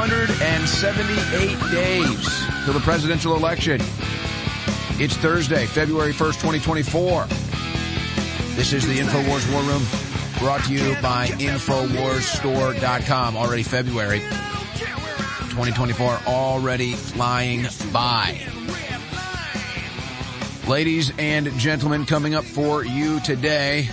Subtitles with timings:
[0.00, 3.78] 278 days till the presidential election.
[4.98, 7.26] It's Thursday, February 1st, 2024.
[8.56, 9.82] This is the InfoWars War Room
[10.38, 13.36] brought to you by InfoWarsStore.com.
[13.36, 14.20] Already February
[15.50, 18.40] 2024, already flying by.
[20.66, 23.90] Ladies and gentlemen, coming up for you today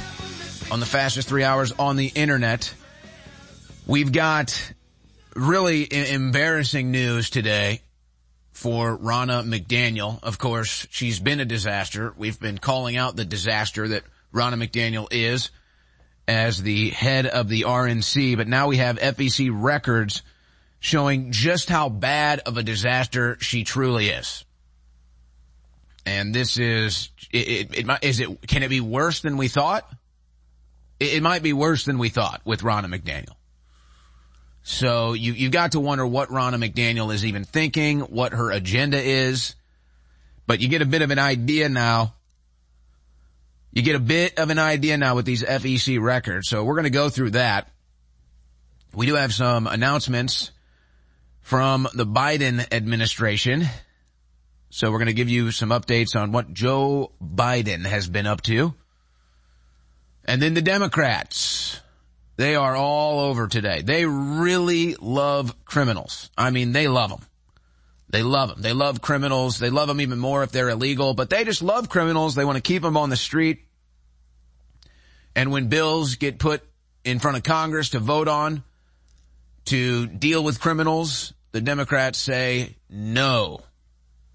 [0.72, 2.74] on the fastest three hours on the internet,
[3.86, 4.72] we've got
[5.38, 7.82] really embarrassing news today
[8.52, 10.22] for Ronna McDaniel.
[10.24, 12.14] Of course, she's been a disaster.
[12.18, 15.52] We've been calling out the disaster that Ronna McDaniel is
[16.28, 20.24] as the head of the RNC, but now we have FEC records
[20.80, 24.44] showing just how bad of a disaster she truly is.
[26.06, 29.90] And this is, it, it, it is it, can it be worse than we thought?
[31.00, 33.37] It, it might be worse than we thought with Ronna McDaniel.
[34.70, 39.02] So you, you've got to wonder what Ronna McDaniel is even thinking, what her agenda
[39.02, 39.56] is.
[40.46, 42.16] But you get a bit of an idea now.
[43.72, 46.50] You get a bit of an idea now with these FEC records.
[46.50, 47.70] So we're going to go through that.
[48.94, 50.52] We do have some announcements
[51.40, 53.64] from the Biden administration.
[54.70, 58.42] So we're going to give you some updates on what Joe Biden has been up
[58.42, 58.74] to.
[60.26, 61.80] And then the Democrats.
[62.38, 63.82] They are all over today.
[63.82, 66.30] They really love criminals.
[66.38, 67.22] I mean, they love them.
[68.10, 68.62] They love them.
[68.62, 69.60] They love criminals.
[69.60, 72.36] They love them even more if they're illegal, but they just love criminals.
[72.36, 73.66] They want to keep them on the street.
[75.36, 76.62] And when bills get put
[77.04, 78.64] in front of Congress to vote on
[79.66, 83.62] to deal with criminals, the Democrats say, no,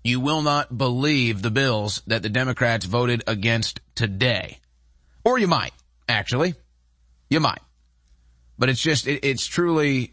[0.02, 4.58] you will not believe the bills that the Democrats voted against today.
[5.24, 5.72] Or you might,
[6.08, 6.54] actually.
[7.30, 7.60] You might.
[8.62, 10.12] But it's just, it, it's truly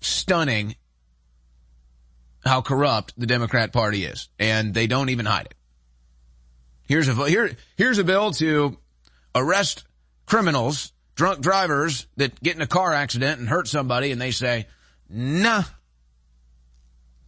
[0.00, 0.76] stunning
[2.44, 4.28] how corrupt the Democrat party is.
[4.38, 5.54] And they don't even hide it.
[6.86, 8.78] Here's a, here, here's a bill to
[9.34, 9.82] arrest
[10.26, 14.68] criminals, drunk drivers that get in a car accident and hurt somebody and they say,
[15.10, 15.64] nah,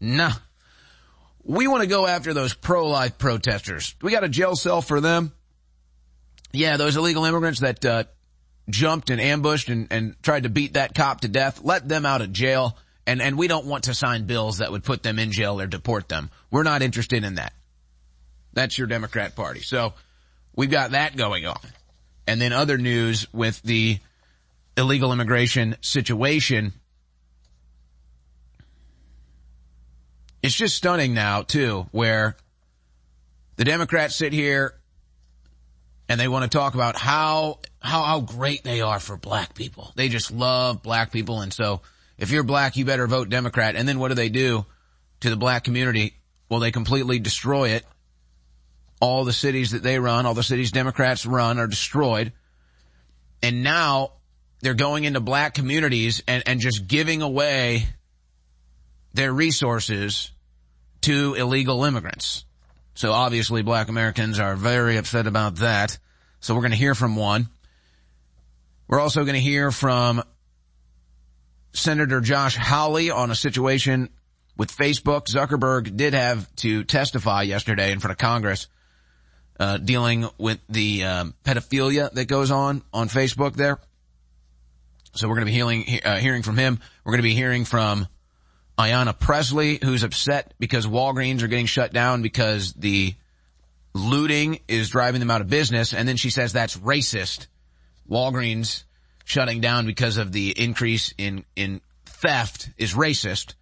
[0.00, 0.31] nah.
[1.43, 3.97] We want to go after those pro-life protesters.
[4.00, 5.32] We got a jail cell for them.
[6.53, 8.05] Yeah, those illegal immigrants that, uh,
[8.69, 12.21] jumped and ambushed and, and tried to beat that cop to death, let them out
[12.21, 12.77] of jail.
[13.06, 15.66] And, and we don't want to sign bills that would put them in jail or
[15.66, 16.31] deport them.
[16.50, 17.53] We're not interested in that.
[18.53, 19.60] That's your Democrat party.
[19.60, 19.94] So
[20.55, 21.60] we've got that going on.
[22.26, 23.99] And then other news with the
[24.76, 26.72] illegal immigration situation.
[30.43, 32.37] It's just stunning now too, where
[33.56, 34.75] the Democrats sit here
[36.09, 39.93] and they want to talk about how, how, how great they are for black people.
[39.97, 41.41] They just love black people.
[41.41, 41.81] And so
[42.19, 43.77] if you're black, you better vote Democrat.
[43.77, 44.65] And then what do they do
[45.21, 46.15] to the black community?
[46.49, 47.84] Well, they completely destroy it.
[49.00, 52.33] All the cities that they run, all the cities Democrats run are destroyed.
[53.43, 54.12] And now
[54.61, 57.88] they're going into black communities and, and just giving away
[59.12, 60.31] their resources
[61.03, 62.44] to illegal immigrants.
[62.96, 65.98] So obviously black Americans are very upset about that.
[66.40, 67.48] So we're going to hear from one.
[68.88, 70.22] We're also going to hear from
[71.74, 74.08] Senator Josh Hawley on a situation
[74.56, 75.26] with Facebook.
[75.26, 78.66] Zuckerberg did have to testify yesterday in front of Congress,
[79.60, 83.78] uh, dealing with the um, pedophilia that goes on on Facebook there.
[85.12, 86.80] So we're going to be uh, hearing from him.
[87.04, 88.08] We're going to be hearing from
[88.78, 93.14] Ayanna Pressley, who's upset because Walgreens are getting shut down because the
[93.94, 95.94] looting is driving them out of business.
[95.94, 97.47] And then she says that's racist.
[98.09, 98.84] Walgreens
[99.25, 103.55] shutting down because of the increase in, in theft is racist.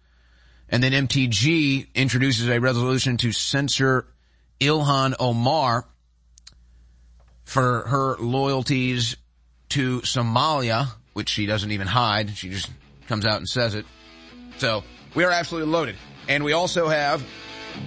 [0.69, 4.07] And then MTG introduces a resolution to censor
[4.59, 5.87] Ilhan Omar
[7.45, 9.15] for her loyalties
[9.69, 12.31] to Somalia, which she doesn't even hide.
[12.31, 12.69] She just
[13.07, 13.85] comes out and says it.
[14.57, 14.83] So
[15.15, 15.95] we are absolutely loaded.
[16.27, 17.25] And we also have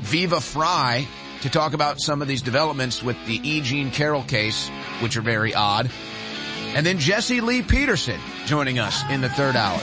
[0.01, 1.07] Viva Frei
[1.43, 3.61] to talk about some of these developments with the E.
[3.61, 4.69] Jean Carroll case,
[5.01, 5.91] which are very odd.
[6.75, 9.79] And then Jesse Lee Peterson joining us in the third hour.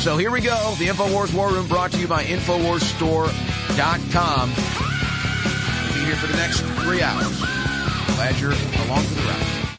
[0.00, 0.74] So here we go.
[0.78, 4.50] The InfoWars War Room brought to you by InfoWarsStore.com.
[4.50, 7.36] We'll be here for the next three hours.
[8.14, 8.52] Glad you're
[8.86, 9.77] along for the ride.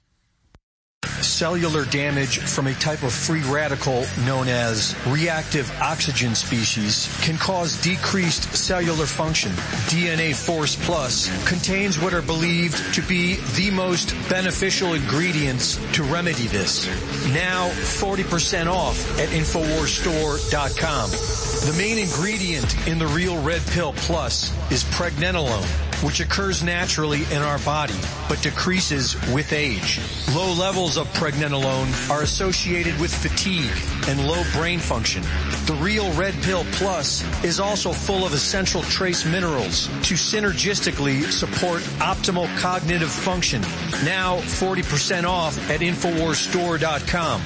[1.24, 7.81] Cellular damage from a type of free radical known as reactive oxygen species can cause
[7.81, 9.51] decreased cellular function.
[9.88, 16.48] DNA Force Plus contains what are believed to be the most beneficial ingredients to remedy
[16.48, 16.88] this.
[17.33, 21.10] Now 40% off at InfoWarsStore.com.
[21.10, 27.42] The main ingredient in the Real Red Pill Plus is pregnenolone, which occurs naturally in
[27.42, 30.00] our body, but decreases with age.
[30.34, 33.72] Low levels of pregnenolone are associated with fatigue
[34.07, 35.22] and low brain function.
[35.66, 41.81] The Real Red Pill Plus is also full of essential trace minerals to synergistically support
[42.00, 43.62] optimal cognitive function.
[44.06, 47.42] Now 40% off at InfoWarsStore.com.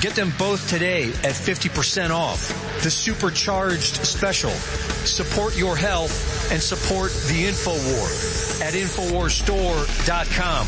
[0.00, 2.48] Get them both today at 50% off.
[2.82, 4.50] The supercharged special.
[4.50, 10.66] Support your health and support the InfoWar at InfoWarsStore.com.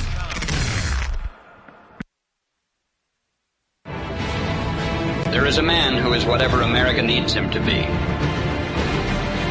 [5.33, 7.83] There is a man who is whatever America needs him to be.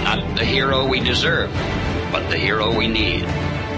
[0.04, 1.52] Not the hero we deserve,
[2.12, 3.24] but the hero we need.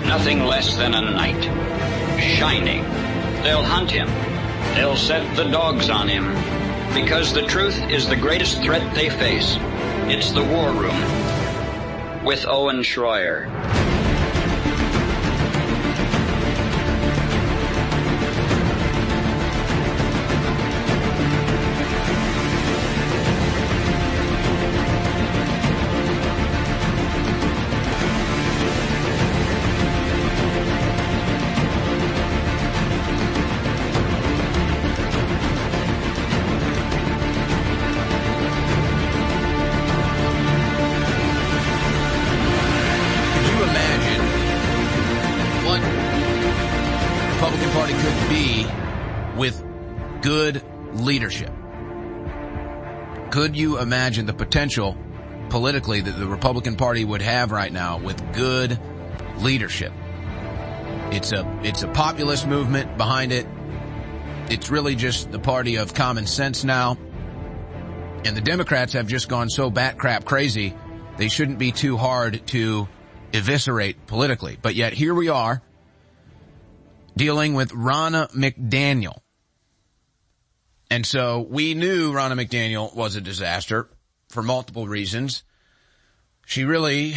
[0.06, 1.44] Nothing less than a knight.
[2.20, 2.84] Shining.
[3.44, 4.10] They'll hunt him
[4.76, 6.26] They'll set the dogs on him
[6.94, 9.58] because the truth is the greatest threat they face.
[10.08, 11.29] It's the war room
[12.30, 13.79] with Owen Schroyer.
[53.80, 54.98] Imagine the potential
[55.50, 58.80] politically that the Republican Party would have right now with good
[59.38, 59.94] leadership?
[61.12, 63.48] It's a, it's a populist movement behind it.
[64.50, 66.98] It's really just the party of common sense now.
[68.26, 70.76] And the Democrats have just gone so bat crap crazy,
[71.18, 72.88] they shouldn't be too hard to
[73.34, 74.58] eviscerate politically.
[74.62, 75.62] But yet here we are
[77.16, 79.20] dealing with Ronna McDaniel
[80.90, 83.90] and so we knew Ronna McDaniel was a disaster
[84.30, 85.44] for multiple reasons.
[86.46, 87.16] She really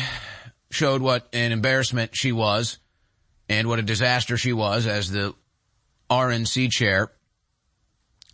[0.70, 2.78] showed what an embarrassment she was
[3.48, 5.34] and what a disaster she was as the
[6.10, 7.12] RNC chair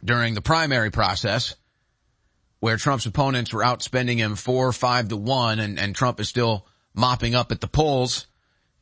[0.05, 1.55] during the primary process
[2.61, 6.67] where Trump's opponents were outspending him four, five to one and, and Trump is still
[6.95, 8.27] mopping up at the polls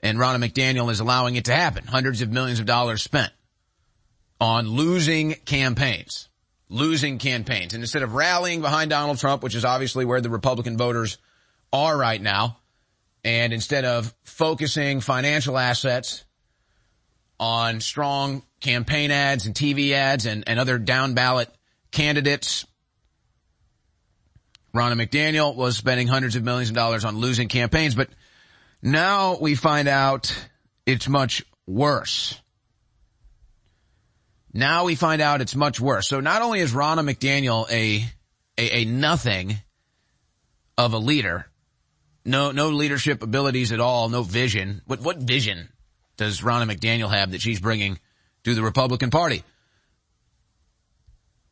[0.01, 1.87] and Ronna McDaniel is allowing it to happen.
[1.87, 3.33] Hundreds of millions of dollars spent
[4.41, 6.29] on losing campaigns
[6.69, 7.75] losing campaigns.
[7.75, 11.19] And instead of rallying behind Donald Trump, which is obviously where the Republican voters
[11.73, 12.59] are right now,
[13.25, 16.25] and instead of focusing financial assets
[17.39, 21.49] on strong campaign ads and TV ads and, and other down ballot
[21.91, 22.67] candidates,
[24.75, 28.11] Ronna McDaniel was spending hundreds of millions of dollars on losing campaigns, but
[28.83, 30.35] now we find out
[30.85, 32.41] it's much worse.
[34.57, 36.09] Now we find out it's much worse.
[36.09, 38.03] So not only is Ronna McDaniel a,
[38.57, 39.57] a, a nothing
[40.79, 41.47] of a leader,
[42.25, 44.81] no, no leadership abilities at all, no vision.
[44.87, 45.69] What, what vision
[46.17, 47.99] does Ronna McDaniel have that she's bringing
[48.45, 49.45] to the Republican Party?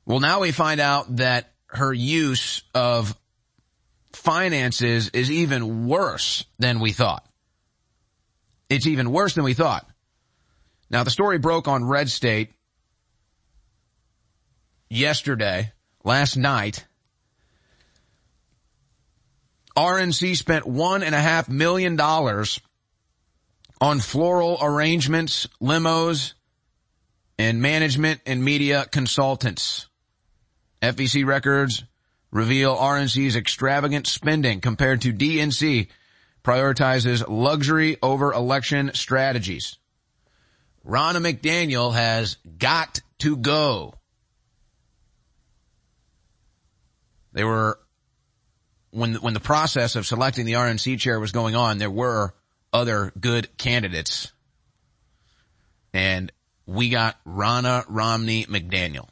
[0.07, 3.15] Well, now we find out that her use of
[4.15, 7.27] finances is even worse than we thought.
[8.71, 9.87] It's even worse than we thought.
[10.89, 12.51] Now the story broke on Red State
[14.95, 15.73] yesterday,
[16.05, 16.85] last night,
[19.77, 22.61] RNC spent one and a half million dollars
[23.81, 26.35] on floral arrangements, limos,
[27.39, 29.89] and management and media consultants.
[30.81, 31.85] FEC records
[32.31, 35.89] reveal RNC's extravagant spending compared to DNC
[36.45, 39.79] prioritizes luxury over election strategies.
[40.87, 43.95] Ronna McDaniel has got to go.
[47.35, 47.79] They were,
[48.91, 52.33] when, when the process of selecting the RNC chair was going on, there were
[52.73, 54.33] other good candidates.
[55.93, 56.33] And
[56.67, 59.09] we got Ronna Romney McDaniel.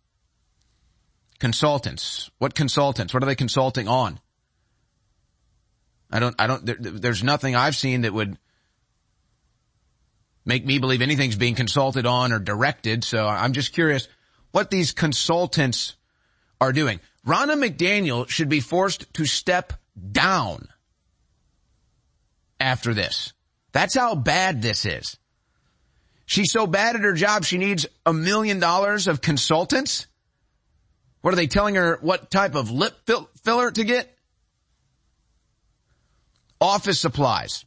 [1.40, 2.30] Consultants.
[2.38, 3.14] What consultants?
[3.14, 4.20] What are they consulting on?
[6.12, 8.38] I don't, I don't, there, there's nothing I've seen that would
[10.46, 13.06] make me believe anything's being consulted on or directed.
[13.06, 14.10] So I'm just curious
[14.52, 15.96] what these consultants
[16.60, 17.00] are doing.
[17.26, 19.72] Ronna McDaniel should be forced to step
[20.12, 20.68] down
[22.60, 23.32] after this.
[23.72, 25.18] That's how bad this is.
[26.26, 30.08] She's so bad at her job, she needs a million dollars of consultants.
[31.22, 32.94] What are they telling her what type of lip
[33.44, 34.14] filler to get?
[36.60, 37.64] Office supplies.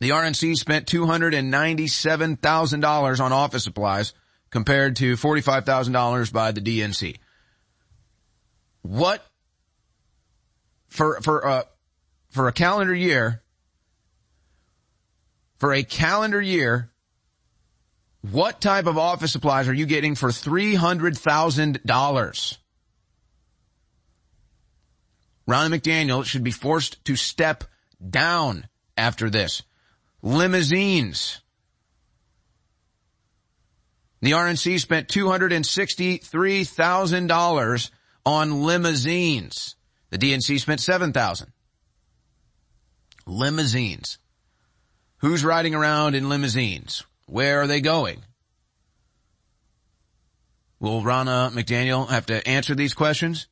[0.00, 4.12] The RNC spent $297,000 on office supplies
[4.50, 7.16] compared to $45,000 by the DNC.
[8.82, 9.26] What
[10.88, 11.62] for, for, uh,
[12.30, 13.42] for a calendar year,
[15.58, 16.92] for a calendar year,
[18.30, 22.58] what type of office supplies are you getting for $300,000?
[25.46, 27.64] Ron McDaniel should be forced to step
[28.08, 29.62] down after this.
[30.22, 31.42] Limousines.
[34.22, 37.90] The RNC spent $263,000
[38.24, 39.76] on limousines.
[40.08, 41.52] The DNC spent 7,000.
[43.26, 44.16] Limousines.
[45.18, 47.04] Who's riding around in limousines?
[47.26, 48.22] Where are they going?
[50.80, 53.46] Will Ronna McDaniel have to answer these questions?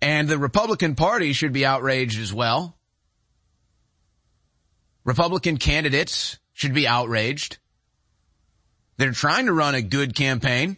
[0.00, 2.76] And the Republican Party should be outraged as well.
[5.04, 7.58] Republican candidates should be outraged.
[8.98, 10.76] They're trying to run a good campaign,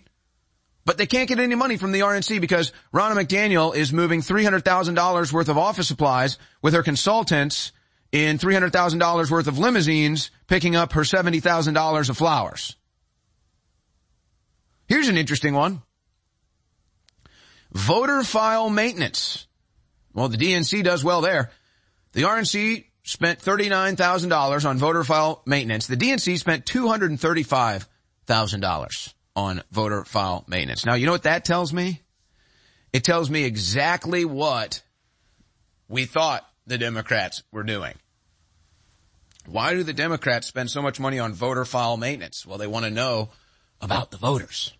[0.86, 5.32] but they can't get any money from the RNC because Ronna McDaniel is moving $300,000
[5.32, 7.72] worth of office supplies with her consultants
[8.14, 12.76] in $300,000 worth of limousines, picking up her $70,000 of flowers.
[14.86, 15.82] Here's an interesting one.
[17.72, 19.48] Voter file maintenance.
[20.12, 21.50] Well, the DNC does well there.
[22.12, 25.88] The RNC spent $39,000 on voter file maintenance.
[25.88, 30.86] The DNC spent $235,000 on voter file maintenance.
[30.86, 32.00] Now, you know what that tells me?
[32.92, 34.82] It tells me exactly what
[35.88, 37.94] we thought the Democrats were doing.
[39.46, 42.46] Why do the Democrats spend so much money on voter file maintenance?
[42.46, 43.30] Well, they want to know
[43.80, 44.72] about the voters.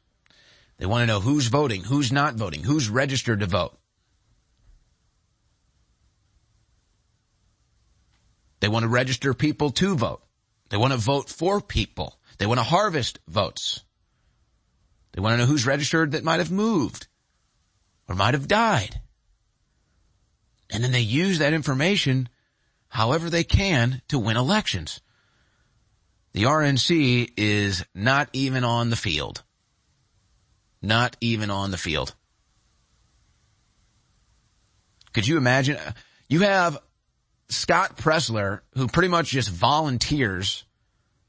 [0.78, 3.78] They want to know who's voting, who's not voting, who's registered to vote.
[8.60, 10.22] They want to register people to vote.
[10.70, 12.18] They want to vote for people.
[12.38, 13.84] They want to harvest votes.
[15.12, 17.06] They want to know who's registered that might have moved
[18.08, 19.00] or might have died.
[20.70, 22.28] And then they use that information
[22.94, 25.00] however they can to win elections.
[26.32, 29.42] The RNC is not even on the field.
[30.80, 32.14] Not even on the field.
[35.12, 35.76] Could you imagine?
[36.28, 36.78] You have
[37.48, 40.64] Scott Presler, who pretty much just volunteers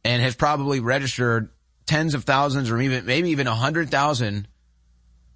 [0.03, 1.49] and has probably registered
[1.87, 4.47] tens of thousands or even, maybe even a hundred thousand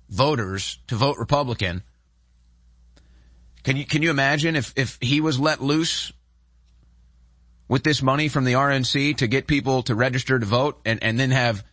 [0.10, 1.82] voters to vote Republican.
[3.64, 6.14] Can you, can you imagine if, if he was let loose
[7.70, 11.18] with this money from the RNC to get people to register to vote and, and
[11.18, 11.64] then have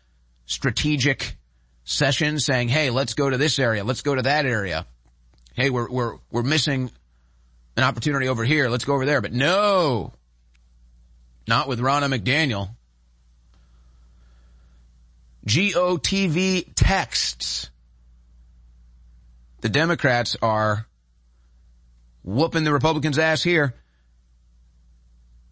[0.45, 1.37] strategic
[1.85, 3.83] sessions saying, Hey, let's go to this area.
[3.83, 4.87] Let's go to that area.
[5.55, 6.91] Hey, we're, we're, we're missing
[7.77, 8.69] an opportunity over here.
[8.69, 9.23] Let's go over there.
[9.23, 10.13] But no,
[11.49, 12.69] not with Ronna McDaniel.
[15.47, 17.71] GOTV texts.
[19.63, 20.87] The Democrats are
[22.23, 23.75] whooping the Republicans' ass here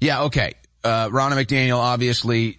[0.00, 0.54] Yeah, okay.
[0.82, 2.58] Uh, Ronna McDaniel obviously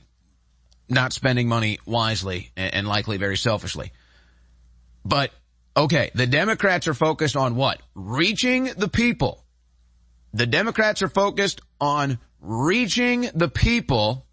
[0.89, 3.91] not spending money wisely and, and likely very selfishly.
[5.03, 5.31] But
[5.77, 7.81] okay, the Democrats are focused on what?
[7.93, 9.43] Reaching the people.
[10.33, 14.25] The Democrats are focused on reaching the people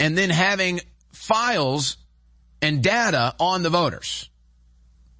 [0.00, 0.80] and then having
[1.12, 1.96] files
[2.62, 4.28] and data on the voters.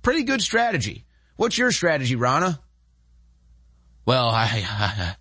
[0.03, 1.05] Pretty good strategy.
[1.39, 2.59] What's your strategy, Rana?
[4.05, 5.15] Well, I, I,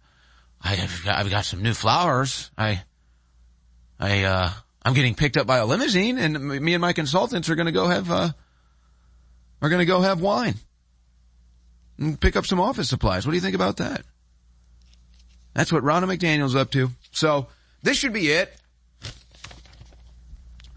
[0.59, 2.49] I have I've got some new flowers.
[2.57, 2.81] I,
[3.99, 4.49] I, uh,
[4.81, 7.71] I'm getting picked up by a limousine and me and my consultants are going to
[7.71, 8.31] go have, uh,
[9.61, 10.55] are going to go have wine
[11.99, 13.27] and pick up some office supplies.
[13.27, 14.03] What do you think about that?
[15.53, 16.89] That's what Ronna McDaniel's up to.
[17.11, 17.45] So
[17.83, 18.51] this should be it.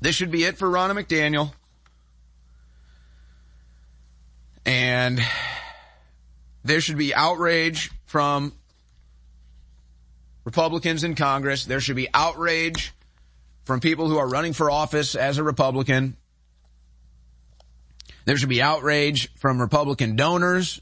[0.03, 1.55] This should be it for Ronna McDaniel.
[4.65, 5.21] And
[6.65, 8.53] there should be outrage from
[10.45, 11.65] Republicans in Congress.
[11.65, 12.93] There should be outrage
[13.65, 16.17] from people who are running for office as a Republican.
[18.25, 20.81] There should be outrage from Republican donors,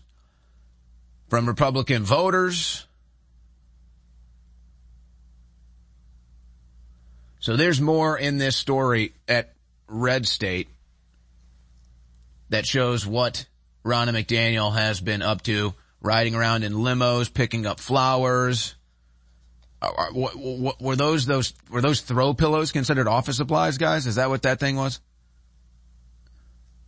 [1.29, 2.87] from Republican voters.
[7.41, 9.55] So there's more in this story at
[9.87, 10.69] Red State
[12.51, 13.47] that shows what
[13.89, 18.75] Ronna McDaniel has been up to, riding around in limos, picking up flowers.
[20.13, 24.07] Were those those were those throw pillows considered office supplies, guys?
[24.07, 25.01] Is that what that thing was?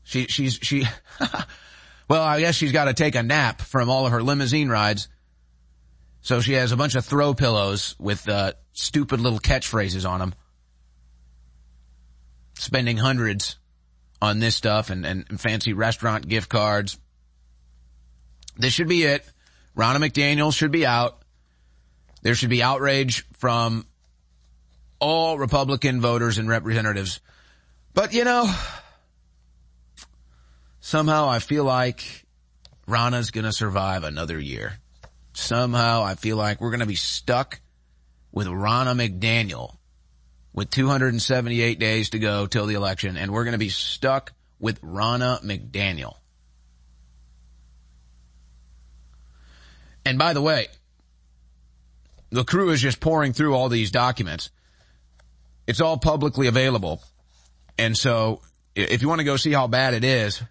[0.03, 0.85] She she's she.
[2.09, 5.09] well, I guess she's got to take a nap from all of her limousine rides,
[6.21, 10.35] so she has a bunch of throw pillows with uh, stupid little catchphrases on them.
[12.59, 13.60] Spending hundreds
[14.23, 16.99] on this stuff and, and fancy restaurant gift cards.
[18.57, 19.25] This should be it.
[19.77, 21.23] Ronna McDaniel should be out.
[22.23, 23.87] There should be outrage from
[24.99, 27.21] all Republican voters and representatives.
[27.95, 28.53] But you know,
[30.81, 32.27] somehow I feel like
[32.87, 34.75] Ronna's gonna survive another year.
[35.33, 37.61] Somehow I feel like we're gonna be stuck
[38.33, 39.77] with Ronna McDaniel
[40.53, 44.81] with 278 days to go till the election, and we're going to be stuck with
[44.83, 46.15] Ronna McDaniel.
[50.05, 50.69] And by the way,
[52.31, 54.51] the crew is just pouring through all these documents.
[55.67, 57.03] It's all publicly available.
[57.79, 58.41] And so
[58.75, 60.43] if you want to go see how bad it is,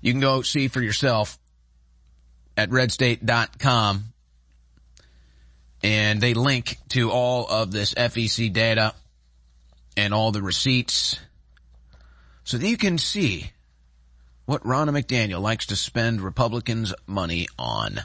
[0.00, 1.38] you can go see for yourself
[2.56, 4.12] at redstate.com
[5.82, 8.94] and they link to all of this FEC data
[9.96, 11.18] and all the receipts
[12.44, 13.52] so that you can see
[14.46, 18.00] what Ronna McDaniel likes to spend Republicans' money on.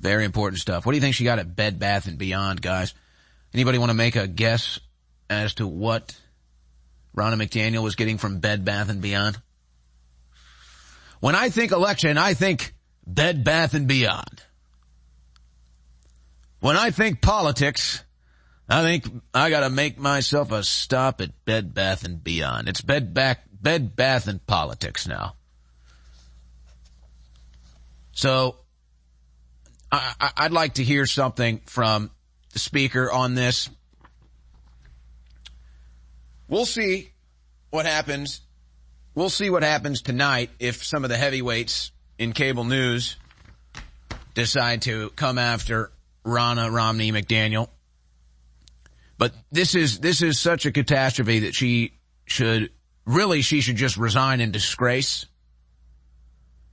[0.00, 0.86] Very important stuff.
[0.86, 2.94] What do you think she got at Bed Bath and Beyond, guys?
[3.52, 4.78] Anybody want to make a guess
[5.28, 6.16] as to what
[7.16, 9.40] Ronna McDaniel was getting from Bed Bath and Beyond?
[11.18, 12.72] When I think election, I think
[13.06, 14.42] Bed Bath and Beyond.
[16.60, 18.04] When I think politics,
[18.68, 22.68] I think I gotta make myself a stop at Bed Bath and Beyond.
[22.68, 25.34] It's Bed Bath, Bed Bath and politics now.
[28.12, 28.56] So,
[29.90, 32.10] I, I'd like to hear something from
[32.52, 33.70] the speaker on this.
[36.46, 37.10] We'll see
[37.70, 38.42] what happens.
[39.14, 43.16] We'll see what happens tonight if some of the heavyweights in cable news
[44.34, 45.90] decide to come after
[46.24, 47.68] Ronna Romney McDaniel.
[49.18, 51.92] But this is, this is such a catastrophe that she
[52.24, 52.70] should,
[53.04, 55.26] really she should just resign in disgrace.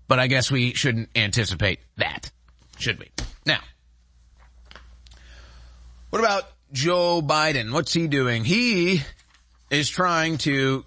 [0.07, 2.31] But I guess we shouldn't anticipate that,
[2.77, 3.11] should we?
[3.45, 3.59] Now,
[6.09, 7.73] what about Joe Biden?
[7.73, 8.45] What's he doing?
[8.45, 9.01] He
[9.69, 10.85] is trying to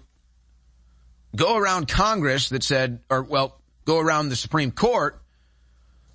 [1.35, 5.20] go around Congress that said, or well, go around the Supreme Court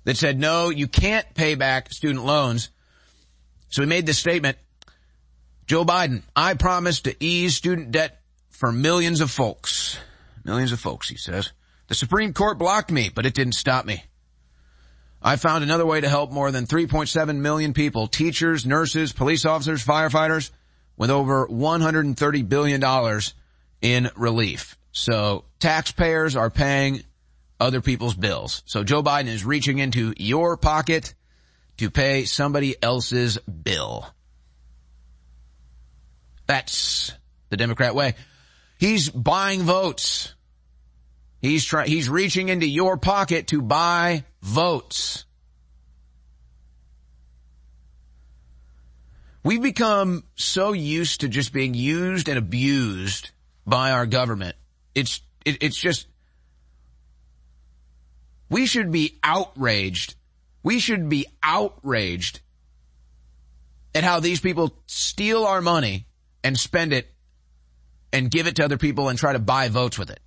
[0.07, 2.69] that said, no, you can't pay back student loans.
[3.67, 4.57] So he made this statement,
[5.65, 9.99] Joe Biden, I promise to ease student debt for millions of folks.
[10.45, 11.51] Millions of folks, he says.
[11.89, 14.01] The Supreme Court blocked me, but it didn't stop me.
[15.21, 19.85] I found another way to help more than 3.7 million people, teachers, nurses, police officers,
[19.85, 20.51] firefighters,
[20.95, 23.21] with over $130 billion
[23.81, 24.77] in relief.
[24.93, 27.03] So taxpayers are paying
[27.59, 28.63] other people's bills.
[28.65, 31.13] So Joe Biden is reaching into your pocket
[31.77, 34.07] to pay somebody else's bill.
[36.47, 37.11] That's
[37.49, 38.15] the Democrat way.
[38.79, 40.33] He's buying votes.
[41.41, 45.25] He's trying, he's reaching into your pocket to buy votes.
[49.43, 53.31] We've become so used to just being used and abused
[53.65, 54.55] by our government.
[54.93, 56.07] It's, it, it's just,
[58.49, 60.15] we should be outraged.
[60.63, 62.41] We should be outraged
[63.95, 66.05] at how these people steal our money
[66.43, 67.07] and spend it
[68.13, 70.19] and give it to other people and try to buy votes with it.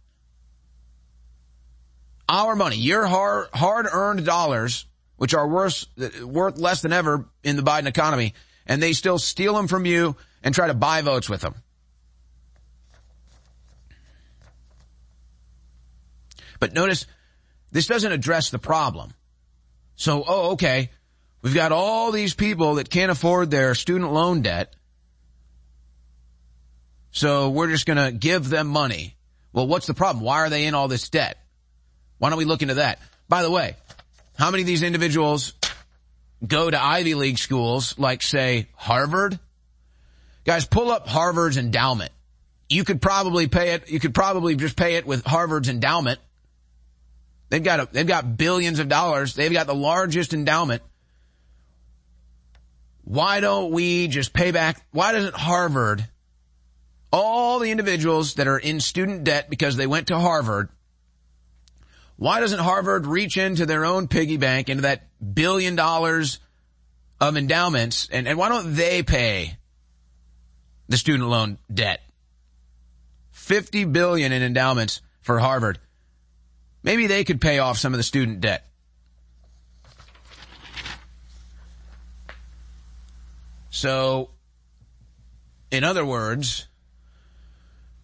[2.28, 5.86] Our money, your hard, earned dollars, which are worth,
[6.22, 8.34] worth less than ever in the Biden economy,
[8.66, 11.54] and they still steal them from you and try to buy votes with them.
[16.60, 17.06] But notice,
[17.72, 19.12] this doesn't address the problem.
[19.96, 20.90] So, oh, okay,
[21.42, 24.74] we've got all these people that can't afford their student loan debt,
[27.10, 29.16] so we're just gonna give them money.
[29.52, 30.24] Well, what's the problem?
[30.24, 31.38] Why are they in all this debt?
[32.18, 33.00] Why don't we look into that?
[33.28, 33.76] By the way,
[34.38, 35.54] how many of these individuals
[36.46, 39.38] go to Ivy League schools like say Harvard?
[40.44, 42.12] Guys, pull up Harvard's endowment.
[42.68, 46.20] You could probably pay it, you could probably just pay it with Harvard's endowment.
[47.50, 49.34] They've got a, they've got billions of dollars.
[49.34, 50.82] They've got the largest endowment.
[53.02, 54.84] Why don't we just pay back?
[54.92, 56.06] Why doesn't Harvard
[57.12, 60.68] all the individuals that are in student debt because they went to Harvard,
[62.16, 66.38] why doesn't Harvard reach into their own piggy bank, into that billion dollars
[67.20, 69.56] of endowments, and, and why don't they pay
[70.88, 72.00] the student loan debt?
[73.32, 75.78] 50 billion in endowments for Harvard.
[76.82, 78.66] Maybe they could pay off some of the student debt.
[83.70, 84.30] So,
[85.70, 86.66] in other words,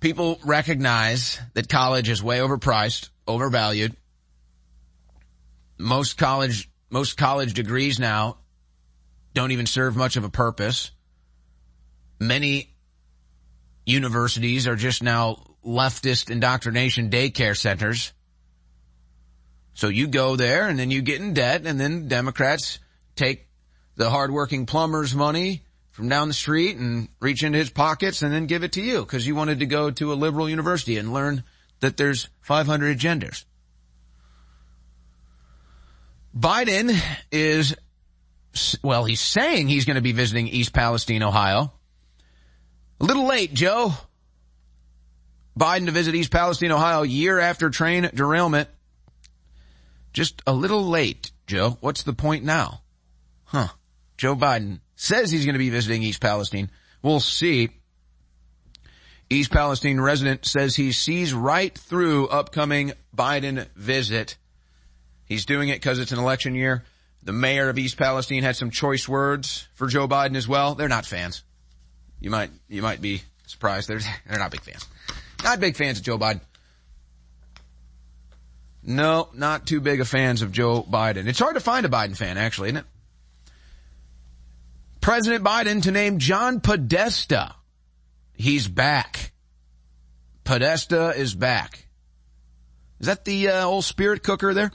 [0.00, 3.96] people recognize that college is way overpriced, overvalued.
[5.78, 8.38] Most college, most college degrees now
[9.34, 10.92] don't even serve much of a purpose.
[12.18, 12.74] Many
[13.84, 18.12] universities are just now leftist indoctrination daycare centers.
[19.76, 22.78] So you go there and then you get in debt and then Democrats
[23.14, 23.46] take
[23.94, 28.46] the hardworking plumber's money from down the street and reach into his pockets and then
[28.46, 31.44] give it to you because you wanted to go to a liberal university and learn
[31.80, 33.44] that there's 500 genders.
[36.34, 36.98] Biden
[37.30, 37.76] is,
[38.82, 41.70] well, he's saying he's going to be visiting East Palestine, Ohio.
[42.98, 43.92] A little late, Joe.
[45.58, 48.70] Biden to visit East Palestine, Ohio, year after train derailment.
[50.16, 51.76] Just a little late, Joe.
[51.82, 52.80] What's the point now?
[53.44, 53.68] Huh.
[54.16, 56.70] Joe Biden says he's going to be visiting East Palestine.
[57.02, 57.68] We'll see.
[59.28, 64.38] East Palestine resident says he sees right through upcoming Biden visit.
[65.26, 66.84] He's doing it because it's an election year.
[67.22, 70.76] The mayor of East Palestine had some choice words for Joe Biden as well.
[70.76, 71.44] They're not fans.
[72.20, 73.86] You might, you might be surprised.
[73.86, 74.86] They're, they're not big fans.
[75.44, 76.40] Not big fans of Joe Biden.
[78.86, 81.26] No, not too big of fans of Joe Biden.
[81.26, 83.50] It's hard to find a Biden fan, actually, isn't it?
[85.00, 87.56] President Biden to name John Podesta.
[88.34, 89.32] He's back.
[90.44, 91.88] Podesta is back.
[93.00, 94.70] Is that the uh, old spirit cooker there?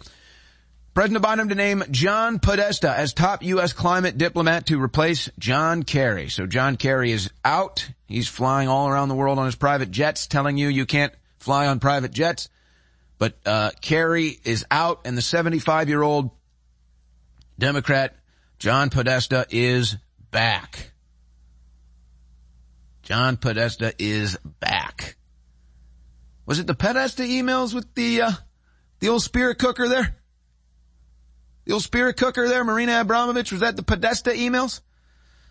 [0.94, 3.72] President Biden to name John Podesta as top U.S.
[3.72, 6.28] climate diplomat to replace John Kerry.
[6.28, 7.90] So John Kerry is out.
[8.08, 11.68] He's flying all around the world on his private jets, telling you you can't fly
[11.68, 12.50] on private jets.
[13.22, 16.32] But uh, Kerry is out, and the 75-year-old
[17.60, 18.16] Democrat
[18.58, 19.96] John Podesta is
[20.32, 20.90] back.
[23.04, 25.18] John Podesta is back.
[26.48, 28.32] Was it the Podesta emails with the, uh,
[29.02, 30.16] the old spirit cooker there?
[31.66, 34.82] The old spirit cooker there, Marina Abramović, was that the Podesta emails?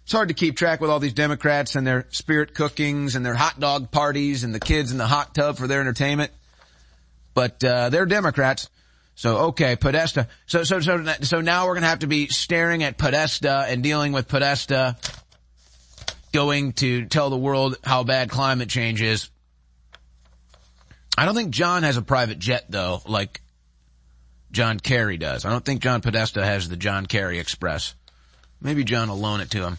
[0.03, 3.37] It's hard to keep track with all these Democrats and their spirit cookings and their
[3.37, 6.33] hot dog parties and the kids in the hot tub for their entertainment.
[7.35, 8.69] But, uh, they're Democrats.
[9.21, 10.29] So okay, Podesta.
[10.47, 14.13] So so so so now we're gonna have to be staring at Podesta and dealing
[14.13, 14.97] with Podesta
[16.33, 19.29] going to tell the world how bad climate change is.
[21.19, 23.43] I don't think John has a private jet though, like
[24.53, 25.45] John Kerry does.
[25.45, 27.95] I don't think John Podesta has the John Kerry Express.
[28.61, 29.79] Maybe John will loan it to him.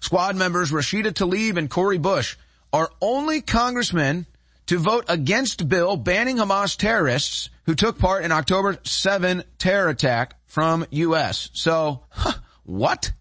[0.00, 2.36] Squad members Rashida Tlaib and Cori Bush
[2.72, 4.26] are only congressmen
[4.66, 10.34] to vote against bill banning Hamas terrorists who took part in October 7 terror attack
[10.46, 11.50] from U.S.
[11.52, 13.12] So, huh, What?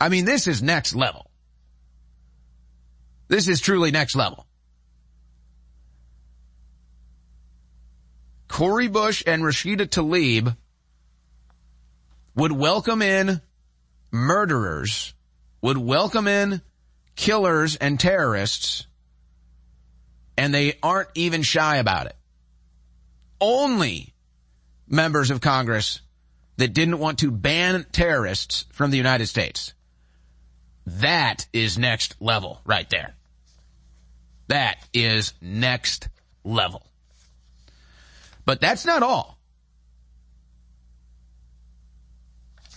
[0.00, 1.30] I mean, this is next level.
[3.28, 4.46] This is truly next level.
[8.48, 10.56] Cori Bush and Rashida Tlaib
[12.34, 13.40] would welcome in
[14.10, 15.14] murderers,
[15.60, 16.62] would welcome in
[17.16, 18.86] killers and terrorists,
[20.36, 22.16] and they aren't even shy about it.
[23.40, 24.14] Only
[24.88, 26.00] members of Congress
[26.56, 29.74] that didn't want to ban terrorists from the United States.
[30.86, 33.14] That is next level right there.
[34.48, 36.08] That is next
[36.44, 36.86] level.
[38.44, 39.38] But that's not all.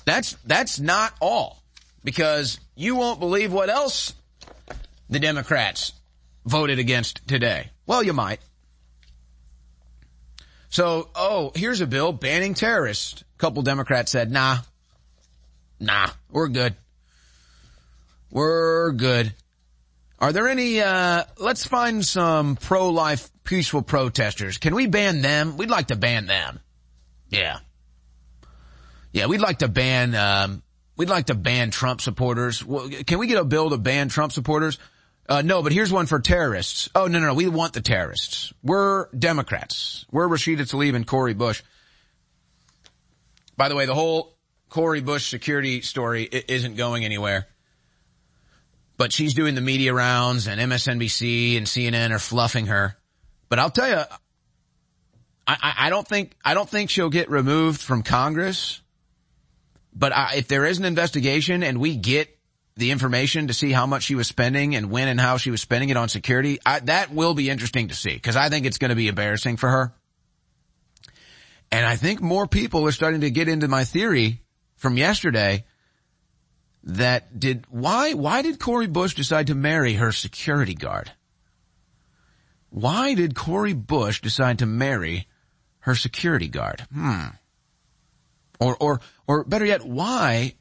[0.05, 1.61] That's, that's not all.
[2.03, 4.15] Because you won't believe what else
[5.09, 5.91] the Democrats
[6.45, 7.69] voted against today.
[7.85, 8.39] Well, you might.
[10.69, 13.21] So, oh, here's a bill banning terrorists.
[13.21, 14.57] A couple Democrats said, nah,
[15.79, 16.75] nah, we're good.
[18.29, 19.33] We're good.
[20.19, 24.59] Are there any, uh, let's find some pro-life peaceful protesters.
[24.59, 25.57] Can we ban them?
[25.57, 26.59] We'd like to ban them.
[27.29, 27.57] Yeah.
[29.11, 30.61] Yeah, we'd like to ban, um,
[30.95, 32.63] we'd like to ban Trump supporters.
[33.07, 34.77] Can we get a bill to ban Trump supporters?
[35.29, 36.89] Uh, no, but here's one for terrorists.
[36.95, 37.33] Oh, no, no, no.
[37.35, 38.51] We want the terrorists.
[38.63, 40.07] We're Democrats.
[40.11, 41.61] We're Rashida Tlaib and Cori Bush.
[43.55, 44.35] By the way, the whole
[44.69, 47.47] Cori Bush security story isn't going anywhere.
[48.97, 52.97] But she's doing the media rounds and MSNBC and CNN are fluffing her.
[53.49, 54.01] But I'll tell you,
[55.47, 58.81] I, I don't think, I don't think she'll get removed from Congress.
[59.93, 62.35] But I, if there is an investigation and we get
[62.79, 65.61] the information to see how much she was spending and when and how she was
[65.61, 68.77] spending it on security, I, that will be interesting to see because I think it's
[68.77, 69.93] going to be embarrassing for her.
[71.71, 74.41] And I think more people are starting to get into my theory
[74.77, 75.65] from yesterday
[76.83, 81.11] that did, why, why did Cori Bush decide to marry her security guard?
[82.69, 85.27] Why did Cori Bush decide to marry
[85.79, 86.87] her security guard?
[86.93, 87.27] Hmm.
[88.59, 90.55] Or, or, or better yet, why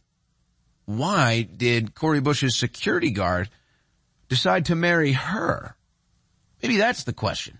[0.88, 3.50] why did Cori Bush's security guard
[4.30, 5.76] decide to marry her?
[6.62, 7.58] Maybe that's the question.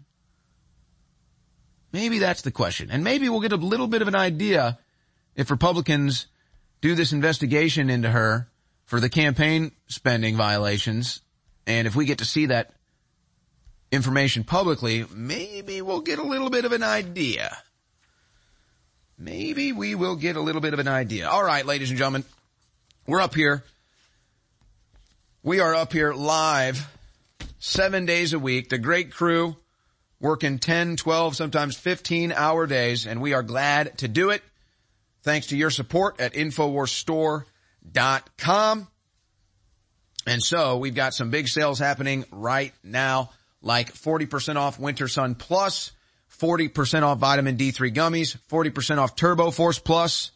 [1.92, 2.88] Maybe that's the question.
[2.90, 4.78] And maybe we'll get a little bit of an idea
[5.36, 6.26] if Republicans
[6.80, 8.48] do this investigation into her
[8.86, 11.20] for the campaign spending violations.
[11.66, 12.72] And if we get to see that
[13.92, 17.58] information publicly, maybe we'll get a little bit of an idea.
[19.18, 21.28] Maybe we will get a little bit of an idea.
[21.28, 22.24] All right, ladies and gentlemen,
[23.08, 23.64] we're up here.
[25.42, 26.86] We are up here live
[27.58, 28.68] seven days a week.
[28.68, 29.56] The great crew
[30.20, 34.42] working 10, 12, sometimes 15 hour days, and we are glad to do it.
[35.22, 38.88] Thanks to your support at InfoWarsStore.com.
[40.26, 43.30] And so we've got some big sales happening right now,
[43.62, 45.92] like 40% off Winter Sun Plus,
[46.38, 50.32] 40% off Vitamin D3 gummies, 40% off Turbo Force Plus,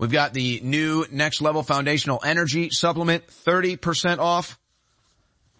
[0.00, 4.58] We've got the new next level foundational energy supplement, 30% off.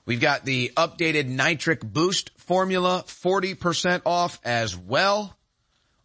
[0.07, 5.37] We've got the updated nitric boost formula, 40% off as well.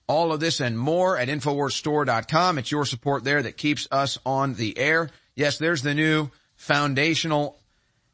[0.07, 2.57] All of this and more at InfoWarsStore.com.
[2.57, 5.11] It's your support there that keeps us on the air.
[5.35, 7.57] Yes, there's the new foundational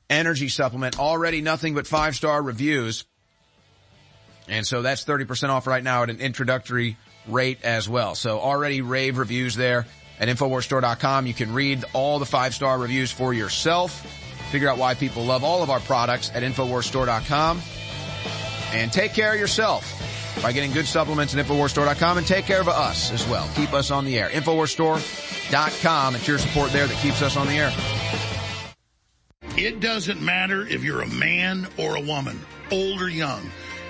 [0.07, 0.99] energy supplement.
[0.99, 3.05] Already nothing but five star reviews.
[4.47, 8.13] And so that's 30% off right now at an introductory rate as well.
[8.13, 9.87] So already rave reviews there
[10.21, 11.27] at InfoWarsStore.com.
[11.27, 13.91] You can read all the five-star reviews for yourself.
[14.51, 17.61] Figure out why people love all of our products at InfoWarsStore.com.
[18.73, 19.97] And take care of yourself
[20.41, 23.49] by getting good supplements at InfoWarsStore.com and take care of us as well.
[23.55, 24.29] Keep us on the air.
[24.29, 26.15] InfoWarsStore.com.
[26.15, 27.73] It's your support there that keeps us on the air.
[29.57, 32.39] It doesn't matter if you're a man or a woman,
[32.71, 33.51] old or young.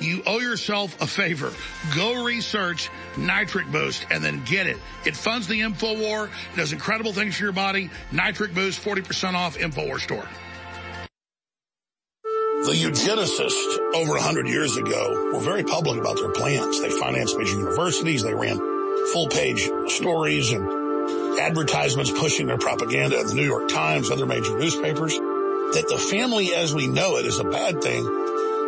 [0.00, 1.52] you owe yourself a favor.
[1.94, 4.76] Go research Nitric Boost and then get it.
[5.04, 7.90] It funds the InfoWar, it does incredible things for your body.
[8.12, 10.28] Nitric Boost, 40% off InfoWar store.
[12.66, 16.80] The eugenicists over 100 years ago were very public about their plans.
[16.80, 18.22] They financed major universities.
[18.22, 18.58] They ran
[19.12, 24.58] full page stories and advertisements pushing their propaganda in the New York Times, other major
[24.58, 28.04] newspapers, that the family as we know it is a bad thing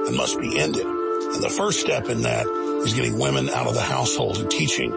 [0.07, 0.98] and must be ended.
[1.21, 2.47] And the first step in that
[2.85, 4.91] is getting women out of the household and teaching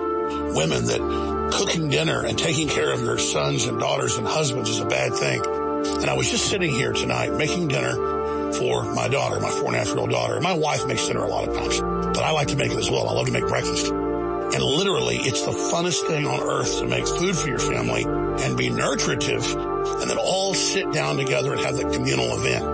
[0.54, 4.80] women that cooking dinner and taking care of your sons and daughters and husbands is
[4.80, 5.44] a bad thing.
[5.46, 7.94] And I was just sitting here tonight making dinner
[8.54, 10.40] for my daughter, my four and a half year old daughter.
[10.40, 12.90] My wife makes dinner a lot of times, but I like to make it as
[12.90, 13.10] well.
[13.10, 13.92] I love to make breakfast.
[13.92, 18.58] And literally, it's the funnest thing on earth to make food for your family and
[18.58, 22.66] be nutritive and then all sit down together and have that communal event.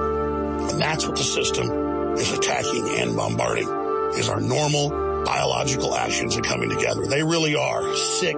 [0.72, 1.87] And that's what the system
[2.18, 3.68] is attacking and bombarding
[4.16, 4.90] is our normal
[5.24, 7.06] biological actions are coming together.
[7.06, 8.36] They really are sick,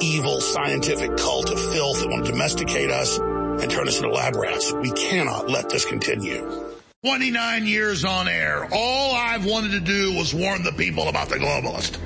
[0.00, 4.36] evil, scientific cult of filth that want to domesticate us and turn us into lab
[4.36, 4.72] rats.
[4.72, 6.65] We cannot let this continue.
[7.06, 8.66] 29 years on air.
[8.72, 12.00] All I've wanted to do was warn the people about the globalist.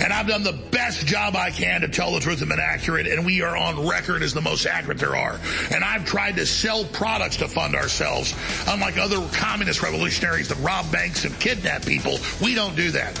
[0.00, 3.08] And I've done the best job I can to tell the truth and been accurate,
[3.08, 5.40] and we are on record as the most accurate there are.
[5.72, 8.36] And I've tried to sell products to fund ourselves.
[8.68, 13.20] Unlike other communist revolutionaries that rob banks and kidnap people, we don't do that.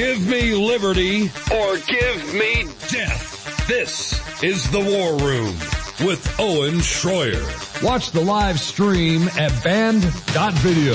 [0.00, 3.68] Give me liberty or give me death.
[3.68, 5.54] This is the War Room
[6.08, 7.82] with Owen Shroyer.
[7.82, 10.94] Watch the live stream at band.video.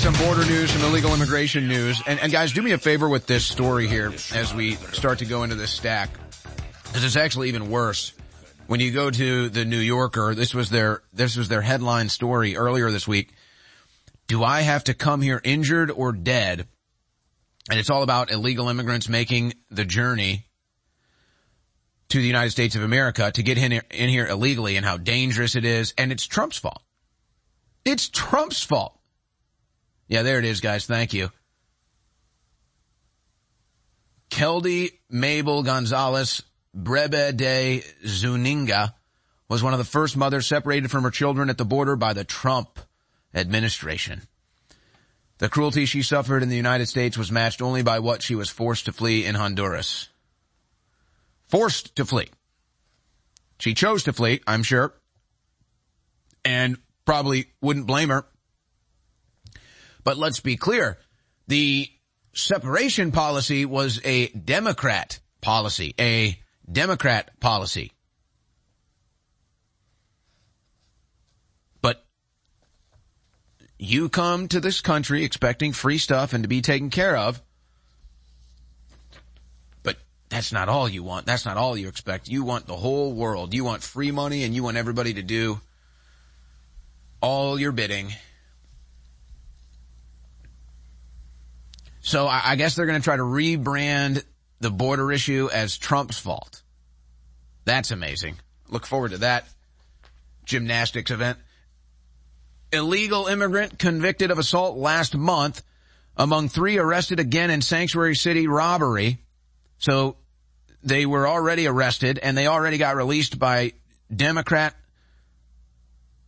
[0.00, 2.02] some border news, some illegal immigration news.
[2.06, 5.26] And, and, guys, do me a favor with this story here as we start to
[5.26, 6.08] go into this stack.
[6.84, 8.14] Because it's actually even worse.
[8.66, 12.56] When you go to the New Yorker, this was their, this was their headline story
[12.56, 13.34] earlier this week.
[14.26, 16.66] Do I have to come here injured or dead?
[17.68, 20.46] And it's all about illegal immigrants making the journey
[22.08, 24.96] to the United States of America to get in here, in here illegally and how
[24.96, 25.92] dangerous it is.
[25.98, 26.82] And it's Trump's fault.
[27.84, 28.96] It's Trump's fault.
[30.10, 30.86] Yeah, there it is, guys.
[30.86, 31.30] Thank you.
[34.28, 36.42] Keldy Mabel Gonzalez
[36.74, 38.92] Brebe de Zuninga
[39.48, 42.24] was one of the first mothers separated from her children at the border by the
[42.24, 42.80] Trump
[43.32, 44.22] administration.
[45.38, 48.50] The cruelty she suffered in the United States was matched only by what she was
[48.50, 50.08] forced to flee in Honduras.
[51.46, 52.30] Forced to flee.
[53.60, 54.92] She chose to flee, I'm sure,
[56.44, 58.26] and probably wouldn't blame her
[60.04, 60.98] but let's be clear.
[61.48, 61.88] The
[62.32, 66.38] separation policy was a Democrat policy, a
[66.70, 67.92] Democrat policy.
[71.82, 72.04] But
[73.78, 77.42] you come to this country expecting free stuff and to be taken care of.
[79.82, 79.96] But
[80.28, 81.26] that's not all you want.
[81.26, 82.28] That's not all you expect.
[82.28, 83.54] You want the whole world.
[83.54, 85.60] You want free money and you want everybody to do
[87.20, 88.12] all your bidding
[92.00, 94.24] So I, guess they're going to try to rebrand
[94.60, 96.62] the border issue as Trump's fault.
[97.64, 98.36] That's amazing.
[98.68, 99.44] Look forward to that
[100.44, 101.38] gymnastics event.
[102.72, 105.62] Illegal immigrant convicted of assault last month
[106.16, 109.18] among three arrested again in Sanctuary City robbery.
[109.78, 110.16] So
[110.82, 113.72] they were already arrested and they already got released by
[114.14, 114.74] Democrat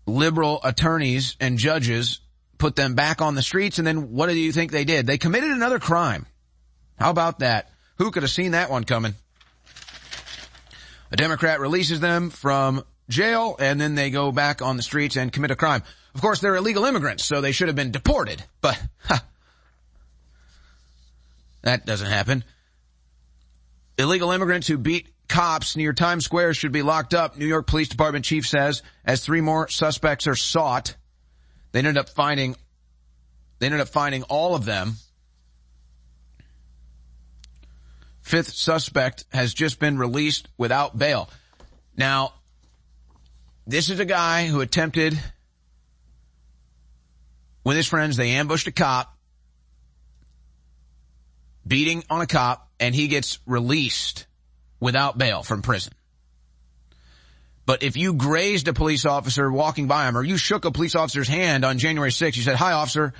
[0.07, 2.21] liberal attorneys and judges
[2.63, 5.05] put them back on the streets and then what do you think they did?
[5.05, 6.27] They committed another crime.
[6.97, 7.69] How about that?
[7.99, 9.15] Who could have seen that one coming?
[11.11, 15.33] A Democrat releases them from jail and then they go back on the streets and
[15.33, 15.83] commit a crime.
[16.15, 19.25] Of course, they're illegal immigrants, so they should have been deported, but ha,
[21.63, 22.45] that doesn't happen.
[23.99, 27.89] Illegal immigrants who beat cops near Times Square should be locked up, New York Police
[27.89, 30.95] Department chief says, as three more suspects are sought.
[31.73, 32.57] They ended up finding,
[33.59, 34.95] they ended up finding all of them.
[38.21, 41.29] Fifth suspect has just been released without bail.
[41.97, 42.35] Now,
[43.67, 45.19] this is a guy who attempted,
[47.65, 49.17] with his friends, they ambushed a cop,
[51.67, 54.27] beating on a cop, and he gets released
[54.81, 55.93] without bail from prison.
[57.65, 60.97] But if you grazed a police officer walking by him or you shook a police
[60.97, 63.13] officer's hand on January 6th, you said, hi officer,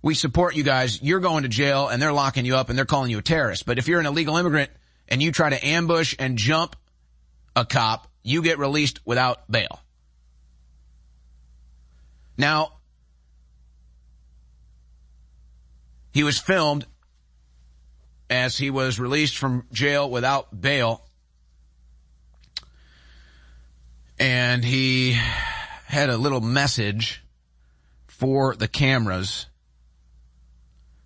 [0.00, 1.02] we support you guys.
[1.02, 3.66] You're going to jail and they're locking you up and they're calling you a terrorist.
[3.66, 4.70] But if you're an illegal immigrant
[5.08, 6.76] and you try to ambush and jump
[7.54, 9.80] a cop, you get released without bail.
[12.38, 12.72] Now,
[16.12, 16.86] he was filmed
[18.30, 21.04] as he was released from jail without bail.
[24.18, 25.18] And he
[25.86, 27.22] had a little message
[28.06, 29.46] for the cameras.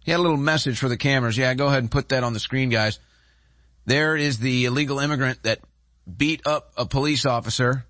[0.04, 1.36] He had a little message for the cameras.
[1.36, 2.98] Yeah, go ahead and put that on the screen, guys.
[3.86, 5.60] There is the illegal immigrant that
[6.16, 7.86] beat up a police officer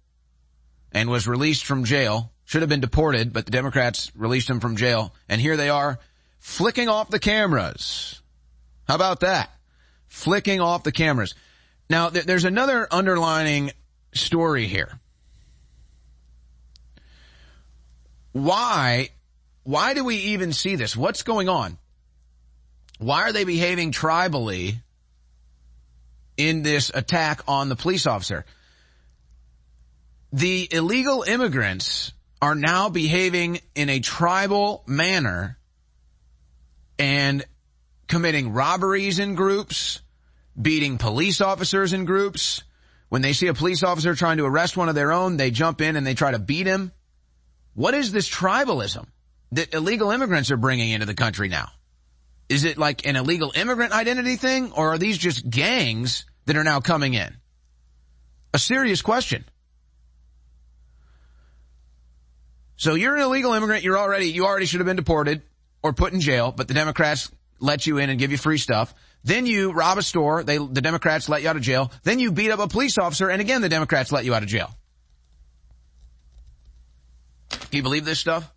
[0.92, 2.32] and was released from jail.
[2.44, 5.12] Should have been deported, but the Democrats released him from jail.
[5.28, 5.98] And here they are
[6.38, 8.22] flicking off the cameras.
[8.86, 9.50] How about that?
[10.06, 11.34] Flicking off the cameras.
[11.90, 13.72] Now, th- there's another underlining
[14.14, 15.00] story here.
[18.36, 19.08] Why,
[19.62, 20.94] why do we even see this?
[20.94, 21.78] What's going on?
[22.98, 24.74] Why are they behaving tribally
[26.36, 28.44] in this attack on the police officer?
[30.34, 32.12] The illegal immigrants
[32.42, 35.56] are now behaving in a tribal manner
[36.98, 37.42] and
[38.06, 40.02] committing robberies in groups,
[40.60, 42.64] beating police officers in groups.
[43.08, 45.80] When they see a police officer trying to arrest one of their own, they jump
[45.80, 46.92] in and they try to beat him.
[47.76, 49.06] What is this tribalism
[49.52, 51.68] that illegal immigrants are bringing into the country now?
[52.48, 56.64] Is it like an illegal immigrant identity thing or are these just gangs that are
[56.64, 57.36] now coming in?
[58.54, 59.44] A serious question.
[62.76, 65.42] So you're an illegal immigrant, you're already, you already should have been deported
[65.82, 68.94] or put in jail, but the Democrats let you in and give you free stuff.
[69.22, 70.42] Then you rob a store.
[70.42, 71.92] They, the Democrats let you out of jail.
[72.04, 74.48] Then you beat up a police officer and again the Democrats let you out of
[74.48, 74.74] jail.
[77.60, 78.52] Can you believe this stuff?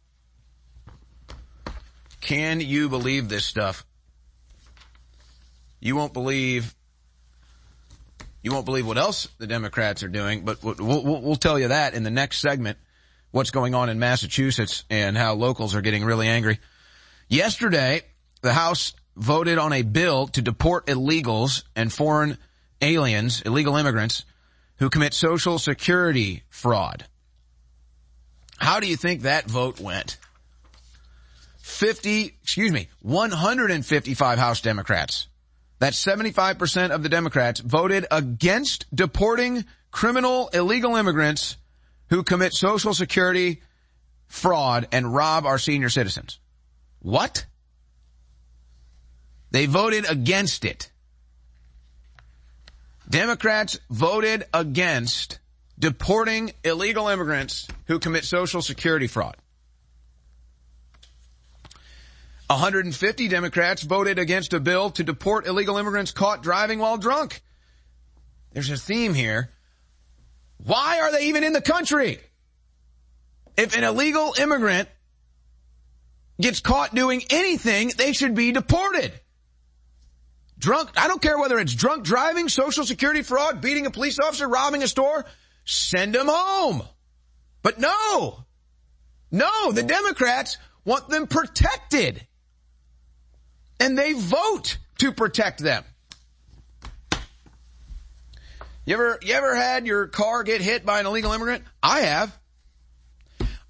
[2.22, 3.86] Can you believe this stuff?
[5.80, 6.76] You won't believe,
[8.42, 11.70] you won't believe what else the Democrats are doing, but we'll, we'll, we'll tell you
[11.70, 12.78] that in the next segment,
[13.32, 16.60] what's going on in Massachusetts and how locals are getting really angry.
[17.30, 18.02] Yesterday,
[18.42, 22.38] the House voted on a bill to deport illegals and foreign
[22.82, 24.26] aliens, illegal immigrants,
[24.78, 27.06] who commit social security fraud.
[28.60, 30.18] How do you think that vote went?
[31.62, 35.28] 50, excuse me, 155 House Democrats.
[35.80, 41.58] That's 75% of the Democrats voted against deporting criminal illegal immigrants
[42.10, 43.62] who commit social security
[44.28, 46.40] fraud and rob our senior citizens.
[47.02, 47.46] What?
[49.52, 50.92] They voted against it.
[53.10, 55.39] Democrats voted against
[55.80, 59.38] deporting illegal immigrants who commit social security fraud.
[62.48, 67.42] 150 Democrats voted against a bill to deport illegal immigrants caught driving while drunk.
[68.54, 69.52] There's a theme here.
[70.66, 72.20] Why are they even in the country?
[73.56, 74.90] If an illegal immigrant
[76.42, 79.14] gets caught doing anything, they should be deported.
[80.58, 84.48] Drunk, I don't care whether it's drunk driving, social security fraud, beating a police officer,
[84.48, 85.26] robbing a store,
[85.70, 86.82] send them home.
[87.62, 88.44] But no,
[89.32, 92.26] no, the Democrats want them protected.
[93.80, 95.84] And they vote to protect them.
[98.86, 101.64] You ever, you ever had your car get hit by an illegal immigrant?
[101.84, 102.38] I have.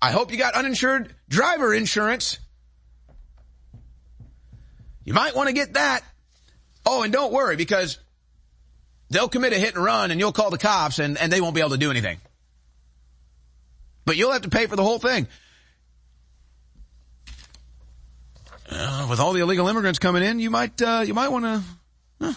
[0.02, 2.39] I hope you got uninsured driver insurance.
[5.04, 6.04] You might want to get that.
[6.86, 8.00] Oh, and don't worry because
[9.10, 11.55] they'll commit a hit and run and you'll call the cops and, and they won't
[11.55, 12.20] be able to do anything.
[14.05, 15.28] But you'll have to pay for the whole thing.
[18.72, 21.62] Uh, with all the illegal immigrants coming in, you might, uh, you might want to,
[22.22, 22.34] uh,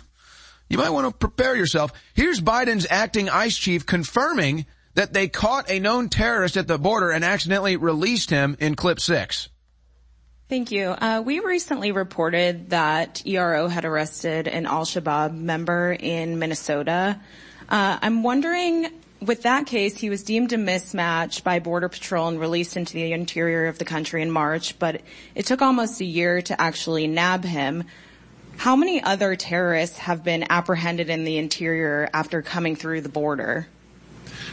[0.69, 1.93] you might want to prepare yourself.
[2.15, 4.65] Here's Biden's acting ICE chief confirming
[4.95, 8.99] that they caught a known terrorist at the border and accidentally released him in clip
[8.99, 9.49] six.
[10.53, 10.89] Thank you.
[10.89, 17.19] Uh, we recently reported that ERO had arrested an al-Shabaab member in Minnesota.
[17.71, 18.89] Uh, I'm wondering,
[19.23, 23.15] with that case, he was deemed a mismatch by Border Patrol and released into the
[23.15, 25.01] interior of the country in March, but
[25.35, 27.85] it took almost a year to actually nab him.
[28.59, 33.69] How many other terrorists have been apprehended in the interior after coming through the border?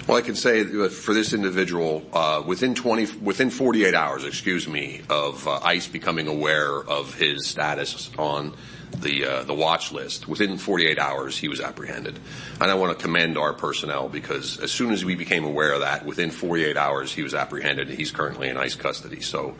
[0.10, 5.02] Well, I can say for this individual, uh, within 20, within 48 hours, excuse me,
[5.08, 8.56] of uh, ICE becoming aware of his status on
[8.98, 12.18] the uh, the watch list, within 48 hours he was apprehended.
[12.60, 15.82] And I want to commend our personnel because as soon as we became aware of
[15.82, 17.88] that, within 48 hours he was apprehended.
[17.90, 19.22] He's currently in ICE custody.
[19.22, 19.58] So.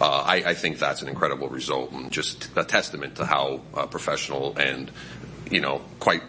[0.00, 3.86] Uh, I, I, think that's an incredible result and just a testament to how uh,
[3.86, 4.92] professional and,
[5.50, 6.22] you know, quite,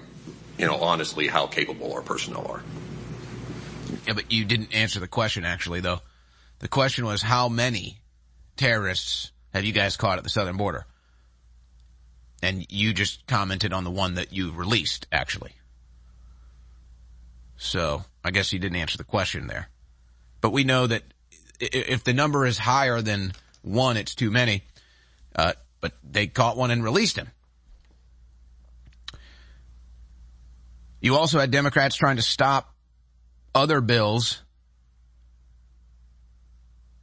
[0.57, 2.63] you know, honestly how capable our personnel are.
[4.05, 5.99] Yeah, but you didn't answer the question actually though.
[6.59, 7.99] The question was how many
[8.57, 10.85] terrorists have you guys caught at the southern border?
[12.41, 15.53] And you just commented on the one that you released actually.
[17.57, 19.69] So I guess you didn't answer the question there.
[20.41, 21.03] But we know that
[21.59, 24.63] if the number is higher than one, it's too many.
[25.35, 27.29] Uh, but they caught one and released him.
[31.01, 32.73] You also had Democrats trying to stop
[33.53, 34.41] other bills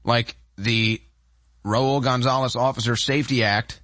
[0.05, 1.01] like the
[1.65, 3.81] Raul Gonzalez Officer Safety Act,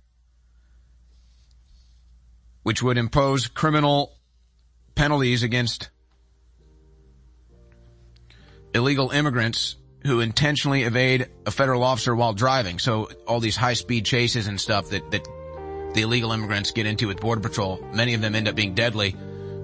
[2.63, 4.13] which would impose criminal
[4.95, 5.91] penalties against
[8.75, 12.79] illegal immigrants who intentionally evade a federal officer while driving.
[12.79, 15.25] So all these high speed chases and stuff that, that
[15.95, 19.15] the illegal immigrants get into with border patrol, many of them end up being deadly.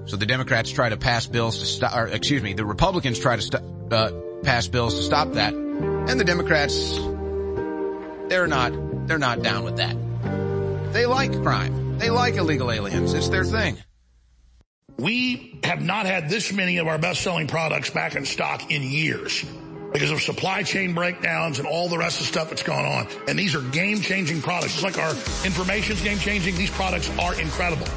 [0.09, 3.35] So the Democrats try to pass bills to stop, or excuse me, the Republicans try
[3.35, 6.97] to st- uh, pass bills to stop that, and the Democrats,
[8.27, 8.73] they're not,
[9.07, 9.95] they're not down with that.
[10.93, 11.99] They like crime.
[11.99, 13.13] They like illegal aliens.
[13.13, 13.77] It's their thing.
[14.97, 19.45] We have not had this many of our best-selling products back in stock in years
[19.93, 23.07] because of supply chain breakdowns and all the rest of the stuff that's going on.
[23.27, 24.73] And these are game-changing products.
[24.73, 25.11] Just like our
[25.45, 27.87] information's game-changing, these products are incredible.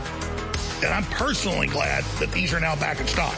[0.85, 3.37] And I'm personally glad that these are now back in stock.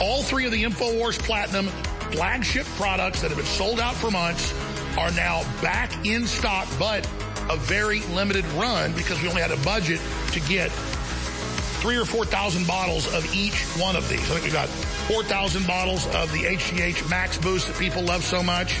[0.00, 1.68] All three of the InfoWars Platinum
[2.12, 4.52] flagship products that have been sold out for months
[4.98, 7.06] are now back in stock, but
[7.50, 10.00] a very limited run because we only had a budget
[10.32, 10.70] to get
[11.80, 14.20] three or 4,000 bottles of each one of these.
[14.30, 18.42] I think we've got 4,000 bottles of the HGH Max Boost that people love so
[18.42, 18.80] much.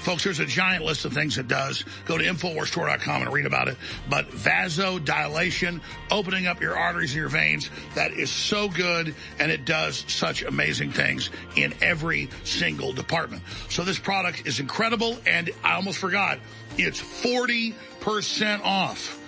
[0.00, 1.84] Folks, there's a giant list of things it does.
[2.06, 3.76] Go to InfoWarsStore.com and read about it.
[4.08, 5.80] But vasodilation,
[6.10, 10.42] opening up your arteries and your veins, that is so good and it does such
[10.42, 13.42] amazing things in every single department.
[13.68, 16.38] So this product is incredible and I almost forgot,
[16.78, 19.18] it's 40% off.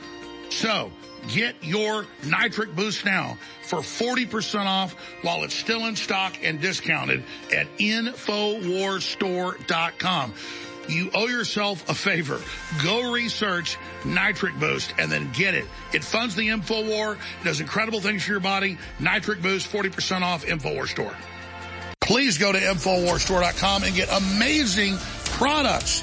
[0.49, 0.91] So
[1.29, 7.23] get your nitric boost now for 40% off while it's still in stock and discounted
[7.55, 10.35] at InfoWarsStore.com.
[10.89, 12.41] You owe yourself a favor.
[12.83, 15.65] Go research Nitric Boost and then get it.
[15.93, 17.15] It funds the InfoWar.
[17.15, 18.79] It does incredible things for your body.
[18.99, 21.15] Nitric Boost, 40% off InfoWar Store.
[22.01, 26.03] Please go to InfoWarStore.com and get amazing products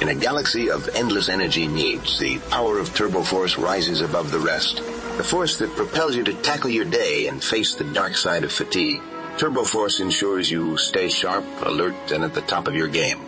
[0.00, 4.38] In a galaxy of endless energy needs, the power of Turbo Force rises above the
[4.38, 4.78] rest.
[5.18, 8.50] The force that propels you to tackle your day and face the dark side of
[8.50, 9.02] fatigue.
[9.36, 13.20] Turbo Force ensures you stay sharp, alert, and at the top of your game.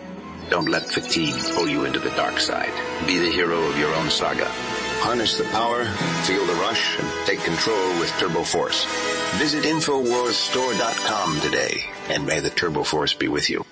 [0.49, 2.73] Don't let fatigue pull you into the dark side.
[3.05, 4.47] Be the hero of your own saga.
[5.05, 5.85] Harness the power,
[6.25, 8.85] feel the rush, and take control with Turbo Force.
[9.35, 13.63] Visit InfoWarsStore.com today, and may the Turbo Force be with you.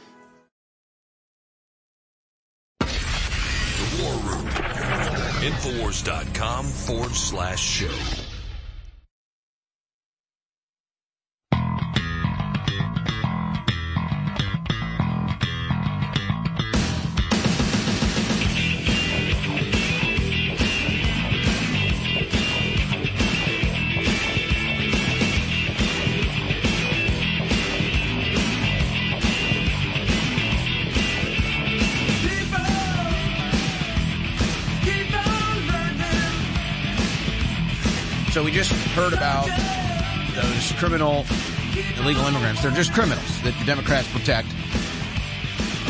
[5.42, 8.31] Infowars.com forward slash show.
[38.32, 39.50] So we just heard about
[40.36, 41.26] those criminal
[41.98, 42.62] illegal immigrants.
[42.62, 44.48] They're just criminals that the Democrats protect.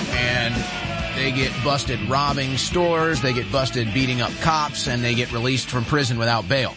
[0.09, 0.55] And
[1.15, 5.69] they get busted robbing stores, they get busted beating up cops, and they get released
[5.69, 6.73] from prison without bail.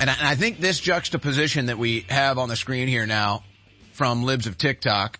[0.00, 3.44] And I, and I think this juxtaposition that we have on the screen here now
[3.92, 5.18] from Libs of TikTok,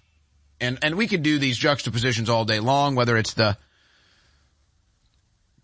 [0.60, 3.56] and, and we could do these juxtapositions all day long, whether it's the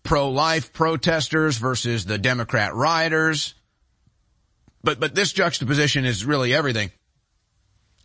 [0.01, 3.53] pro-life protesters versus the Democrat rioters,
[4.83, 6.91] but, but this juxtaposition is really everything.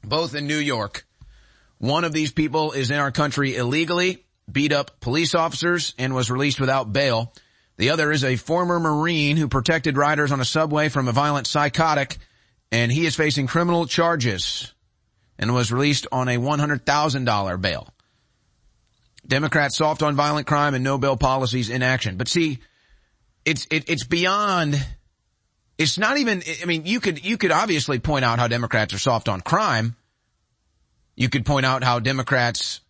[0.03, 1.07] Both in New York,
[1.79, 6.31] one of these people is in our country illegally, beat up police officers, and was
[6.31, 7.33] released without bail.
[7.77, 11.47] The other is a former Marine who protected riders on a subway from a violent
[11.47, 12.19] psychotic,
[12.71, 14.73] and he is facing criminal charges
[15.39, 17.89] and was released on a $100,000 bail.
[19.27, 22.17] Democrats soft on violent crime and no bail policies in action.
[22.17, 22.59] But see,
[23.45, 24.85] it's, it, it's beyond
[25.77, 28.99] it's not even, I mean, you could, you could obviously point out how Democrats are
[28.99, 29.97] soft on crime.
[31.17, 32.81] You could point out how Democrats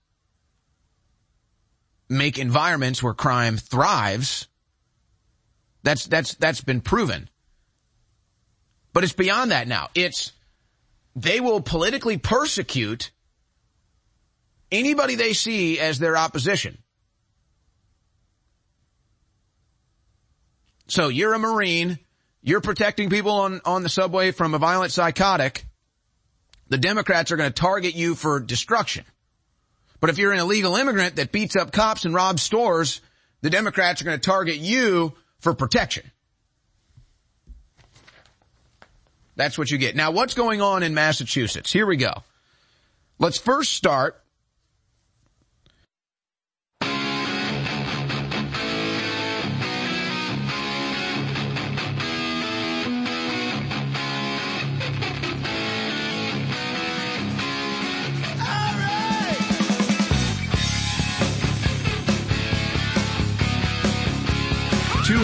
[2.08, 4.48] make environments where crime thrives.
[5.82, 7.28] That's, that's, that's been proven.
[8.92, 9.88] But it's beyond that now.
[9.94, 10.32] It's,
[11.16, 13.10] they will politically persecute
[14.70, 16.78] anybody they see as their opposition.
[20.86, 21.98] So you're a Marine
[22.44, 25.64] you're protecting people on, on the subway from a violent psychotic.
[26.68, 29.04] The Democrats are going to target you for destruction.
[29.98, 33.00] But if you're an illegal immigrant that beats up cops and robs stores,
[33.40, 36.10] the Democrats are going to target you for protection.
[39.36, 39.96] That's what you get.
[39.96, 41.72] Now what's going on in Massachusetts?
[41.72, 42.12] Here we go.
[43.18, 44.22] Let's first start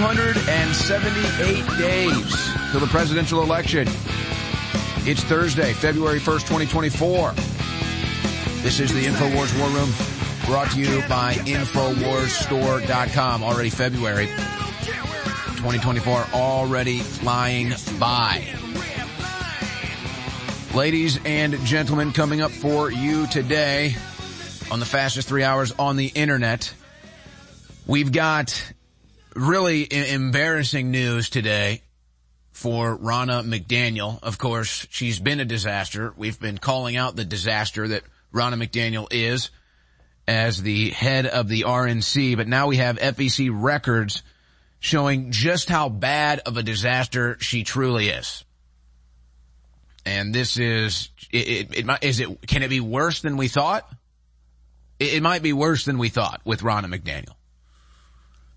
[0.01, 3.87] 278 days till the presidential election.
[5.07, 7.33] It's Thursday, February 1st, 2024.
[8.63, 9.93] This is the InfoWars War Room
[10.47, 13.43] brought to you by InfoWarsStore.com.
[13.43, 14.29] Already February
[15.59, 18.43] 2024 already flying by.
[20.75, 23.95] Ladies and gentlemen, coming up for you today
[24.71, 26.73] on the fastest three hours on the internet,
[27.87, 28.73] we've got
[29.35, 31.83] really embarrassing news today
[32.53, 34.23] for Ronna McDaniel.
[34.23, 36.13] Of course, she's been a disaster.
[36.17, 38.03] We've been calling out the disaster that
[38.35, 39.51] Ronna McDaniel is
[40.27, 44.23] as the head of the RNC, but now we have FEC records
[44.79, 48.45] showing just how bad of a disaster she truly is.
[50.07, 53.91] And this is, it, it, it is it, can it be worse than we thought?
[54.99, 57.35] It, it might be worse than we thought with Ronna McDaniel.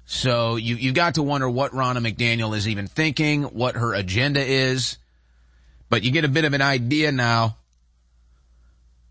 [0.05, 4.41] So you, you got to wonder what Ronna McDaniel is even thinking, what her agenda
[4.43, 4.97] is,
[5.89, 7.57] but you get a bit of an idea now.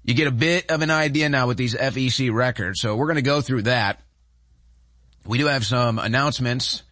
[0.04, 2.80] You get a bit of an idea now with these FEC records.
[2.80, 4.00] So we're going to go through that.
[5.24, 6.82] We do have some announcements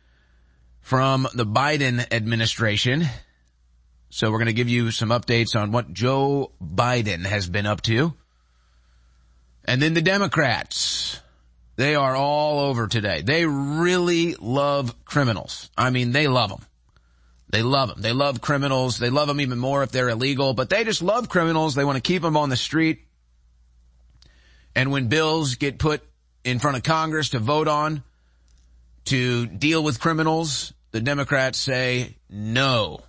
[0.80, 3.04] from the Biden administration.
[4.10, 7.80] So we're going to give you some updates on what Joe Biden has been up
[7.82, 8.14] to.
[9.64, 11.20] And then the Democrats.
[11.76, 13.22] They are all over today.
[13.22, 15.70] They really love criminals.
[15.76, 16.64] I mean, they love them.
[17.50, 18.00] They love them.
[18.00, 18.98] They love criminals.
[18.98, 21.74] They love them even more if they're illegal, but they just love criminals.
[21.74, 23.00] They want to keep them on the street.
[24.74, 26.02] And when bills get put
[26.44, 28.02] in front of Congress to vote on
[29.06, 33.00] to deal with criminals, the Democrats say no.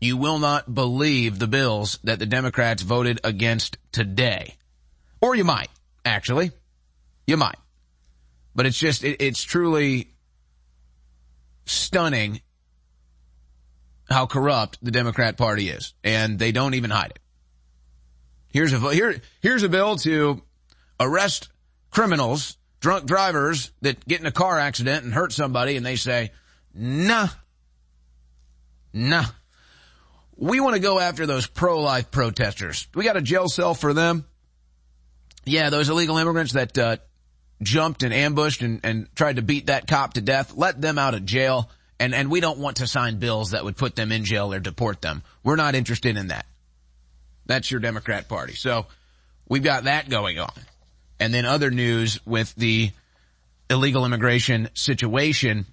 [0.00, 4.56] You will not believe the bills that the Democrats voted against today.
[5.20, 5.68] Or you might,
[6.04, 6.50] actually.
[7.26, 7.56] You might.
[8.54, 10.12] But it's just, it, it's truly
[11.64, 12.40] stunning
[14.08, 15.94] how corrupt the Democrat party is.
[16.04, 17.18] And they don't even hide it.
[18.48, 20.42] Here's a, here, here's a bill to
[21.00, 21.48] arrest
[21.90, 26.32] criminals, drunk drivers that get in a car accident and hurt somebody and they say,
[26.74, 27.28] nah,
[28.92, 29.24] nah.
[30.36, 32.88] We want to go after those pro-life protesters.
[32.94, 34.26] We got a jail cell for them.
[35.44, 36.96] Yeah, those illegal immigrants that, uh,
[37.62, 40.54] jumped and ambushed and, and tried to beat that cop to death.
[40.54, 41.70] Let them out of jail.
[41.98, 44.60] And, and we don't want to sign bills that would put them in jail or
[44.60, 45.22] deport them.
[45.44, 46.46] We're not interested in that.
[47.46, 48.54] That's your Democrat party.
[48.54, 48.86] So
[49.48, 50.52] we've got that going on.
[51.20, 52.90] And then other news with the
[53.70, 55.66] illegal immigration situation.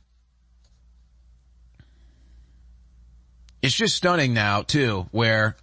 [3.61, 5.57] It's just stunning now too, where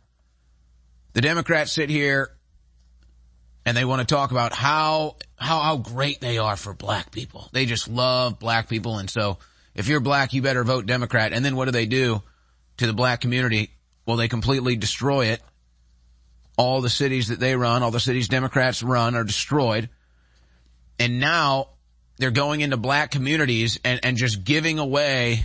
[1.15, 2.36] the Democrats sit here
[3.67, 7.49] and they want to talk about how, how, how great they are for black people.
[7.53, 8.99] They just love black people.
[8.99, 9.39] And so
[9.75, 11.33] if you're black, you better vote Democrat.
[11.33, 12.23] And then what do they do
[12.77, 13.73] to the black community?
[14.07, 15.43] Well, they completely destroy it.
[16.57, 19.91] All the cities that they run, all the cities Democrats run are destroyed.
[21.01, 21.71] And now
[22.19, 25.43] they're going into black communities and, and just giving away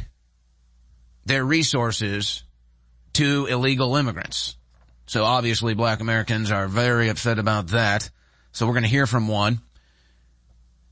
[1.25, 2.43] their resources
[3.13, 4.57] to illegal immigrants.
[5.11, 8.09] So obviously black Americans are very upset about that.
[8.53, 9.59] So we're going to hear from one.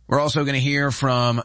[0.07, 1.41] We're also going to hear from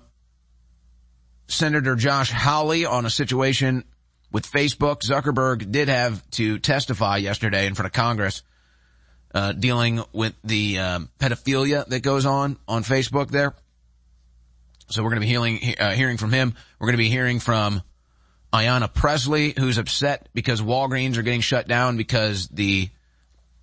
[1.47, 3.85] Senator Josh Hawley on a situation
[4.33, 5.03] with Facebook.
[5.09, 8.43] Zuckerberg did have to testify yesterday in front of Congress,
[9.33, 13.55] uh, dealing with the um, pedophilia that goes on on Facebook there.
[14.89, 16.57] So we're going to be uh, hearing from him.
[16.81, 17.83] We're going to be hearing from
[18.55, 22.89] Ayanna Pressley, who's upset because Walgreens are getting shut down because the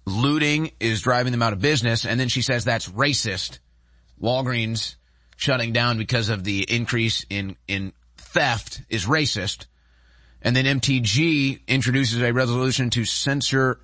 [0.05, 2.05] looting is driving them out of business.
[2.05, 3.59] And then she says that's racist.
[4.21, 4.95] Walgreens
[5.37, 9.67] shutting down because of the increase in, in theft is racist.
[10.41, 13.79] And then MTG introduces a resolution to censor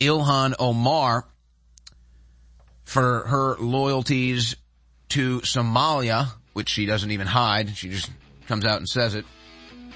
[0.00, 1.24] Ilhan Omar
[2.82, 4.56] for her loyalties
[5.10, 7.76] to Somalia, which she doesn't even hide.
[7.76, 8.10] She just
[8.48, 9.24] comes out and says it.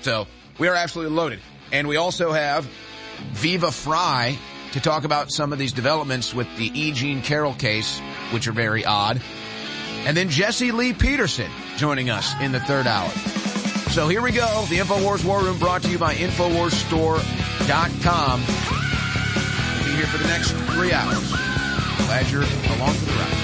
[0.03, 0.29] So
[0.59, 1.41] we are absolutely loaded.
[1.73, 2.69] And we also have
[3.33, 4.39] Viva Frei
[4.73, 6.93] to talk about some of these developments with the E.
[6.93, 8.01] Jean Carroll case,
[8.31, 9.23] which are very odd.
[10.05, 13.09] And then Jesse Lee Peterson joining us in the third hour.
[13.91, 14.65] So here we go.
[14.69, 18.41] The InfoWars War Room brought to you by InfoWarsStore.com.
[18.41, 21.29] We'll be here for the next three hours.
[22.07, 23.42] Glad you're along for the ride.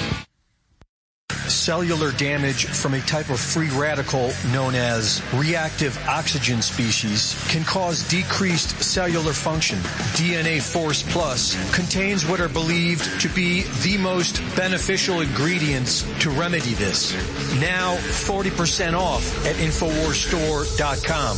[1.49, 8.07] Cellular damage from a type of free radical known as reactive oxygen species can cause
[8.09, 9.79] decreased cellular function.
[10.15, 16.73] DNA Force Plus contains what are believed to be the most beneficial ingredients to remedy
[16.75, 17.13] this.
[17.59, 21.37] Now 40% off at InfoWarsStore.com.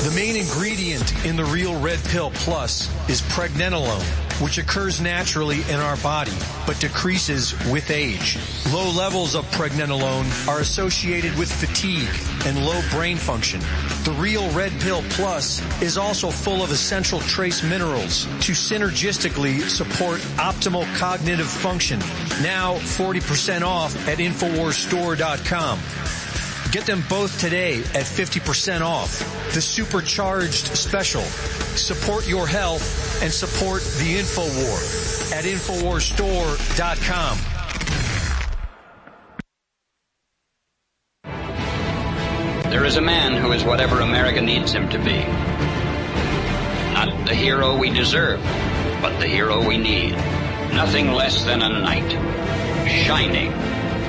[0.00, 4.02] The main ingredient in the Real Red Pill Plus is pregnenolone,
[4.40, 6.32] which occurs naturally in our body,
[6.66, 8.38] but decreases with age.
[8.72, 12.08] Low levels of pregnenolone are associated with fatigue
[12.46, 13.60] and low brain function.
[14.04, 20.20] The Real Red Pill Plus is also full of essential trace minerals to synergistically support
[20.36, 21.98] optimal cognitive function.
[22.42, 25.78] Now 40% off at InfoWarsStore.com.
[26.72, 29.18] Get them both today at 50% off.
[29.54, 31.22] The supercharged special.
[31.22, 37.59] Support your health and support the InfoWar at InfoWarsStore.com.
[42.70, 45.18] There is a man who is whatever America needs him to be.
[46.94, 48.40] Not the hero we deserve,
[49.02, 50.12] but the hero we need.
[50.72, 52.08] Nothing less than a knight.
[52.88, 53.50] Shining.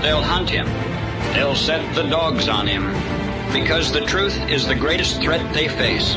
[0.04, 0.68] They'll hunt him.
[1.34, 2.84] They'll set the dogs on him.
[3.52, 6.16] Because the truth is the greatest threat they face.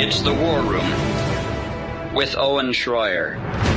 [0.00, 2.14] It's the War Room.
[2.14, 3.71] With Owen Shroyer.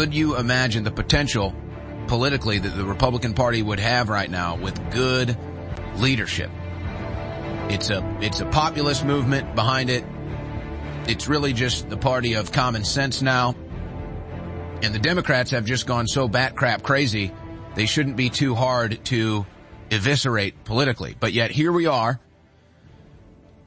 [0.00, 1.54] Could you imagine the potential
[2.06, 5.36] politically that the Republican Party would have right now with good
[5.96, 6.50] leadership?
[7.68, 10.02] It's a, it's a populist movement behind it.
[11.06, 13.54] It's really just the party of common sense now.
[14.82, 17.30] And the Democrats have just gone so bat crap crazy,
[17.74, 19.44] they shouldn't be too hard to
[19.90, 21.14] eviscerate politically.
[21.20, 22.18] But yet here we are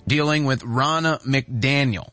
[0.07, 2.12] dealing with Ronna McDaniel.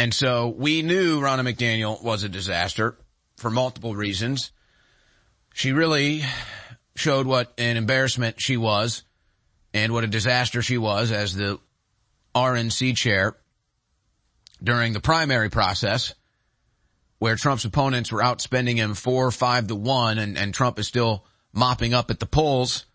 [0.00, 2.96] And so we knew Ronna McDaniel was a disaster
[3.36, 4.50] for multiple reasons.
[5.52, 6.22] She really
[6.96, 9.02] showed what an embarrassment she was
[9.74, 11.60] and what a disaster she was as the
[12.34, 13.36] RNC chair
[14.62, 16.14] during the primary process
[17.18, 21.26] where Trump's opponents were outspending him four, five to one and, and Trump is still
[21.52, 22.86] mopping up at the polls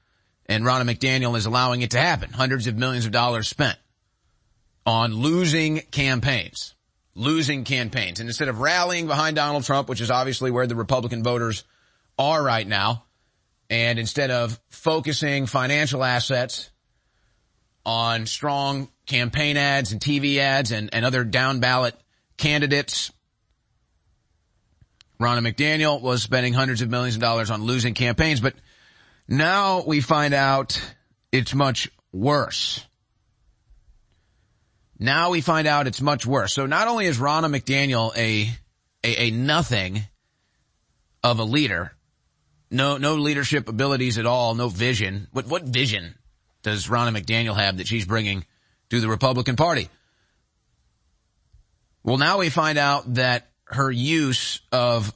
[0.48, 2.32] and Ronna McDaniel is allowing it to happen.
[2.32, 3.78] Hundreds of millions of dollars spent
[4.88, 6.75] on losing campaigns,
[7.16, 8.20] losing campaigns.
[8.20, 11.64] And instead of rallying behind Donald Trump, which is obviously where the Republican voters
[12.20, 13.06] are right now,
[13.70, 16.70] and instead of focusing financial assets
[17.86, 21.96] on strong campaign ads and TV ads and, and other down ballot
[22.38, 23.12] candidates,
[25.20, 28.54] Ronna McDaniel was spending hundreds of millions of dollars on losing campaigns, but
[29.28, 30.80] now we find out
[31.32, 32.86] it's much worse.
[34.98, 36.54] Now we find out it's much worse.
[36.54, 38.50] So not only is Ronna McDaniel a,
[39.04, 40.02] a, a nothing
[41.24, 41.92] of a leader,
[42.72, 45.28] no, no leadership abilities at all, no vision.
[45.32, 46.16] What, what vision
[46.64, 48.46] does Ronna McDaniel have that she's bringing
[48.90, 49.90] to the Republican Party?
[52.04, 55.14] Well, now we find out that her use of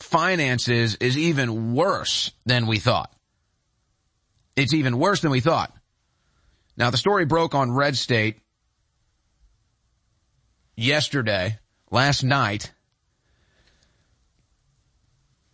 [0.00, 3.12] finances is even worse than we thought.
[4.56, 5.72] It's even worse than we thought.
[6.76, 8.40] Now the story broke on Red State
[10.76, 11.58] yesterday,
[11.90, 12.72] last night.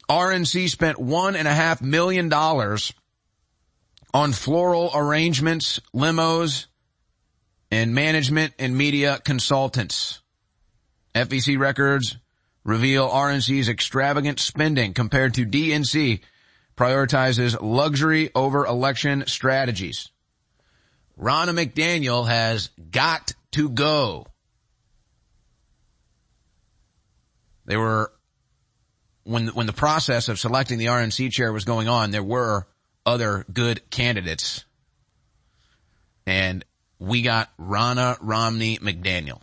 [0.08, 2.92] RNC spent one and a half million dollars
[4.12, 6.66] on floral arrangements, limos,
[7.70, 10.20] and management and media consultants.
[11.14, 12.16] FEC records
[12.64, 16.20] reveal RNC's extravagant spending compared to DNC
[16.76, 20.10] prioritizes luxury over election strategies.
[21.18, 24.26] Ronna McDaniel has got to go.
[27.70, 28.12] They were,
[29.22, 32.66] when, when the process of selecting the RNC chair was going on, there were
[33.06, 34.64] other good candidates.
[36.26, 36.64] And
[36.98, 39.40] we got Ronna Romney McDaniel.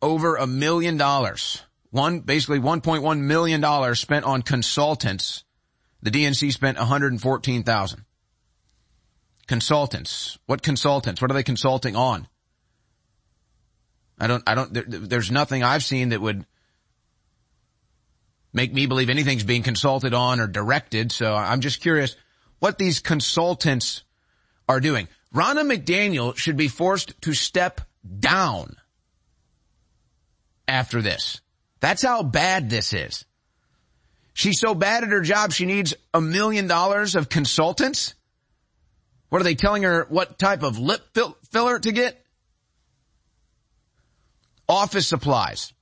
[0.00, 1.62] over a million dollars.
[1.90, 5.44] One, basically $1.1 million spent on consultants.
[6.02, 8.04] The DNC spent 114,000.
[9.46, 10.38] Consultants.
[10.46, 11.22] What consultants?
[11.22, 12.28] What are they consulting on?
[14.20, 16.44] I don't, I don't, there, there's nothing I've seen that would
[18.52, 21.12] make me believe anything's being consulted on or directed.
[21.12, 22.16] So I'm just curious
[22.58, 24.02] what these consultants
[24.68, 25.08] are doing.
[25.34, 27.80] Ronna McDaniel should be forced to step
[28.18, 28.76] down
[30.66, 31.40] after this.
[31.80, 33.24] That's how bad this is.
[34.32, 38.14] She's so bad at her job, she needs a million dollars of consultants.
[39.28, 41.02] What are they telling her what type of lip
[41.50, 42.24] filler to get?
[44.68, 45.72] Office supplies.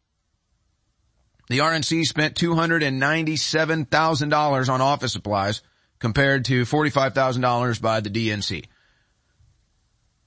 [1.49, 5.63] The RNC spent $297,000 on office supplies
[5.99, 8.65] compared to $45,000 by the DNC.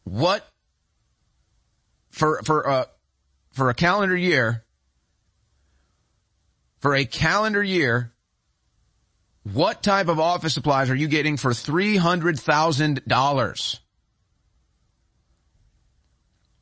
[0.03, 0.47] What
[2.09, 2.88] for for a
[3.51, 4.63] for a calendar year
[6.80, 8.13] for a calendar year
[9.43, 13.80] what type of office supplies are you getting for $300,000?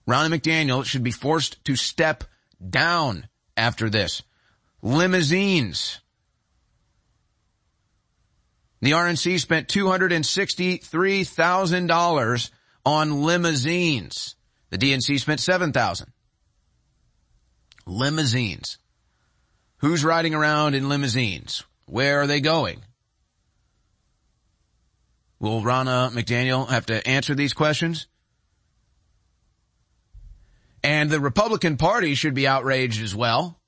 [0.08, 2.24] Ronna McDaniel should be forced to step
[2.70, 4.22] down after this.
[4.82, 6.00] Limousines.
[8.80, 12.50] The RNC spent $263,000
[12.86, 14.36] on limousines.
[14.70, 16.14] The DNC spent 7,000.
[17.86, 18.78] Limousines.
[19.80, 21.64] Who's riding around in limousines?
[21.86, 22.82] Where are they going?
[25.40, 28.08] Will Ronna McDaniel have to answer these questions?
[30.84, 33.60] And the Republican Party should be outraged as well.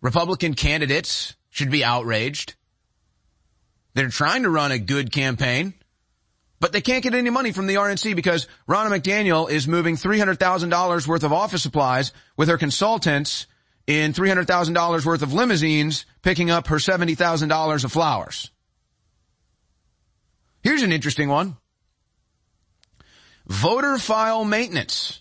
[0.00, 2.54] Republican candidates should be outraged.
[3.94, 5.74] They're trying to run a good campaign.
[6.60, 11.06] But they can't get any money from the RNC because Ronna McDaniel is moving $300,000
[11.08, 13.46] worth of office supplies with her consultants
[13.86, 18.50] in $300,000 worth of limousines picking up her $70,000 of flowers.
[20.62, 21.56] Here's an interesting one.
[23.46, 25.20] Voter file maintenance.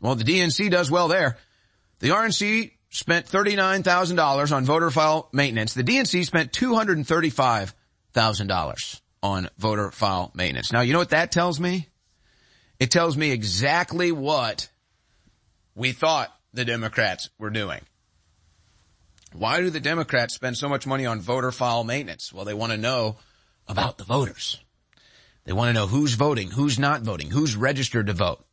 [0.00, 1.38] Well, the DNC does well there.
[2.00, 5.74] The RNC spent $39,000 on voter file maintenance.
[5.74, 10.72] The DNC spent $235,000 on voter file maintenance.
[10.72, 11.88] Now, you know what that tells me?
[12.78, 14.68] It tells me exactly what
[15.74, 17.80] we thought the Democrats were doing.
[19.32, 22.32] Why do the Democrats spend so much money on voter file maintenance?
[22.32, 23.16] Well, they want to know
[23.66, 24.60] about the voters.
[25.44, 28.44] They want to know who's voting, who's not voting, who's registered to vote.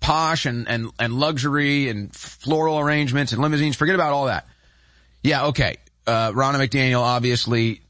[0.00, 3.76] posh and, and, and luxury and floral arrangements and limousines.
[3.76, 4.46] Forget about all that.
[5.22, 5.76] Yeah, okay.
[6.06, 7.82] Uh, Ronna McDaniel obviously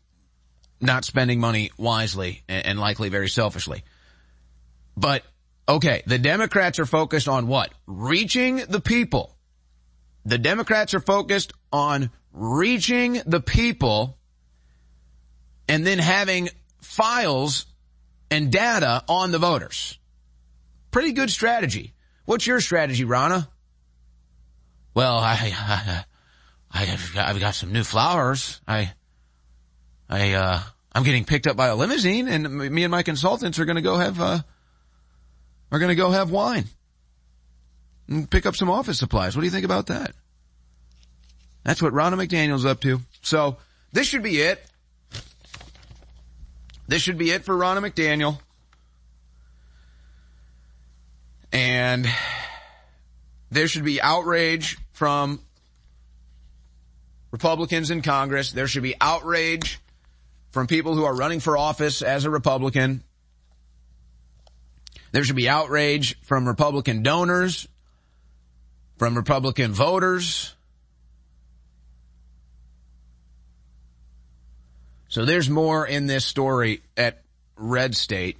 [0.80, 3.84] not spending money wisely and, and likely very selfishly.
[4.96, 5.22] But
[5.68, 7.72] okay, the Democrats are focused on what?
[7.86, 9.36] Reaching the people.
[10.24, 14.18] The Democrats are focused on reaching the people
[15.68, 16.48] and then having
[16.80, 17.66] files
[18.30, 19.98] and data on the voters.
[20.90, 21.94] Pretty good strategy.
[22.24, 23.48] What's your strategy, Ronna?
[24.94, 26.04] Well, I, I,
[26.70, 28.60] I have got some new flowers.
[28.66, 28.92] I,
[30.08, 30.60] I, uh,
[30.92, 33.82] I'm getting picked up by a limousine and me and my consultants are going to
[33.82, 34.40] go have, uh,
[35.70, 36.64] are going to go have wine
[38.08, 39.36] and pick up some office supplies.
[39.36, 40.12] What do you think about that?
[41.64, 43.00] That's what Ronna McDaniel's up to.
[43.22, 43.58] So
[43.92, 44.64] this should be it.
[46.90, 48.40] This should be it for Ronna McDaniel.
[51.52, 52.04] And
[53.52, 55.38] there should be outrage from
[57.30, 58.50] Republicans in Congress.
[58.50, 59.78] There should be outrage
[60.50, 63.04] from people who are running for office as a Republican.
[65.12, 67.68] There should be outrage from Republican donors,
[68.98, 70.56] from Republican voters.
[75.10, 77.24] So there's more in this story at
[77.56, 78.38] Red State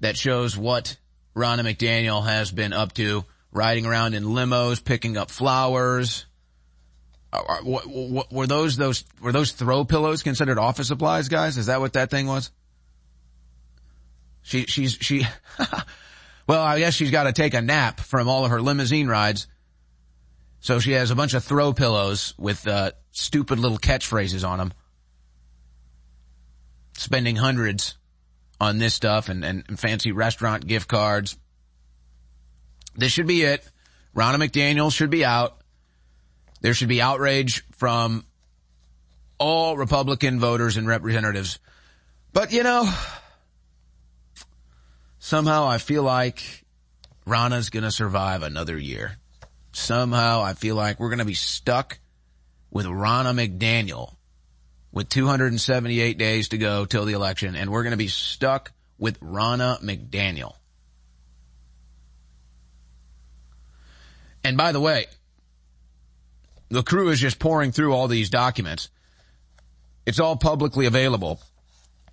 [0.00, 0.98] that shows what
[1.34, 6.26] Ronna McDaniel has been up to, riding around in limos, picking up flowers.
[7.64, 11.56] Were those those were those throw pillows considered office supplies, guys?
[11.56, 12.50] Is that what that thing was?
[14.42, 15.26] She she's she.
[16.46, 19.46] well, I guess she's got to take a nap from all of her limousine rides,
[20.60, 24.74] so she has a bunch of throw pillows with uh, stupid little catchphrases on them.
[26.96, 27.96] Spending hundreds
[28.60, 31.36] on this stuff and, and, fancy restaurant gift cards.
[32.94, 33.68] This should be it.
[34.14, 35.58] Ronna McDaniel should be out.
[36.60, 38.24] There should be outrage from
[39.38, 41.58] all Republican voters and representatives.
[42.32, 42.88] But you know,
[45.18, 46.64] somehow I feel like
[47.26, 49.16] Ronna's gonna survive another year.
[49.72, 51.98] Somehow I feel like we're gonna be stuck
[52.70, 54.14] with Ronna McDaniel
[54.92, 59.18] with 278 days to go till the election, and we're going to be stuck with
[59.20, 60.54] Ronna McDaniel.
[64.44, 65.06] And by the way,
[66.68, 68.90] the crew is just pouring through all these documents.
[70.04, 71.40] It's all publicly available.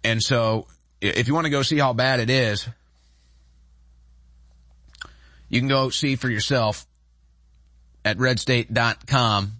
[0.03, 0.67] And so
[1.01, 2.67] if you want to go see how bad it is,
[5.49, 6.85] you can go see for yourself
[8.05, 9.58] at redstate.com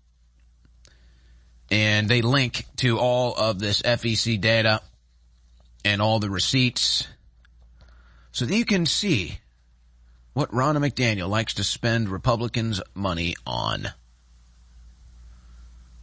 [1.71, 4.81] and they link to all of this FEC data
[5.85, 7.07] and all the receipts
[8.31, 9.39] so that you can see
[10.33, 13.89] what Ronna McDaniel likes to spend Republicans' money on.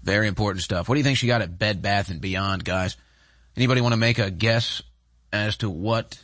[0.02, 0.88] Very important stuff.
[0.88, 2.96] What do you think she got at Bed Bath and Beyond, guys?
[3.56, 4.82] Anybody want to make a guess
[5.32, 6.22] as to what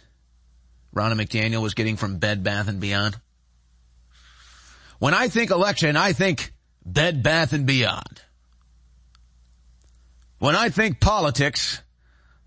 [0.95, 3.17] Ronna McDaniel was getting from Bed Bath and Beyond?
[4.99, 6.53] When I think election, I think
[6.85, 8.23] Bed Bath and Beyond.
[10.43, 11.81] When I think politics,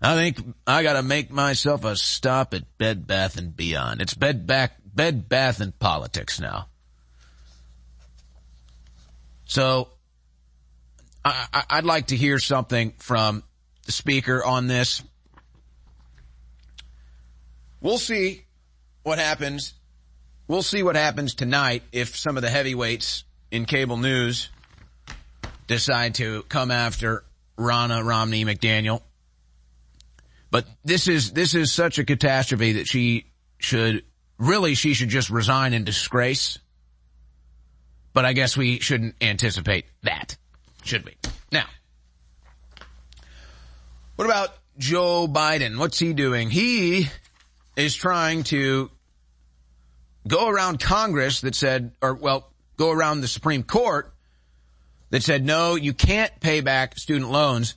[0.02, 4.02] I think I gotta make myself a stop at Bed Bath and Beyond.
[4.02, 6.68] It's Bed Bath, Bed Bath and politics now.
[9.46, 9.88] So,
[11.24, 13.42] I, would like to hear something from
[13.86, 15.02] the speaker on this.
[17.80, 18.44] We'll see
[19.04, 19.72] what happens.
[20.48, 24.50] We'll see what happens tonight if some of the heavyweights in cable news
[25.66, 27.24] decide to come after
[27.56, 29.02] Ronna Romney McDaniel.
[30.50, 33.26] But this is, this is such a catastrophe that she
[33.58, 34.04] should,
[34.38, 36.58] really she should just resign in disgrace.
[38.12, 40.36] But I guess we shouldn't anticipate that,
[40.84, 41.16] should we?
[41.52, 41.66] Now,
[44.16, 45.78] what about Joe Biden?
[45.78, 46.48] What's he doing?
[46.48, 47.08] He
[47.76, 48.90] is trying to
[50.26, 54.12] go around Congress that said, or well, go around the Supreme Court
[55.16, 57.74] that said, no, you can't pay back student loans.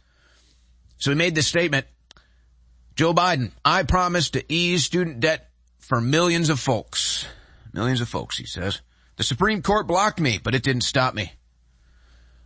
[0.98, 1.88] So he made this statement,
[2.96, 7.26] Joe Biden, I promise to ease student debt for millions of folks.
[7.72, 8.82] Millions of folks, he says.
[9.16, 11.32] The Supreme Court blocked me, but it didn't stop me.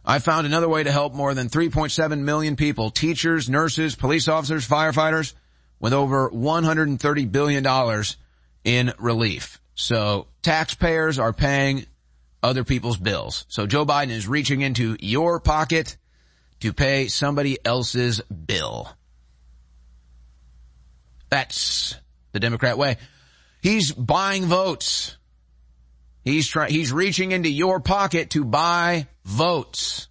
[0.06, 4.68] I found another way to help more than 3.7 million people, teachers, nurses, police officers,
[4.68, 5.34] firefighters,
[5.80, 8.03] with over $130 billion
[8.64, 9.60] in relief.
[9.74, 11.88] So taxpayers are paying
[12.44, 13.45] other people's bills.
[13.48, 15.98] So Joe Biden is reaching into your pocket
[16.60, 18.90] to pay somebody else's bill.
[21.30, 21.95] That's
[22.34, 22.98] the Democrat way.
[23.61, 25.18] He's buying votes.
[26.24, 30.10] He's trying, he's reaching into your pocket to buy votes.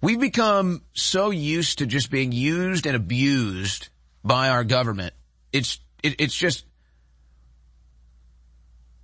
[0.00, 3.88] We've become so used to just being used and abused
[4.22, 5.12] by our government.
[5.52, 6.64] It's, it, it's just,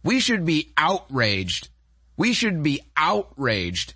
[0.04, 1.68] we should be outraged.
[2.16, 3.94] We should be outraged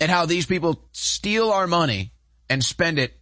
[0.00, 2.10] at how these people steal our money
[2.48, 3.12] and spend it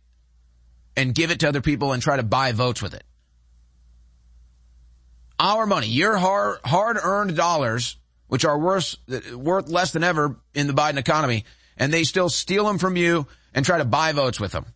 [0.96, 3.02] and give it to other people and try to buy votes with it.
[5.38, 7.96] Our money, your hard, hard earned dollars,
[8.28, 8.96] which are worth,
[9.34, 11.44] worth less than ever in the Biden economy,
[11.76, 14.66] and they still steal them from you and try to buy votes with them.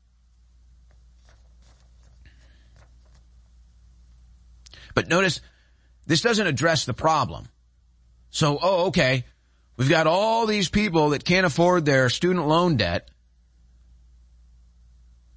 [4.94, 5.40] But notice,
[6.08, 7.46] this doesn't address the problem.
[8.30, 9.24] So, oh, okay,
[9.76, 13.08] we've got all these people that can't afford their student loan debt.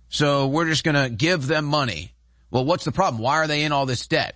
[0.10, 2.12] So we're just gonna give them money.
[2.50, 3.22] Well, what's the problem?
[3.22, 4.36] Why are they in all this debt?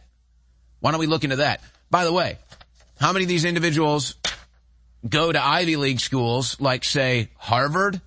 [0.80, 1.62] Why don't we look into that?
[1.90, 2.38] By the way,
[3.00, 4.14] how many of these individuals
[5.08, 8.02] go to Ivy League schools like say Harvard.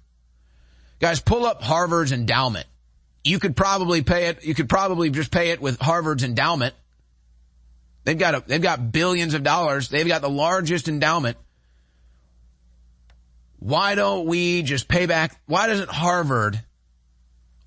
[1.00, 2.66] Guys, pull up Harvard's endowment.
[3.22, 6.74] You could probably pay it, you could probably just pay it with Harvard's endowment.
[8.04, 9.88] They've got a, they've got billions of dollars.
[9.88, 11.36] They've got the largest endowment.
[13.58, 15.38] Why don't we just pay back?
[15.46, 16.62] Why doesn't Harvard,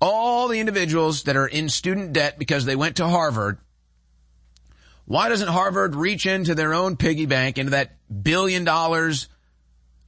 [0.00, 3.58] all the individuals that are in student debt because they went to Harvard,
[5.04, 7.92] why doesn't Harvard reach into their own piggy bank, into that
[8.22, 9.28] billion dollars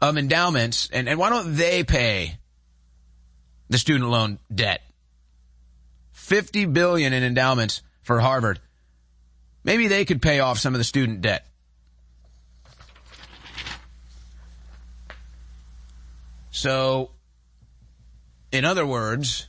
[0.01, 2.39] of endowments, and, and why don't they pay
[3.69, 4.81] the student loan debt?
[6.13, 8.61] 50 billion in endowments for Harvard.
[9.65, 11.47] Maybe they could pay off some of the student debt.
[16.51, 17.11] So,
[18.53, 19.49] in other words,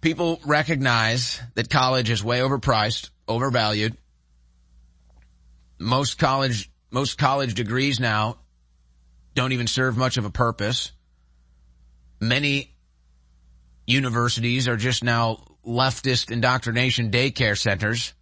[0.00, 3.96] people recognize that college is way overpriced, overvalued.
[5.78, 8.38] Most college, most college degrees now
[9.34, 10.92] don't even serve much of a purpose.
[12.20, 12.74] Many
[13.86, 18.12] universities are just now leftist indoctrination daycare centers.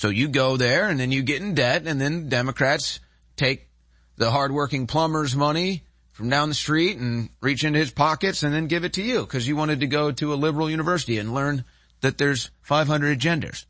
[0.00, 3.00] So you go there and then you get in debt and then Democrats
[3.36, 3.68] take
[4.16, 8.66] the hardworking plumber's money from down the street and reach into his pockets and then
[8.66, 11.66] give it to you because you wanted to go to a liberal university and learn
[12.00, 13.66] that there's 500 genders.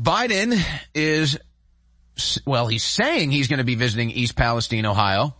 [0.00, 0.62] Biden
[0.94, 1.36] is,
[2.46, 5.34] well, he's saying he's going to be visiting East Palestine, Ohio.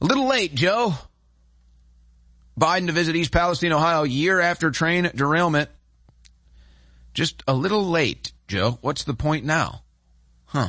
[0.00, 0.94] A little late, Joe.
[2.58, 5.68] Biden to visit East Palestine, Ohio, year after train derailment.
[7.14, 8.78] Just a little late, Joe.
[8.80, 9.82] What's the point now?
[10.46, 10.68] Huh.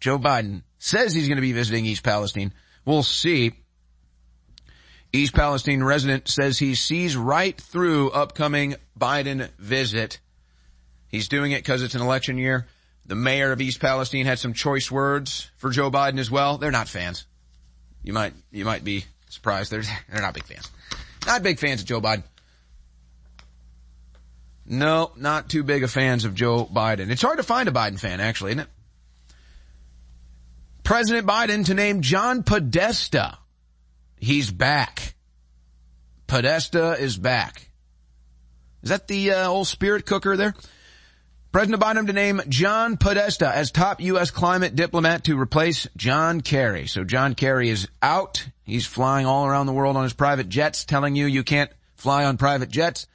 [0.00, 2.52] Joe Biden says he's going to be visiting East Palestine.
[2.84, 3.52] We'll see.
[5.12, 10.20] East Palestine resident says he sees right through upcoming Biden visit.
[11.08, 12.66] He's doing it because it's an election year.
[13.04, 16.56] The mayor of East Palestine had some choice words for Joe Biden as well.
[16.56, 17.26] They're not fans.
[18.02, 19.70] You might, you might be surprised.
[19.70, 20.70] They're, they're not big fans.
[21.26, 22.24] Not big fans of Joe Biden.
[24.64, 27.10] No, not too big of fans of Joe Biden.
[27.10, 28.68] It's hard to find a Biden fan, actually, isn't it?
[30.84, 33.38] President Biden to name John Podesta.
[34.16, 35.14] He's back.
[36.26, 37.70] Podesta is back.
[38.82, 40.54] Is that the uh, old spirit cooker there?
[41.52, 44.30] President Biden to name John Podesta as top U.S.
[44.30, 46.86] climate diplomat to replace John Kerry.
[46.86, 48.46] So John Kerry is out.
[48.64, 52.24] He's flying all around the world on his private jets, telling you you can't fly
[52.24, 53.06] on private jets.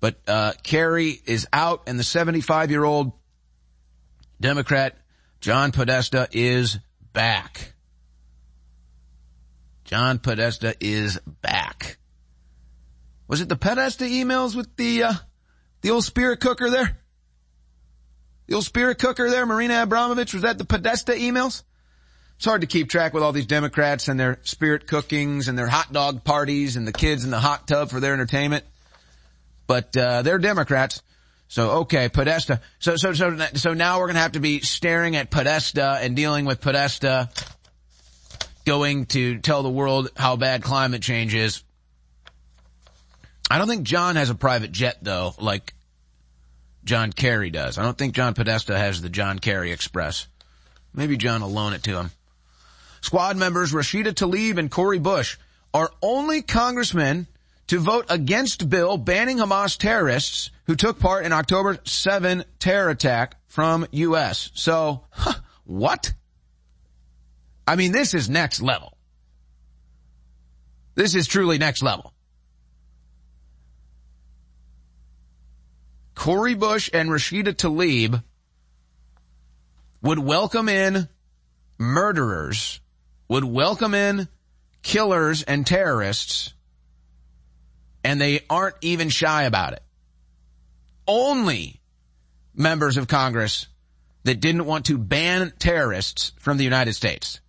[0.00, 3.12] But uh, Kerry is out, and the 75-year-old
[4.40, 4.96] Democrat
[5.40, 6.78] John Podesta is
[7.12, 7.72] back.
[9.84, 11.98] John Podesta is back.
[13.28, 15.12] Was it the Podesta emails with the uh,
[15.80, 16.98] the old spirit cooker there?
[18.46, 21.62] The old spirit cooker there, Marina Abramović, was that the Podesta emails?
[22.36, 25.68] It's hard to keep track with all these Democrats and their spirit cookings and their
[25.68, 28.64] hot dog parties and the kids in the hot tub for their entertainment.
[29.66, 31.02] But, uh, they're Democrats.
[31.48, 32.60] So, okay, Podesta.
[32.78, 36.44] So, so, so, so now we're gonna have to be staring at Podesta and dealing
[36.44, 37.30] with Podesta
[38.66, 41.62] going to tell the world how bad climate change is.
[43.48, 45.72] I don't think John has a private jet though, like
[46.84, 47.78] John Kerry does.
[47.78, 50.26] I don't think John Podesta has the John Kerry Express.
[50.92, 52.10] Maybe John will loan it to him.
[53.02, 55.36] Squad members Rashida Tlaib and Cori Bush
[55.72, 57.28] are only congressmen
[57.68, 63.36] to vote against bill banning Hamas terrorists who took part in October 7 terror attack
[63.46, 64.50] from U.S.
[64.54, 65.34] So, huh,
[65.64, 66.12] What?
[67.66, 68.96] I mean, this is next level.
[70.94, 72.12] This is truly next level.
[76.14, 78.22] Cori Bush and Rashida Tlaib
[80.00, 81.08] would welcome in
[81.78, 82.80] murderers,
[83.28, 84.28] would welcome in
[84.82, 86.54] killers and terrorists,
[88.06, 89.82] and they aren't even shy about it.
[91.08, 91.80] Only
[92.54, 93.66] members of Congress
[94.22, 97.40] that didn't want to ban terrorists from the United States.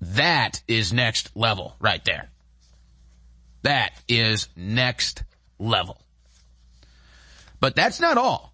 [0.00, 2.30] That is next level right there.
[3.62, 5.22] That is next
[5.60, 6.02] level.
[7.60, 8.52] But that's not all.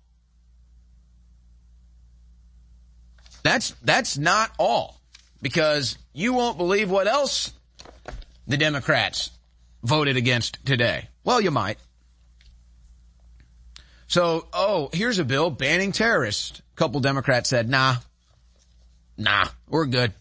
[3.43, 5.01] That's, that's not all.
[5.40, 7.55] Because you won't believe what else
[8.47, 9.31] the Democrats
[9.82, 11.09] voted against today.
[11.24, 11.78] Well, you might.
[14.07, 16.59] So, oh, here's a bill banning terrorists.
[16.59, 17.97] A couple Democrats said, nah,
[19.16, 20.12] nah, we're good.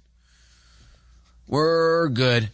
[1.48, 2.50] We're good.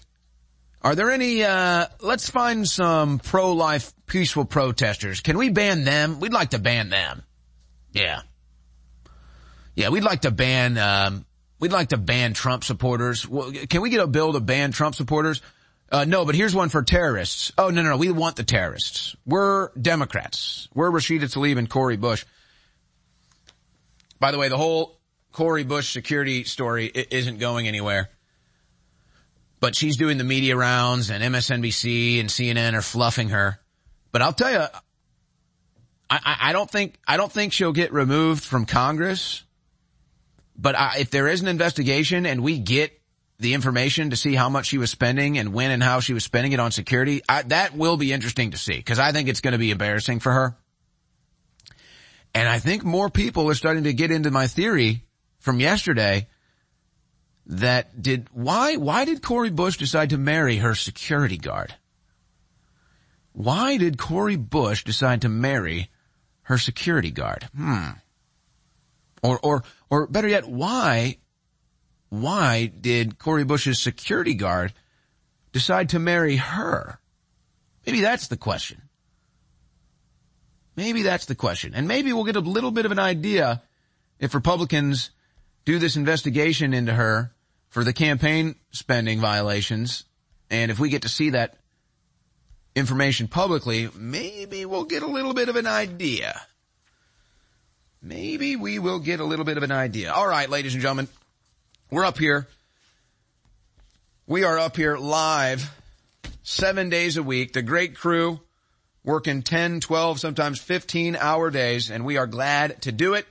[0.82, 5.22] Are there any, uh, let's find some pro-life peaceful protesters.
[5.22, 6.20] Can we ban them?
[6.20, 7.24] We'd like to ban them.
[7.92, 8.22] Yeah.
[9.76, 11.26] Yeah, we'd like to ban, um,
[11.60, 13.26] we'd like to ban Trump supporters.
[13.70, 15.42] Can we get a bill to ban Trump supporters?
[15.96, 17.54] Uh, no, but here's one for terrorists.
[17.58, 17.96] Oh, no, no, no.
[17.96, 19.16] We want the terrorists.
[19.26, 20.68] We're Democrats.
[20.74, 22.26] We're Rashida Tlaib and Cori Bush.
[24.20, 25.00] By the way, the whole
[25.32, 28.10] Cori Bush security story isn't going anywhere.
[29.62, 33.62] But she's doing the media rounds and MSNBC and CNN are fluffing her.
[34.12, 34.66] But I'll tell you,
[36.10, 39.46] I, I don't think, I don't think she'll get removed from Congress.
[40.58, 43.00] But I, if there is an investigation and we get
[43.40, 46.24] the information to see how much she was spending and when and how she was
[46.24, 49.42] spending it on security, I, that will be interesting to see because I think it's
[49.42, 50.58] going to be embarrassing for her.
[52.34, 55.04] And I think more people are starting to get into my theory
[55.40, 56.28] from yesterday
[57.48, 61.76] that did, why, why did Cori Bush decide to marry her security guard?
[63.34, 65.90] Why did Cori Bush decide to marry
[66.44, 67.48] her security guard?
[67.56, 67.90] Hmm.
[69.22, 71.18] Or, or, or better yet, why
[72.22, 74.74] why did Cori Bush's security guard
[75.52, 77.00] decide to marry her?
[77.86, 78.82] Maybe that's the question.
[80.76, 81.74] Maybe that's the question.
[81.74, 83.62] And maybe we'll get a little bit of an idea
[84.20, 85.12] if Republicans
[85.64, 87.34] do this investigation into her
[87.70, 90.04] for the campaign spending violations.
[90.50, 91.58] And if we get to see that
[92.76, 96.42] information publicly, maybe we'll get a little bit of an idea.
[98.02, 100.12] Maybe we will get a little bit of an idea.
[100.12, 101.08] All right, ladies and gentlemen,
[101.92, 102.48] we're up here.
[104.28, 105.72] We are up here live
[106.42, 107.54] seven days a week.
[107.54, 108.40] The great crew
[109.04, 113.26] working 10, 12, sometimes 15 hour days, and we are glad to do it.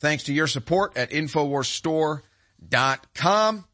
[0.00, 3.64] Thanks to your support at InfoWarsStore.com.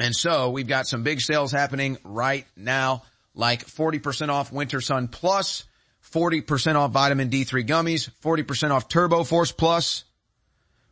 [0.00, 5.06] And so we've got some big sales happening right now, like 40% off Winter Sun
[5.08, 5.64] Plus,
[6.12, 10.02] 40% off vitamin D3 gummies, 40% off Turbo Force Plus,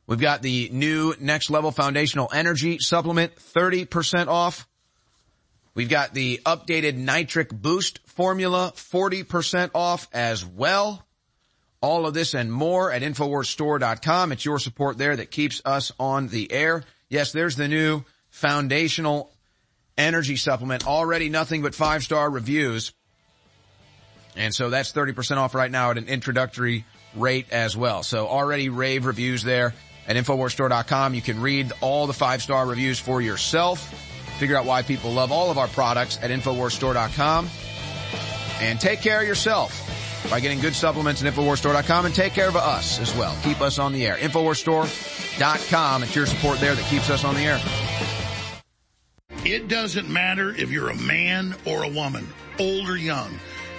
[0.07, 4.67] We've got the new next level foundational energy supplement, 30% off.
[5.75, 11.07] We've got the updated nitric boost formula, 40% off as well.
[11.81, 14.33] All of this and more at InfoWarsStore.com.
[14.33, 16.85] It's your support there that keeps us on the air.
[17.09, 19.33] Yes, there's the new foundational
[19.97, 20.87] energy supplement.
[20.87, 22.93] Already nothing but five star reviews.
[24.37, 26.85] And so that's 30% off right now at an introductory
[27.15, 28.03] rate as well.
[28.03, 29.75] So already rave reviews there
[30.17, 31.15] at InfoWarsStore.com.
[31.15, 33.81] You can read all the five-star reviews for yourself.
[34.39, 37.49] Figure out why people love all of our products at InfoWarsStore.com.
[38.61, 42.57] And take care of yourself by getting good supplements at InfoWarsStore.com and take care of
[42.57, 43.37] us as well.
[43.43, 44.17] Keep us on the air.
[44.17, 46.03] InfoWarsStore.com.
[46.03, 47.61] It's your support there that keeps us on the air.
[49.45, 52.29] It doesn't matter if you're a man or a woman,
[52.61, 53.39] old or young.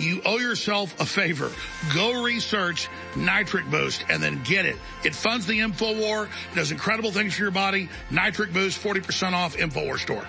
[0.00, 1.50] you owe yourself a favor.
[1.94, 4.76] Go research Nitric Boost and then get it.
[5.04, 7.88] It funds the InfoWar, does incredible things for your body.
[8.10, 10.26] Nitric Boost, 40% off InfoWar store.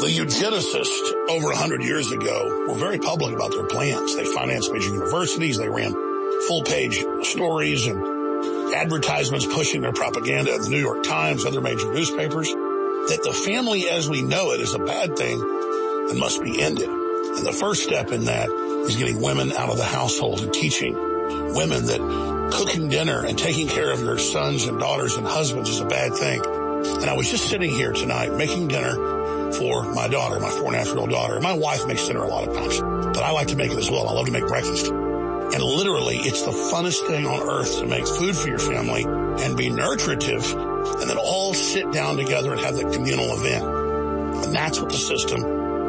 [0.00, 4.16] The eugenicists over 100 years ago were very public about their plans.
[4.16, 5.56] They financed major universities.
[5.56, 5.92] They ran
[6.48, 11.92] full page stories and advertisements pushing their propaganda in the New York Times, other major
[11.92, 15.40] newspapers, that the family as we know it is a bad thing
[16.10, 17.03] and must be ended.
[17.36, 18.48] And the first step in that
[18.86, 23.68] is getting women out of the household and teaching women that cooking dinner and taking
[23.68, 26.40] care of your sons and daughters and husbands is a bad thing.
[26.44, 30.76] And I was just sitting here tonight making dinner for my daughter, my four and
[30.76, 31.40] a half year old daughter.
[31.40, 33.90] My wife makes dinner a lot of times, but I like to make it as
[33.90, 34.08] well.
[34.08, 34.86] I love to make breakfast.
[34.86, 39.56] And literally, it's the funnest thing on earth to make food for your family and
[39.56, 43.64] be nutritive and then all sit down together and have that communal event.
[44.44, 45.42] And that's what the system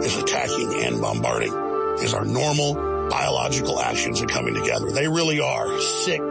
[0.03, 1.53] is attacking and bombarding
[1.99, 2.73] is our normal
[3.09, 4.91] biological actions are coming together.
[4.91, 6.21] They really are sick,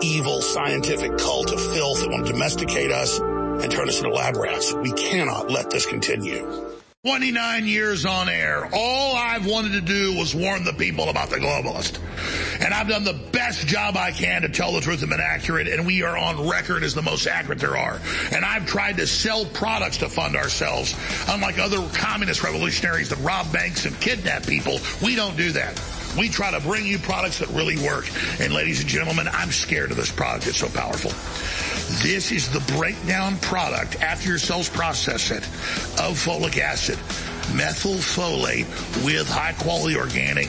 [0.00, 4.36] evil, scientific cult of filth that want to domesticate us and turn us into lab
[4.36, 4.72] rats.
[4.74, 6.79] We cannot let this continue.
[7.06, 8.68] 29 years on air.
[8.74, 11.98] All I've wanted to do was warn the people about the globalist.
[12.62, 15.66] And I've done the best job I can to tell the truth and been accurate,
[15.66, 17.98] and we are on record as the most accurate there are.
[18.32, 20.94] And I've tried to sell products to fund ourselves.
[21.26, 25.80] Unlike other communist revolutionaries that rob banks and kidnap people, we don't do that.
[26.18, 28.10] We try to bring you products that really work.
[28.40, 30.48] And ladies and gentlemen, I'm scared of this product.
[30.48, 31.12] It's so powerful.
[31.98, 35.42] This is the breakdown product after your cells process it
[36.00, 36.96] of folic acid,
[37.52, 38.64] methylfolate
[39.04, 40.48] with high quality organic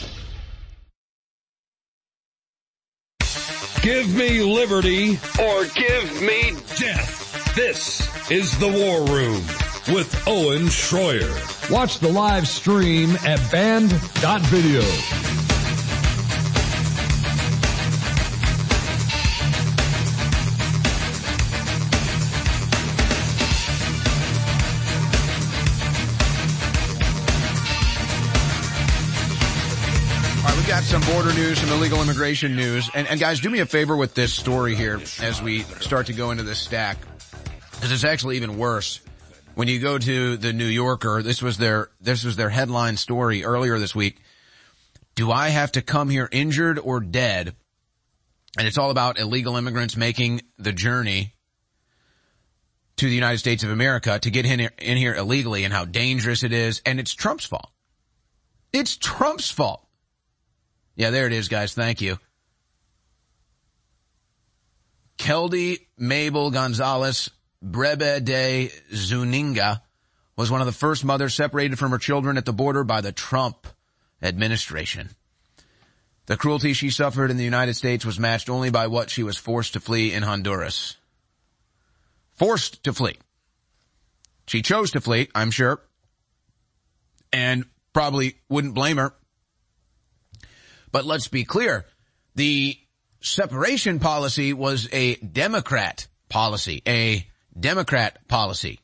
[3.81, 7.55] Give me liberty or give me death.
[7.55, 9.41] This is the War Room
[9.95, 11.71] with Owen Shroyer.
[11.71, 15.50] Watch the live stream at band.video.
[31.11, 32.89] border news, some illegal immigration news.
[32.93, 36.13] And, and guys, do me a favor with this story here as we start to
[36.13, 36.97] go into this stack.
[37.71, 39.01] Because it's actually even worse.
[39.55, 43.43] When you go to the New Yorker, this was their, this was their headline story
[43.43, 44.21] earlier this week.
[45.15, 47.55] Do I have to come here injured or dead?
[48.57, 51.33] And it's all about illegal immigrants making the journey
[52.97, 55.83] to the United States of America to get in here, in here illegally and how
[55.83, 56.81] dangerous it is.
[56.85, 57.69] And it's Trump's fault.
[58.71, 59.80] It's Trump's fault.
[60.95, 61.73] Yeah, there it is, guys.
[61.73, 62.17] Thank you.
[65.17, 67.29] Keldy Mabel Gonzalez
[67.61, 69.81] Brebe de Zuninga
[70.35, 73.11] was one of the first mothers separated from her children at the border by the
[73.11, 73.67] Trump
[74.21, 75.09] administration.
[76.25, 79.37] The cruelty she suffered in the United States was matched only by what she was
[79.37, 80.97] forced to flee in Honduras.
[82.33, 83.17] Forced to flee.
[84.47, 85.81] She chose to flee, I'm sure,
[87.31, 89.13] and probably wouldn't blame her
[90.91, 91.85] but let's be clear.
[92.35, 92.77] The
[93.21, 97.27] separation policy was a Democrat policy, a
[97.57, 98.79] Democrat policy.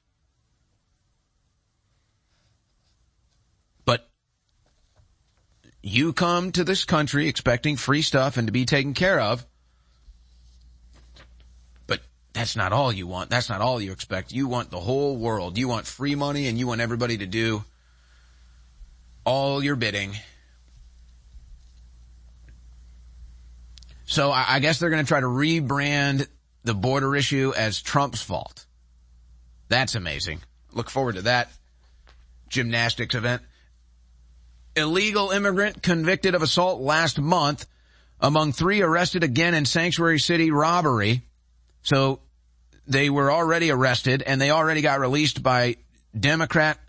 [3.85, 4.07] But
[5.81, 9.45] you come to this country expecting free stuff and to be taken care of.
[11.88, 12.01] But
[12.34, 13.29] that's not all you want.
[13.29, 14.31] That's not all you expect.
[14.31, 15.57] You want the whole world.
[15.57, 17.63] You want free money and you want everybody to do
[19.25, 20.13] all your bidding
[24.07, 26.27] So I, guess they're going to try to rebrand
[26.63, 28.65] the border issue as Trump's fault.
[29.67, 30.39] That's amazing.
[30.71, 31.51] Look forward to that
[32.47, 33.41] gymnastics event.
[34.77, 37.65] Illegal immigrant convicted of assault last month
[38.21, 41.23] among three arrested again in Sanctuary City robbery.
[41.81, 42.21] So
[42.88, 45.75] they were already arrested and they already got released by
[46.17, 46.79] Democrat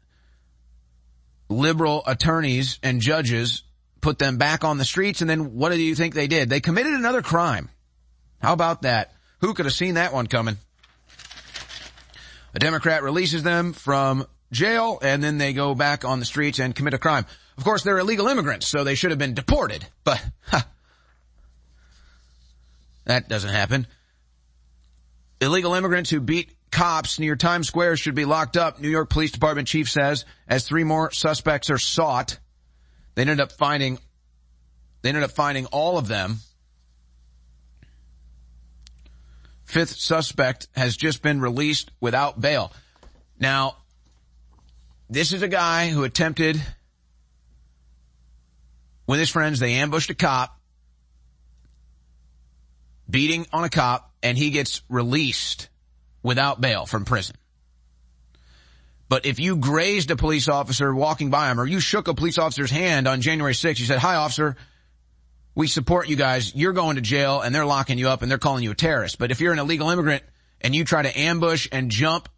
[1.48, 3.64] liberal attorneys and judges
[4.00, 5.20] put them back on the streets.
[5.20, 6.48] And then what do you think they did?
[6.48, 7.68] They committed another crime.
[8.40, 9.12] How about that?
[9.40, 10.56] Who could have seen that one coming?
[12.54, 16.74] A Democrat releases them from jail and then they go back on the streets and
[16.74, 17.26] commit a crime.
[17.56, 20.24] Of course, they're illegal immigrants, so they should have been deported, but
[23.04, 23.86] that doesn't happen.
[25.40, 29.32] Illegal immigrants who beat cops near Times Square should be locked up, New York Police
[29.32, 32.38] Department chief says, as three more suspects are sought.
[33.18, 33.98] They ended up finding,
[35.02, 36.36] they ended up finding all of them.
[39.64, 42.72] Fifth suspect has just been released without bail.
[43.36, 43.78] Now,
[45.10, 46.62] this is a guy who attempted,
[49.08, 50.56] with his friends, they ambushed a cop,
[53.10, 55.70] beating on a cop, and he gets released
[56.22, 57.34] without bail from prison.
[59.08, 62.38] But if you grazed a police officer walking by him or you shook a police
[62.38, 64.56] officer's hand on January 6th, you said, hi officer,
[65.54, 66.54] we support you guys.
[66.54, 69.18] You're going to jail and they're locking you up and they're calling you a terrorist.
[69.18, 70.22] But if you're an illegal immigrant
[70.60, 72.28] and you try to ambush and jump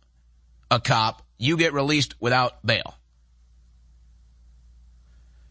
[0.71, 2.95] a cop, you get released without bail.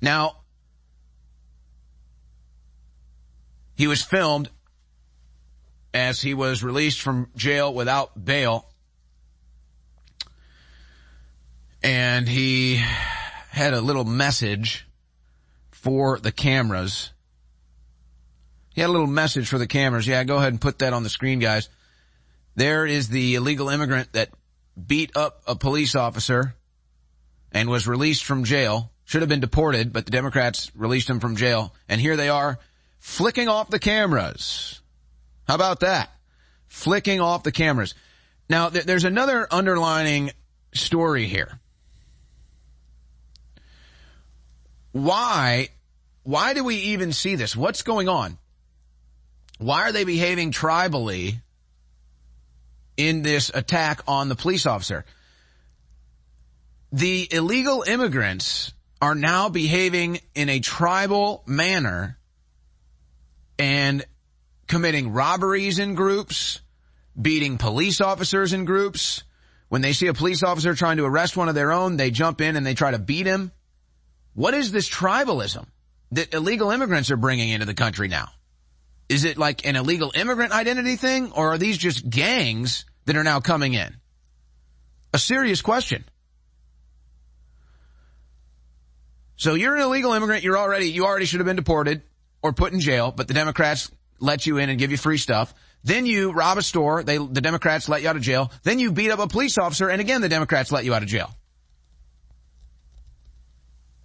[0.01, 0.37] Now,
[3.75, 4.49] he was filmed
[5.93, 8.68] as he was released from jail without bail.
[11.81, 12.83] And he
[13.51, 14.87] had a little message
[15.71, 17.11] for the cameras.
[18.73, 20.07] He had a little message for the cameras.
[20.07, 21.69] Yeah, go ahead and put that on the screen, guys.
[22.55, 24.29] There is the illegal immigrant that
[24.87, 26.55] beat up a police officer
[27.51, 28.91] and was released from jail.
[29.05, 31.73] Should have been deported, but the Democrats released him from jail.
[31.87, 32.59] And here they are
[32.99, 34.81] flicking off the cameras.
[35.47, 36.11] How about that?
[36.67, 37.95] Flicking off the cameras.
[38.49, 40.31] Now, th- there's another underlining
[40.73, 41.59] story here.
[44.91, 45.69] Why,
[46.23, 47.55] why do we even see this?
[47.55, 48.37] What's going on?
[49.59, 51.41] Why are they behaving tribally
[52.97, 55.05] in this attack on the police officer?
[56.91, 62.17] The illegal immigrants are now behaving in a tribal manner
[63.57, 64.05] and
[64.67, 66.61] committing robberies in groups,
[67.19, 69.23] beating police officers in groups.
[69.67, 72.41] When they see a police officer trying to arrest one of their own, they jump
[72.41, 73.51] in and they try to beat him.
[74.39, 75.65] What is this tribalism
[76.13, 78.29] that illegal immigrants are bringing into the country now?
[79.09, 83.23] Is it like an illegal immigrant identity thing or are these just gangs that are
[83.25, 83.97] now coming in?
[85.13, 86.05] A serious question.
[89.35, 92.01] So you're an illegal immigrant, you're already, you already should have been deported
[92.41, 93.91] or put in jail, but the Democrats
[94.21, 95.53] let you in and give you free stuff.
[95.83, 97.03] Then you rob a store.
[97.03, 98.53] They, the Democrats let you out of jail.
[98.63, 101.09] Then you beat up a police officer and again the Democrats let you out of
[101.09, 101.35] jail.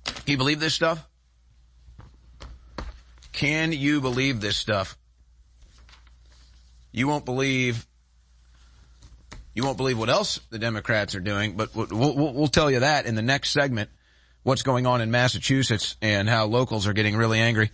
[0.05, 1.06] Can you believe this stuff?
[3.32, 4.97] Can you believe this stuff?
[6.93, 7.86] You won't believe,
[9.55, 12.81] you won't believe what else the Democrats are doing, but we'll, we'll, we'll tell you
[12.81, 13.90] that in the next segment,
[14.44, 17.70] what's going on in Massachusetts and how locals are getting really angry.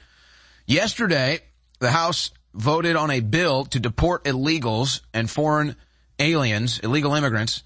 [0.66, 1.40] Yesterday,
[1.78, 5.76] the House voted on a bill to deport illegals and foreign
[6.18, 7.62] aliens, illegal immigrants,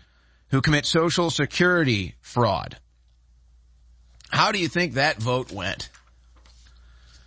[0.48, 2.78] who commit social security fraud.
[4.34, 5.90] How do you think that vote went?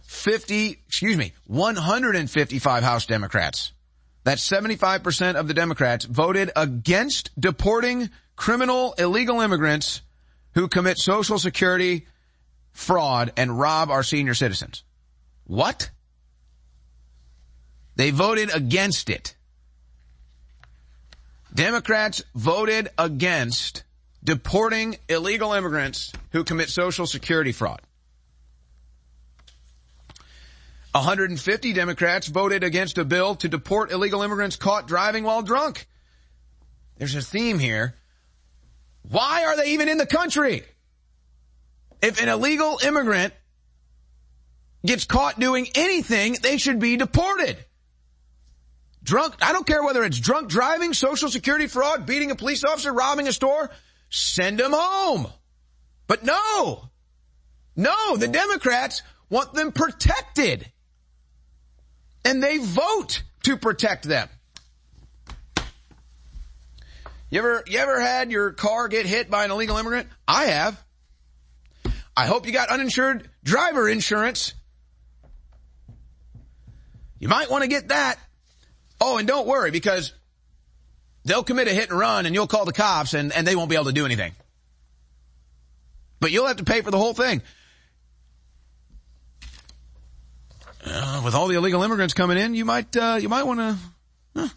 [0.04, 3.72] 50, excuse me, 155 House Democrats.
[4.26, 10.02] That's 75% of the Democrats voted against deporting criminal illegal immigrants
[10.54, 12.08] who commit social security
[12.74, 14.84] fraud and rob our senior citizens.
[15.46, 15.90] What?
[17.96, 19.34] They voted against it.
[21.54, 23.84] Democrats voted against
[24.28, 27.82] deporting illegal immigrants who commit social security fraud.
[30.92, 35.88] 150 Democrats voted against a bill to deport illegal immigrants caught driving while drunk.
[36.98, 37.96] There's a theme here.
[39.10, 40.64] Why are they even in the country?
[42.02, 43.34] If an illegal immigrant
[44.86, 47.56] gets caught doing anything, they should be deported.
[49.04, 52.92] Drunk, I don't care whether it's drunk driving, social security fraud, beating a police officer,
[52.92, 53.72] robbing a store,
[54.10, 55.28] send them home.
[56.08, 56.90] But no,
[57.76, 60.72] no, the Democrats want them protected.
[62.26, 64.30] And they vote to protect them.
[67.30, 70.08] You ever, you ever had your car get hit by an illegal immigrant?
[70.28, 70.82] I have.
[72.16, 74.54] I hope you got uninsured driver insurance.
[77.20, 78.18] You might want to get that.
[79.00, 80.14] Oh, and don't worry because
[81.28, 83.70] they'll commit a hit and run and you'll call the cops and, and they won't
[83.70, 84.34] be able to do anything.
[86.20, 87.42] But you'll have to pay for the whole thing.
[90.86, 93.78] Uh, with all the illegal immigrants coming in, you might, uh, you might want to,
[94.36, 94.48] huh,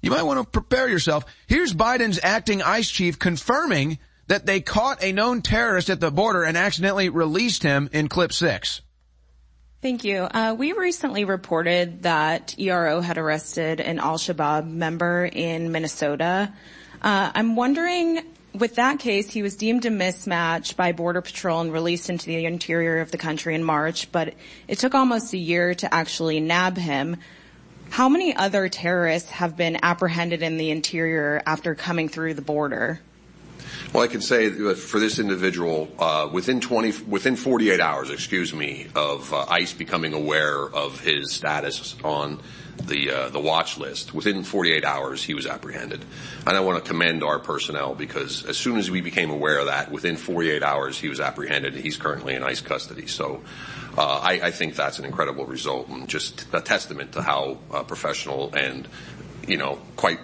[0.00, 1.24] you might want to prepare yourself.
[1.46, 3.98] Here's Biden's acting ICE chief confirming
[4.28, 8.32] that they caught a known terrorist at the border and accidentally released him in clip
[8.32, 8.80] six.
[9.80, 10.22] Thank you.
[10.22, 16.52] Uh, we recently reported that ERO had arrested an Al-Shabaab member in Minnesota.
[17.00, 21.72] Uh, I'm wondering, with that case, he was deemed a mismatch by Border Patrol and
[21.72, 24.34] released into the interior of the country in March, but
[24.66, 27.16] it took almost a year to actually nab him.
[27.90, 32.98] How many other terrorists have been apprehended in the interior after coming through the border?
[33.92, 38.88] Well, I can say for this individual, uh, within 20, within 48 hours, excuse me,
[38.94, 42.40] of uh, ICE becoming aware of his status on
[42.84, 46.04] the uh, the watch list, within 48 hours he was apprehended.
[46.46, 49.66] And I want to commend our personnel because as soon as we became aware of
[49.66, 51.74] that, within 48 hours he was apprehended.
[51.74, 53.06] And He's currently in ICE custody.
[53.06, 53.42] So.
[53.96, 57.82] Uh, I, I, think that's an incredible result and just a testament to how uh,
[57.82, 58.86] professional and,
[59.48, 60.20] you know, quite,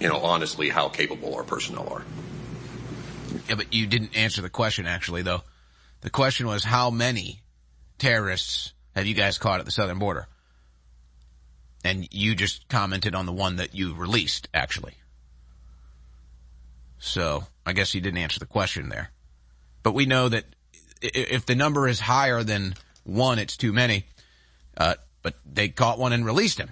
[0.00, 2.02] you know, honestly how capable our personnel are.
[3.48, 5.42] Yeah, but you didn't answer the question actually though.
[6.00, 7.42] The question was how many
[7.98, 10.26] terrorists have you guys caught at the southern border?
[11.84, 14.94] And you just commented on the one that you released actually.
[16.98, 19.10] So I guess you didn't answer the question there.
[19.82, 20.44] But we know that
[21.02, 24.06] if the number is higher than one, it's too many.
[24.76, 26.70] Uh, but they caught one and released him.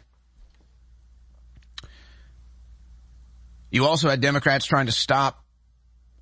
[3.70, 5.41] You also had Democrats trying to stop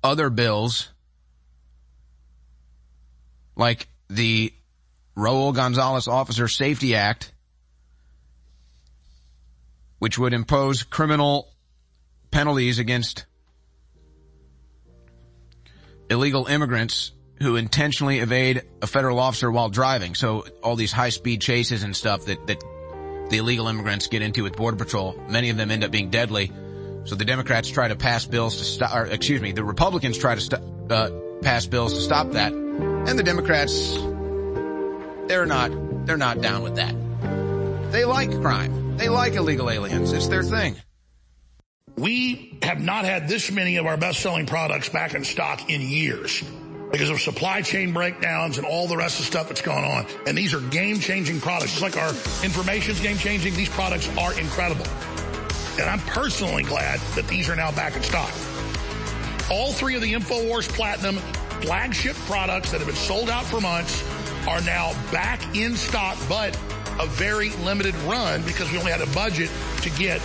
[0.03, 0.89] other bills
[3.55, 4.53] like the
[5.15, 7.31] Raul Gonzalez Officer Safety Act,
[9.99, 11.51] which would impose criminal
[12.31, 13.25] penalties against
[16.09, 17.11] illegal immigrants
[17.41, 20.15] who intentionally evade a federal officer while driving.
[20.15, 22.61] So all these high speed chases and stuff that, that
[23.29, 26.51] the illegal immigrants get into with border patrol, many of them end up being deadly.
[27.03, 30.35] So the Democrats try to pass bills to stop, or excuse me, the Republicans try
[30.35, 31.09] to uh,
[31.41, 33.93] pass bills to stop that, and the Democrats,
[35.27, 35.71] they're not,
[36.05, 36.93] they're not down with that.
[37.91, 38.97] They like crime.
[38.97, 40.13] They like illegal aliens.
[40.13, 40.75] It's their thing.
[41.97, 46.43] We have not had this many of our best-selling products back in stock in years
[46.91, 50.05] because of supply chain breakdowns and all the rest of the stuff that's going on.
[50.27, 51.81] And these are game-changing products.
[51.81, 52.09] Like our
[52.43, 54.85] information's game-changing, these products are incredible.
[55.79, 58.31] And I'm personally glad that these are now back in stock.
[59.49, 61.17] All three of the InfoWars Platinum
[61.61, 64.03] flagship products that have been sold out for months
[64.47, 66.55] are now back in stock, but
[66.99, 69.49] a very limited run because we only had a budget
[69.81, 70.19] to get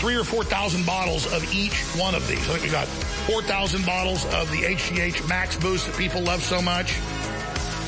[0.00, 2.40] three or 4,000 bottles of each one of these.
[2.48, 6.62] I think we got 4,000 bottles of the HGH Max Boost that people love so
[6.62, 6.98] much.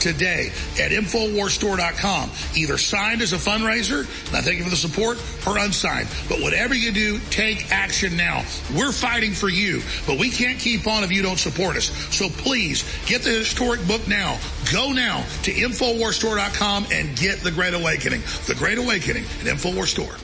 [0.00, 0.48] today
[0.78, 2.30] at InfoWarsStore.com.
[2.56, 6.08] Either signed as a fundraiser, and I thank you for the support, or unsigned.
[6.28, 8.44] But whatever you do, take action now.
[8.76, 11.90] We're fighting for you, but we can't keep on if you don't support us.
[12.14, 14.38] So please get the historic book now.
[14.72, 18.22] Go now to InfoWarsStore.com and get The Great Awakening.
[18.46, 20.16] The Great Awakening at InfoWars Store.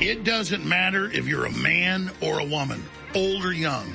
[0.00, 2.84] It doesn't matter if you're a man or a woman,
[3.14, 3.94] old or young.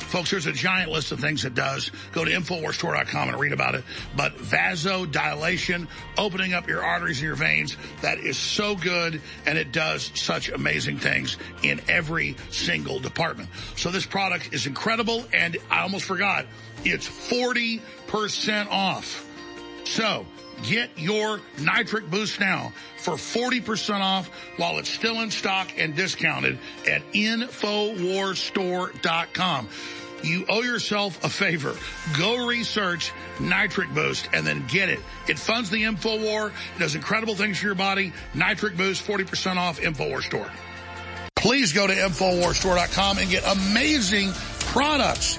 [0.00, 1.90] Folks, there's a giant list of things it does.
[2.12, 3.84] Go to InfoWarsStore.com and read about it.
[4.16, 5.86] But vasodilation,
[6.18, 10.48] opening up your arteries and your veins, that is so good and it does such
[10.48, 13.50] amazing things in every single department.
[13.76, 16.46] So this product is incredible and I almost forgot,
[16.84, 19.26] it's 40% off.
[19.84, 20.26] So
[20.62, 26.58] get your nitric boost now for 40% off while it's still in stock and discounted
[26.88, 29.68] at InfoWarsStore.com.
[30.22, 31.74] You owe yourself a favor.
[32.18, 35.00] Go research Nitric Boost and then get it.
[35.28, 36.48] It funds the InfoWar.
[36.48, 38.12] It does incredible things for your body.
[38.34, 40.50] Nitric Boost, 40% off InfoWar Store.
[41.36, 45.38] Please go to InfoWarsStore.com and get amazing products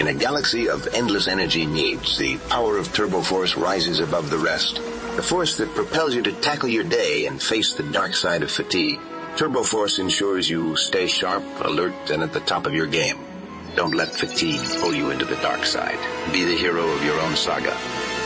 [0.00, 4.38] In a galaxy of endless energy needs, the power of Turbo Force rises above the
[4.38, 4.76] rest.
[5.16, 8.50] The force that propels you to tackle your day and face the dark side of
[8.50, 8.98] fatigue.
[9.36, 13.18] Turbo Force ensures you stay sharp, alert, and at the top of your game.
[13.76, 15.98] Don't let fatigue pull you into the dark side.
[16.32, 17.74] Be the hero of your own saga.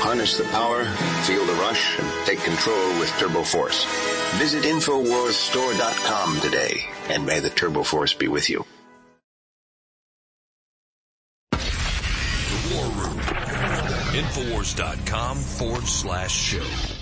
[0.00, 0.84] Harness the power,
[1.24, 3.84] feel the rush, and take control with Turbo Force.
[4.38, 8.64] Visit InfoWarsStore.com today, and may the Turbo Force be with you.
[14.16, 16.95] Infowars.com forward slash show.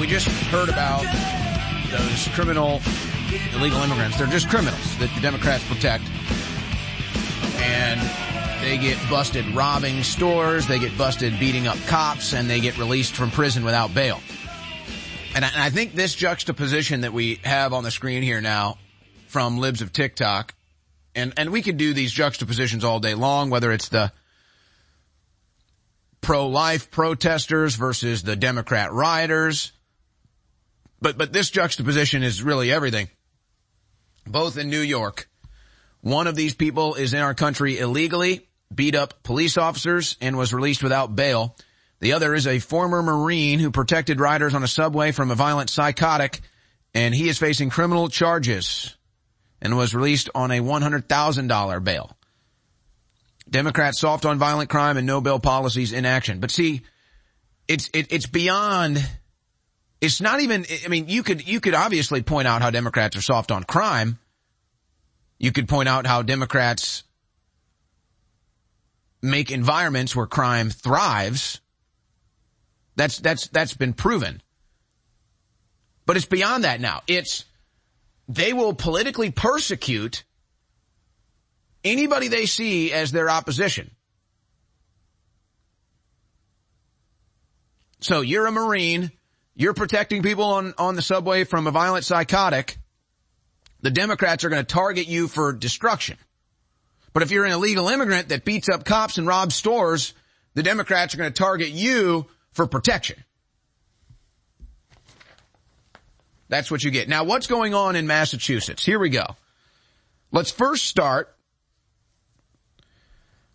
[0.00, 1.04] We just heard about
[1.90, 2.80] those criminal
[3.54, 4.16] illegal immigrants.
[4.16, 6.04] They're just criminals that the Democrats protect.
[7.58, 8.00] And
[8.62, 13.14] they get busted robbing stores, they get busted beating up cops, and they get released
[13.14, 14.20] from prison without bail.
[15.34, 18.78] And I, and I think this juxtaposition that we have on the screen here now
[19.28, 20.54] from Libs of TikTok,
[21.14, 24.12] and, and we could do these juxtapositions all day long, whether it's the
[26.22, 29.72] pro-life protesters versus the Democrat rioters.
[31.00, 33.08] But, but this juxtaposition is really everything.
[34.26, 35.28] Both in New York.
[36.02, 40.54] One of these people is in our country illegally, beat up police officers, and was
[40.54, 41.56] released without bail.
[42.00, 45.68] The other is a former Marine who protected riders on a subway from a violent
[45.68, 46.40] psychotic,
[46.94, 48.96] and he is facing criminal charges
[49.60, 52.16] and was released on a $100,000 bail.
[53.48, 56.40] Democrats soft on violent crime and no bail policies in action.
[56.40, 56.82] But see,
[57.68, 59.04] it's, it, it's beyond,
[60.00, 63.22] it's not even, I mean, you could, you could obviously point out how Democrats are
[63.22, 64.18] soft on crime.
[65.38, 67.04] You could point out how Democrats
[69.22, 71.60] make environments where crime thrives.
[72.96, 74.42] That's, that's, that's been proven.
[76.06, 77.02] But it's beyond that now.
[77.06, 77.44] It's,
[78.28, 80.24] they will politically persecute
[81.84, 83.90] anybody they see as their opposition.
[88.00, 89.12] So you're a Marine,
[89.60, 92.78] you're protecting people on, on the subway from a violent psychotic.
[93.82, 96.16] The Democrats are going to target you for destruction.
[97.12, 100.14] But if you're an illegal immigrant that beats up cops and robs stores,
[100.54, 103.22] the Democrats are going to target you for protection.
[106.48, 107.10] That's what you get.
[107.10, 108.82] Now what's going on in Massachusetts?
[108.82, 109.36] Here we go.
[110.32, 111.36] Let's first start.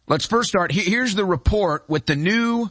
[0.08, 0.72] Let's first start.
[0.72, 2.70] Here's the report with the new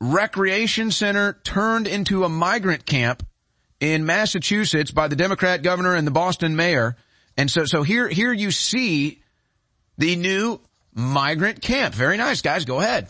[0.00, 3.24] recreation center turned into a migrant camp
[3.80, 6.96] in Massachusetts by the Democrat governor and the Boston mayor.
[7.36, 9.22] And so, so here, here you see
[9.98, 10.60] the new
[10.94, 11.94] migrant camp.
[11.94, 12.64] Very nice, guys.
[12.64, 13.08] Go ahead.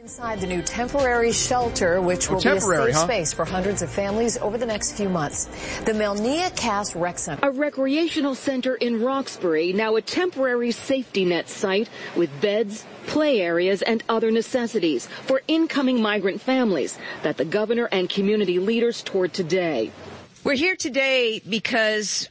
[0.00, 3.04] Inside the new temporary shelter, which Oh, will be a safe huh?
[3.04, 5.46] space for hundreds of families over the next few months.
[5.80, 7.46] The Melnea Cass Rec Center.
[7.46, 13.82] A recreational center in Roxbury, now a temporary safety net site with beds, play areas,
[13.82, 19.90] and other necessities for incoming migrant families that the governor and community leaders toured today.
[20.44, 22.28] We're here today because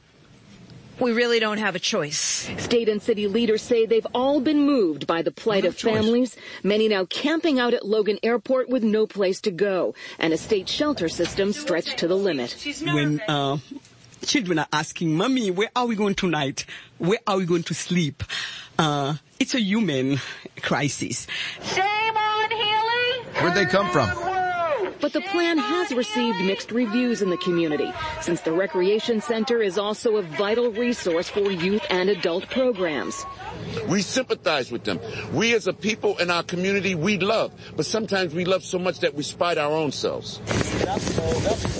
[1.00, 2.48] we really don't have a choice.
[2.58, 6.88] State and city leaders say they've all been moved by the plight of families, many
[6.88, 11.08] now camping out at Logan Airport with no place to go, and a state shelter
[11.08, 12.56] system stretched to the limit.
[12.84, 13.58] when uh,
[14.24, 16.64] children are asking, "Mommy, where are we going tonight?
[16.98, 18.24] Where are we going to sleep?"
[18.78, 20.20] Uh, it's a human
[20.62, 21.26] crisis.
[21.62, 23.42] Shame on Healey!
[23.42, 24.37] Where'd they come from?
[25.00, 29.78] But the plan has received mixed reviews in the community, since the recreation center is
[29.78, 33.24] also a vital resource for youth and adult programs.
[33.88, 35.00] We sympathize with them.
[35.32, 39.00] We as a people in our community, we love, but sometimes we love so much
[39.00, 40.40] that we spite our own selves.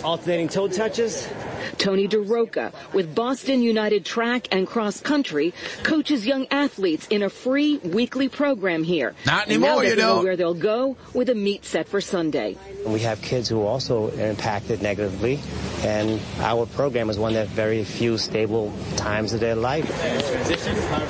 [0.04, 1.28] Alternating toe touches?
[1.78, 7.78] Tony DeRoca with Boston United Track and Cross Country coaches young athletes in a free
[7.78, 9.14] weekly program here.
[9.24, 12.00] Not And now anymore, they you know where they'll go with a meet set for
[12.00, 12.56] Sunday.
[12.84, 15.39] We have kids who also are impacted negatively,
[15.82, 19.86] and our program is one that very few stable times of their life.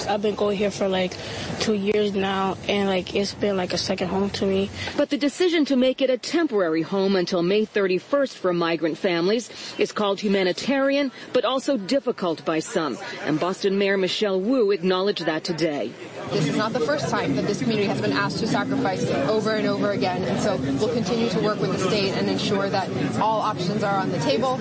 [0.09, 1.17] I've been going here for like
[1.61, 4.71] two years now, and like it's been like a second home to me.
[4.97, 9.51] But the decision to make it a temporary home until May 31st for migrant families
[9.79, 12.99] is called humanitarian, but also difficult by some.
[13.25, 15.93] And Boston Mayor Michelle Wu acknowledged that today.
[16.31, 19.55] This is not the first time that this community has been asked to sacrifice over
[19.55, 22.91] and over again, and so we'll continue to work with the state and ensure that
[23.19, 24.61] all options are on the table.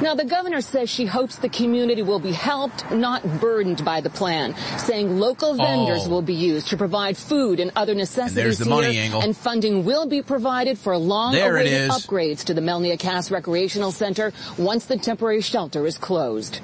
[0.00, 4.08] Now, the governor says she hopes the community will be helped, not burdened by the
[4.08, 6.08] plan, saying local vendors Oh.
[6.08, 9.20] will be used to provide food and other necessities the money here, angle.
[9.20, 14.86] and funding will be provided for long-awaited upgrades to the Melnea Cass Recreational Center once
[14.86, 16.60] the temporary shelter is closed.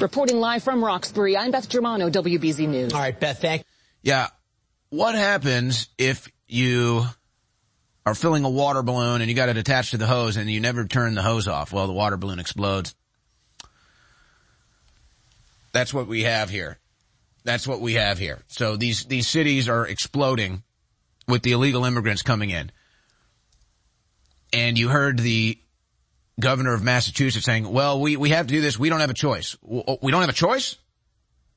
[0.00, 2.94] Reporting live from Roxbury, I'm Beth Germano, WBZ News.
[2.94, 3.64] All right, Beth, thank
[4.02, 4.28] Yeah.
[4.90, 7.04] What happens if you
[8.08, 10.60] are filling a water balloon and you got it attached to the hose and you
[10.60, 11.72] never turn the hose off?
[11.72, 12.94] Well, the water balloon explodes.
[15.72, 16.78] That's what we have here.
[17.44, 18.40] That's what we have here.
[18.48, 20.62] So these, these cities are exploding
[21.26, 22.72] with the illegal immigrants coming in.
[24.54, 25.58] And you heard the
[26.40, 28.78] governor of Massachusetts saying, well, we, we have to do this.
[28.78, 29.54] We don't have a choice.
[29.62, 30.76] We don't have a choice?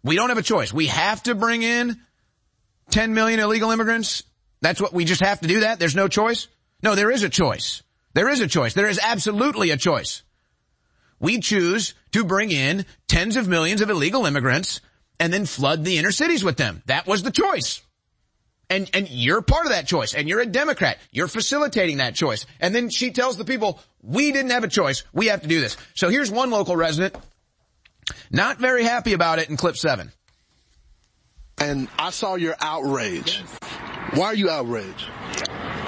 [0.03, 0.73] We don't have a choice.
[0.73, 2.01] We have to bring in
[2.89, 4.23] 10 million illegal immigrants?
[4.61, 5.79] That's what we just have to do that?
[5.79, 6.47] There's no choice?
[6.83, 7.83] No, there is a choice.
[8.13, 8.73] There is a choice.
[8.73, 10.23] There is absolutely a choice.
[11.19, 14.81] We choose to bring in tens of millions of illegal immigrants
[15.19, 16.81] and then flood the inner cities with them.
[16.87, 17.81] That was the choice.
[18.69, 20.97] And, and you're part of that choice and you're a Democrat.
[21.11, 22.45] You're facilitating that choice.
[22.59, 25.03] And then she tells the people, we didn't have a choice.
[25.13, 25.77] We have to do this.
[25.93, 27.15] So here's one local resident
[28.31, 30.11] not very happy about it in clip seven.
[31.57, 33.43] And I saw your outrage.
[34.13, 35.05] Why are you outraged?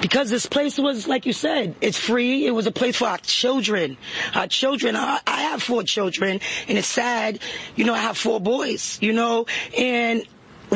[0.02, 2.46] Because this place was, like you said, it's free.
[2.46, 3.98] It was a place for our children.
[4.34, 7.40] Our children, I, I have four children, and it's sad.
[7.76, 9.46] You know, I have four boys, you know,
[9.78, 10.24] and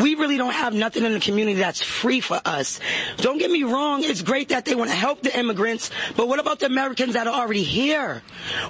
[0.01, 2.79] we really don't have nothing in the community that's free for us.
[3.17, 6.39] Don't get me wrong, it's great that they want to help the immigrants, but what
[6.39, 8.21] about the Americans that are already here?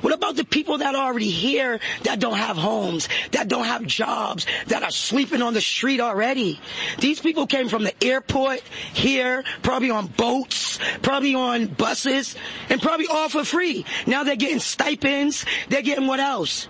[0.01, 3.85] What about the people that are already here that don't have homes, that don't have
[3.85, 6.59] jobs, that are sleeping on the street already?
[6.99, 8.61] These people came from the airport
[8.93, 12.35] here, probably on boats, probably on buses,
[12.69, 13.85] and probably all for free.
[14.05, 16.67] Now they're getting stipends, they're getting what else?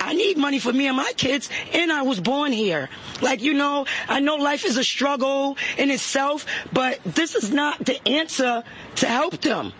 [0.00, 2.88] I need money for me and my kids, and I was born here.
[3.22, 7.84] Like, you know, I know life is a struggle in itself, but this is not
[7.84, 8.64] the answer
[8.96, 9.72] to help them.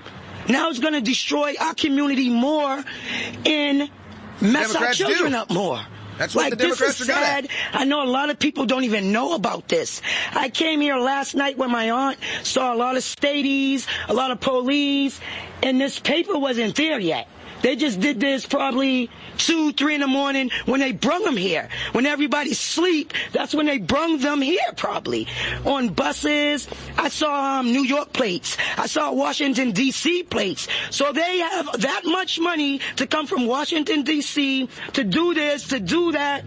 [0.48, 2.82] Now it's going to destroy our community more
[3.44, 3.90] and
[4.40, 5.38] mess our children do.
[5.38, 5.80] up more.
[6.18, 7.48] That's what like, the Democrats this is sad.
[7.72, 10.00] I know a lot of people don't even know about this.
[10.32, 14.30] I came here last night with my aunt, saw a lot of stadies, a lot
[14.30, 15.20] of police,
[15.62, 17.28] and this paper wasn't there yet.
[17.66, 21.68] They just did this probably two, three in the morning when they brung them here.
[21.90, 25.26] When everybody sleep, that's when they brung them here probably.
[25.64, 28.56] On buses, I saw um, New York plates.
[28.78, 30.22] I saw Washington D.C.
[30.22, 30.68] plates.
[30.90, 34.68] So they have that much money to come from Washington D.C.
[34.92, 36.44] to do this, to do that.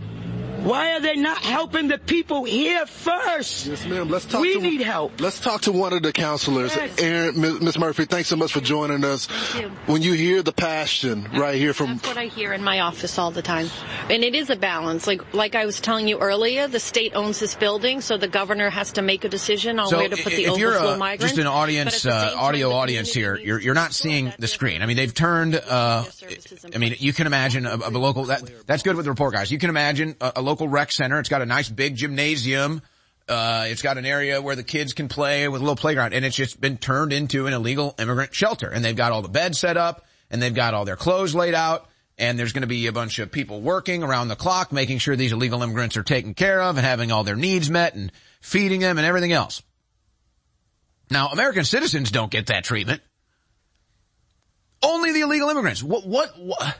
[0.63, 3.65] Why are they not helping the people here first?
[3.65, 4.09] Yes, ma'am.
[4.09, 5.19] Let's talk we to, need help.
[5.21, 6.75] Let's talk to one of the counselors.
[6.75, 6.99] Yes.
[6.99, 7.61] Aaron, Ms.
[7.61, 7.79] Ms.
[7.79, 9.25] Murphy, thanks so much for joining us.
[9.27, 9.71] Thank you.
[9.85, 13.17] When you hear the passion right here from That's what I hear in my office
[13.17, 13.69] all the time.
[14.09, 15.07] And it is a balance.
[15.07, 18.69] Like like I was telling you earlier, the state owns this building, so the governor
[18.69, 21.33] has to make a decision on So where to put the if you're a, migrants.
[21.33, 24.33] just an audience, But at the uh, same audio audience here, you're, you're not seeing
[24.39, 24.81] the screen.
[24.81, 26.03] I mean, they've turned, uh,
[26.73, 29.51] I mean, you can imagine a, a local, that, that's good with the report guys.
[29.51, 31.19] You can imagine a, a local rec center.
[31.19, 32.81] It's got a nice big gymnasium.
[33.27, 36.25] Uh, it's got an area where the kids can play with a little playground and
[36.25, 39.59] it's just been turned into an illegal immigrant shelter and they've got all the beds
[39.59, 42.87] set up and they've got all their clothes laid out and there's going to be
[42.87, 46.33] a bunch of people working around the clock making sure these illegal immigrants are taken
[46.33, 48.11] care of and having all their needs met and
[48.41, 49.61] feeding them and everything else.
[51.11, 53.03] Now, American citizens don't get that treatment.
[54.81, 55.83] Only the illegal immigrants.
[55.83, 56.79] What, what, what,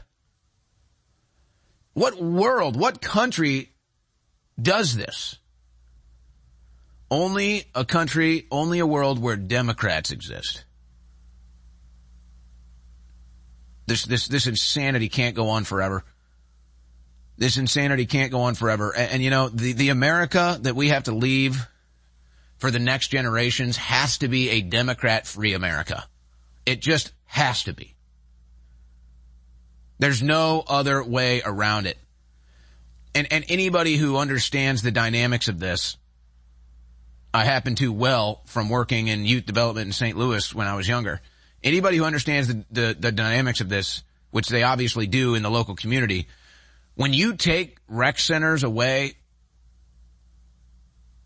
[1.99, 3.73] what world, what country
[4.61, 5.37] does this?
[7.11, 10.63] Only a country, only a world where Democrats exist.
[13.85, 16.05] This, this, this insanity can't go on forever.
[17.37, 18.95] This insanity can't go on forever.
[18.95, 21.67] And, and you know, the, the America that we have to leave
[22.59, 26.05] for the next generations has to be a Democrat free America.
[26.65, 27.97] It just has to be.
[29.99, 31.97] There's no other way around it.
[33.13, 35.97] And, and anybody who understands the dynamics of this,
[37.33, 40.17] I happen to well from working in youth development in St.
[40.17, 41.21] Louis when I was younger.
[41.63, 45.51] Anybody who understands the, the, the dynamics of this, which they obviously do in the
[45.51, 46.27] local community,
[46.95, 49.15] when you take rec centers away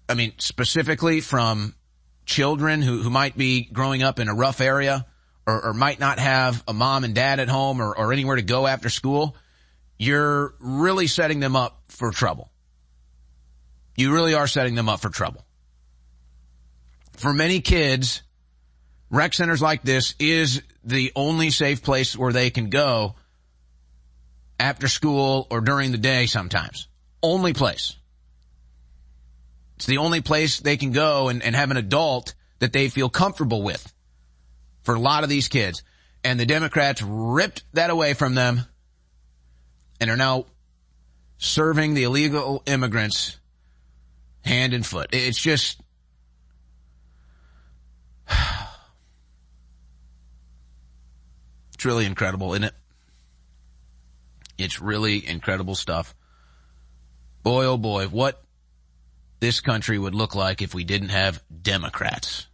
[0.07, 1.75] I mean, specifically from
[2.25, 5.05] children who, who might be growing up in a rough area
[5.45, 8.41] or, or might not have a mom and dad at home or, or anywhere to
[8.41, 9.35] go after school,
[9.97, 12.51] you're really setting them up for trouble.
[13.95, 15.45] You really are setting them up for trouble.
[17.17, 18.23] For many kids,
[19.09, 23.15] rec centers like this is the only safe place where they can go
[24.59, 26.87] after school or during the day sometimes.
[27.21, 27.95] Only place.
[29.75, 33.09] It's the only place they can go and, and have an adult that they feel
[33.09, 33.93] comfortable with
[34.83, 35.83] for a lot of these kids.
[36.23, 38.61] And the Democrats ripped that away from them
[39.99, 40.45] and are now
[41.37, 43.39] serving the illegal immigrants
[44.45, 45.09] hand and foot.
[45.11, 45.81] It's just,
[51.73, 52.73] it's really incredible, isn't it?
[54.57, 56.15] It's really incredible stuff.
[57.43, 58.41] Boy, oh boy, what
[59.39, 62.47] this country would look like if we didn't have Democrats.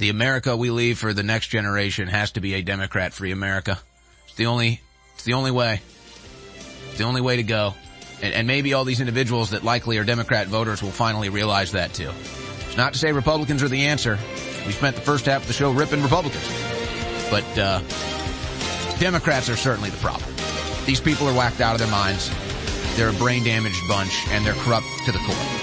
[0.00, 3.78] The America we leave for the next generation has to be a Democrat-free America.
[4.24, 4.80] It's the only,
[5.12, 5.82] it's the only way.
[6.88, 7.74] It's the only way to go.
[8.22, 11.92] And, and maybe all these individuals that likely are Democrat voters will finally realize that
[11.92, 12.10] too.
[12.66, 14.18] It's not to say Republicans are the answer.
[14.64, 16.48] We spent the first half of the show ripping Republicans.
[17.28, 17.80] But, uh,
[19.00, 20.32] Democrats are certainly the problem.
[20.86, 22.30] These people are whacked out of their minds.
[22.96, 25.59] They're a brain damaged bunch and they're corrupt to the core.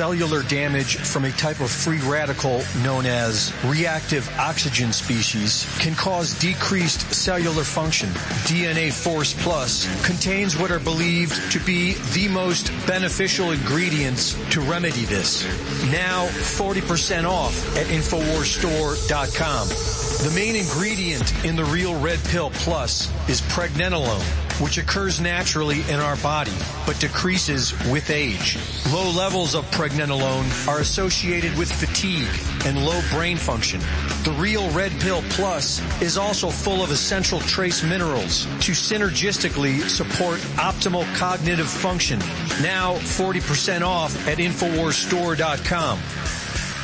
[0.00, 6.32] Cellular damage from a type of free radical known as reactive oxygen species can cause
[6.38, 8.08] decreased cellular function.
[8.48, 15.04] DNA Force Plus contains what are believed to be the most beneficial ingredients to remedy
[15.04, 15.44] this.
[15.92, 20.09] Now 40% off at InfoWarsStore.com.
[20.22, 24.20] The main ingredient in the Real Red Pill Plus is pregnenolone,
[24.60, 26.52] which occurs naturally in our body,
[26.84, 28.58] but decreases with age.
[28.92, 32.28] Low levels of pregnenolone are associated with fatigue
[32.66, 33.80] and low brain function.
[34.24, 40.38] The Real Red Pill Plus is also full of essential trace minerals to synergistically support
[40.58, 42.18] optimal cognitive function.
[42.60, 45.98] Now 40% off at InfoWarsStore.com.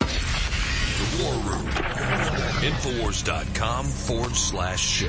[0.00, 1.66] The War Room.
[2.60, 5.08] Infowars.com forward slash show.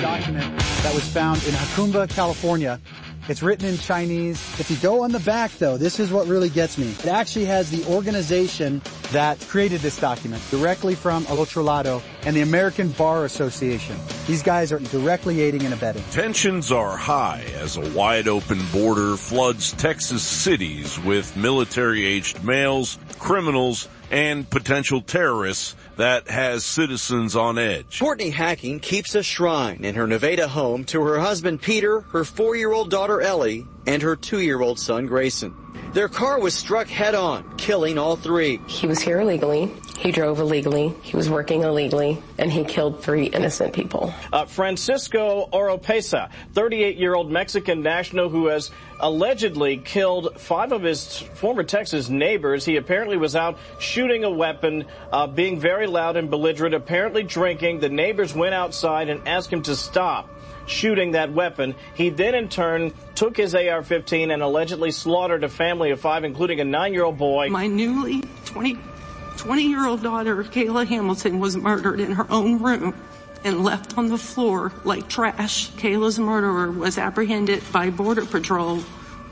[0.00, 2.80] Document that was found in Jacumba, California.
[3.28, 4.38] It's written in Chinese.
[4.60, 6.90] If you go on the back though, this is what really gets me.
[6.90, 8.80] It actually has the organization
[9.10, 11.40] that created this document directly from El
[12.24, 13.96] and the American Bar Association.
[14.26, 16.02] These guys are directly aiding and abetting.
[16.10, 23.88] Tensions are high as a wide open border floods Texas cities with military-aged males, criminals,
[24.10, 27.98] and potential terrorists that has citizens on edge.
[27.98, 32.90] Courtney Hacking keeps a shrine in her Nevada home to her husband Peter, her four-year-old
[32.90, 35.54] daughter Ellie, and her two-year-old son Grayson.
[35.92, 38.60] Their car was struck head on, killing all three.
[38.66, 39.72] He was here illegally.
[39.98, 40.94] He drove illegally.
[41.02, 44.12] He was working illegally, and he killed three innocent people.
[44.30, 52.10] Uh, Francisco Oropesa, 38-year-old Mexican national who has allegedly killed five of his former Texas
[52.10, 52.64] neighbors.
[52.64, 57.80] He apparently was out shooting a weapon, uh, being very loud and belligerent, apparently drinking.
[57.80, 60.28] The neighbors went outside and asked him to stop
[60.66, 61.74] shooting that weapon.
[61.94, 66.60] He then in turn took his AR-15 and allegedly slaughtered a family of five, including
[66.60, 67.48] a nine-year-old boy.
[67.48, 68.74] My newly 20,
[69.36, 72.94] 20-year-old daughter, Kayla Hamilton, was murdered in her own room
[73.44, 75.70] and left on the floor like trash.
[75.72, 78.82] Kayla's murderer was apprehended by Border Patrol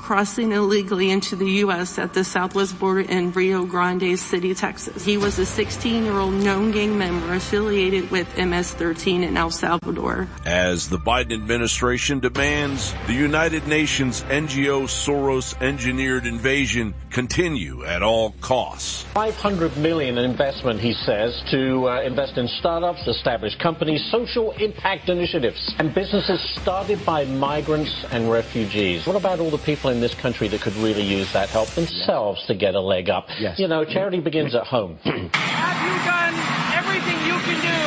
[0.04, 1.98] crossing illegally into the U.S.
[1.98, 5.02] at the southwest border in Rio Grande City, Texas.
[5.02, 10.28] He was a 16-year-old known gang member affiliated with MS-13 in El Salvador.
[10.44, 18.32] As the Biden administration demands the United Nations NGO Soros engineered invasion continue at all
[18.42, 19.04] costs.
[19.14, 25.08] 500 million in investment, he says, to uh, invest in startups, establish companies, social impact
[25.08, 29.06] initiatives, and businesses started by migrants and refugees.
[29.06, 32.44] What about all the people in this country that could really use that help themselves
[32.46, 33.28] to get a leg up?
[33.38, 33.58] Yes.
[33.58, 34.98] You know, charity begins at home.
[35.04, 36.34] Have you done
[36.74, 37.78] everything you can do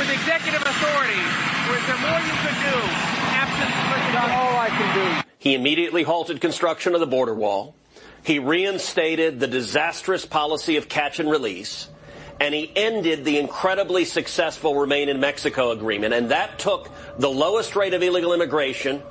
[0.00, 1.20] with executive authority?
[1.68, 2.76] Or is there more you could do?
[3.36, 5.28] Absent Not all I can do.
[5.38, 7.74] He immediately halted construction of the border wall.
[8.22, 11.88] He reinstated the disastrous policy of catch and release.
[12.40, 16.14] And he ended the incredibly successful Remain in Mexico agreement.
[16.14, 19.02] And that took the lowest rate of illegal immigration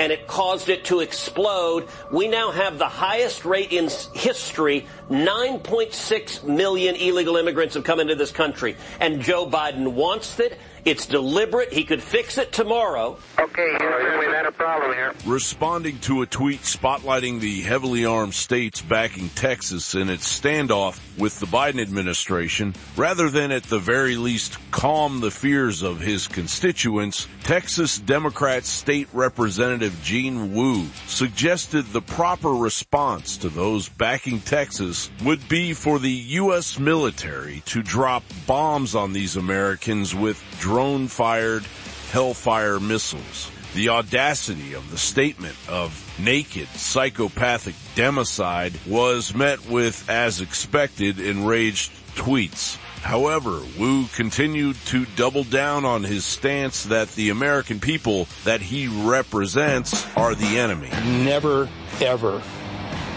[0.00, 1.86] and it caused it to explode.
[2.10, 4.86] We now have the highest rate in history.
[5.10, 8.76] 9.6 million illegal immigrants have come into this country.
[8.98, 10.56] And Joe Biden wants it.
[10.84, 11.72] It's deliberate.
[11.72, 13.18] He could fix it tomorrow.
[13.38, 15.12] Okay, Houston, we've had a problem here.
[15.26, 21.38] Responding to a tweet spotlighting the heavily armed states backing Texas in its standoff with
[21.40, 27.28] the Biden administration, rather than at the very least calm the fears of his constituents,
[27.42, 35.46] Texas Democrat State Representative Gene Wu suggested the proper response to those backing Texas would
[35.48, 36.78] be for the U.S.
[36.78, 41.64] military to drop bombs on these Americans with drone fired
[42.12, 43.50] Hellfire missiles.
[43.74, 51.90] The audacity of the statement of naked psychopathic democide was met with, as expected, enraged
[52.14, 52.76] tweets.
[53.02, 58.86] However, Wu continued to double down on his stance that the American people that he
[58.86, 60.90] represents are the enemy.
[61.24, 61.68] Never,
[62.00, 62.40] ever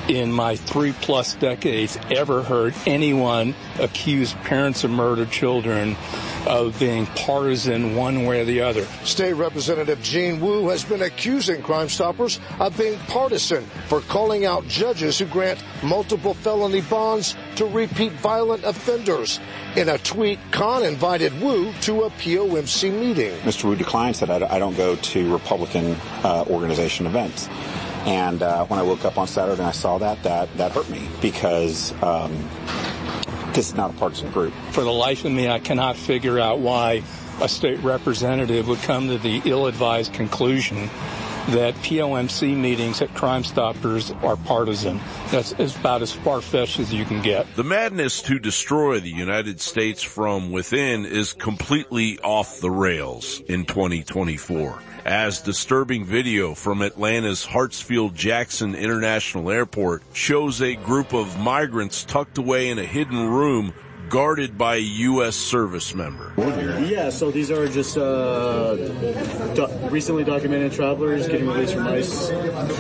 [0.07, 5.95] in my three plus decades ever heard anyone accuse parents of murdered children
[6.47, 8.83] of being partisan one way or the other.
[9.03, 14.67] State Representative Gene Wu has been accusing Crime Stoppers of being partisan for calling out
[14.67, 19.39] judges who grant multiple felony bonds to repeat violent offenders.
[19.75, 23.33] In a tweet, Kahan invited Wu to a POMC meeting.
[23.39, 23.65] Mr.
[23.65, 27.49] Wu declined, said, I don't go to Republican uh, organization events.
[28.05, 30.89] And uh, when I woke up on Saturday and I saw that, that, that hurt
[30.89, 32.31] me because um,
[33.53, 34.53] this is not a partisan group.
[34.71, 37.03] For the life of me, I cannot figure out why
[37.41, 40.89] a state representative would come to the ill-advised conclusion
[41.49, 44.99] that POMC meetings at Crime Stoppers are partisan.
[45.29, 47.53] That's about as far-fetched as you can get.
[47.55, 53.65] The madness to destroy the United States from within is completely off the rails in
[53.65, 62.03] 2024 as disturbing video from Atlanta's Hartsfield Jackson International Airport shows a group of migrants
[62.03, 63.73] tucked away in a hidden room
[64.09, 65.35] guarded by a U.S.
[65.35, 66.33] service member.
[66.37, 72.29] Yeah, so these are just uh, do- recently documented travelers getting released from ICE,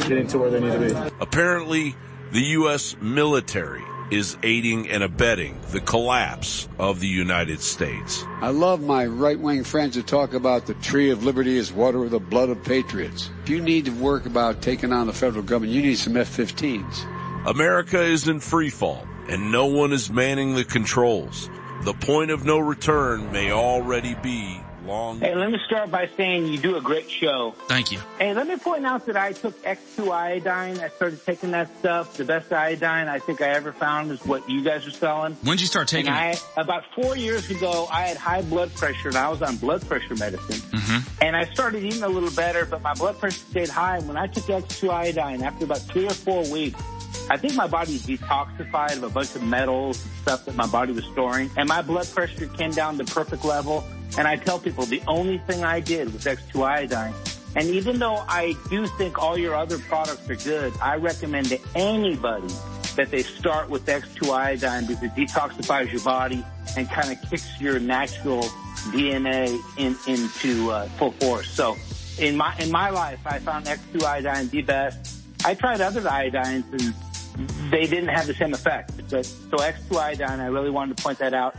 [0.07, 1.15] getting to where they need to be.
[1.19, 1.95] Apparently,
[2.31, 2.95] the U.S.
[3.01, 3.83] military
[4.13, 8.23] is aiding and abetting the collapse of the United States.
[8.41, 11.99] I love my right wing friends who talk about the tree of liberty is water
[11.99, 13.31] with the blood of patriots.
[13.41, 16.37] If you need to work about taking on the federal government, you need some F
[16.37, 17.49] 15s.
[17.49, 21.49] America is in free fall and no one is manning the controls.
[21.81, 25.19] The point of no return may already be long.
[25.19, 27.55] Hey, let me start by saying you do a great show.
[27.67, 27.99] Thank you.
[28.17, 30.79] Hey, let me point out that I took X2 iodine.
[30.79, 32.15] I started taking that stuff.
[32.15, 35.33] The best iodine I think I ever found is what you guys are selling.
[35.43, 36.43] When'd you start taking and it?
[36.57, 39.85] I, about four years ago, I had high blood pressure and I was on blood
[39.87, 40.59] pressure medicine.
[40.77, 41.23] Mm-hmm.
[41.23, 43.97] And I started eating a little better, but my blood pressure stayed high.
[43.97, 46.81] And when I took X2 iodine, after about three or four weeks,
[47.29, 50.91] I think my body detoxified of a bunch of metals and stuff that my body
[50.91, 51.49] was storing.
[51.55, 53.83] And my blood pressure came down to perfect level.
[54.17, 57.13] And I tell people the only thing I did was X2 iodine.
[57.55, 61.59] And even though I do think all your other products are good, I recommend to
[61.75, 62.53] anybody
[62.95, 66.43] that they start with X2 iodine because it detoxifies your body
[66.77, 68.43] and kind of kicks your natural
[68.91, 71.49] DNA in, into uh, full force.
[71.49, 71.77] So
[72.19, 75.21] in my in my life, I found X2 iodine the best.
[75.45, 78.91] I tried other iodines and they didn't have the same effect.
[79.09, 81.55] But so X2 iodine, I really wanted to point that out.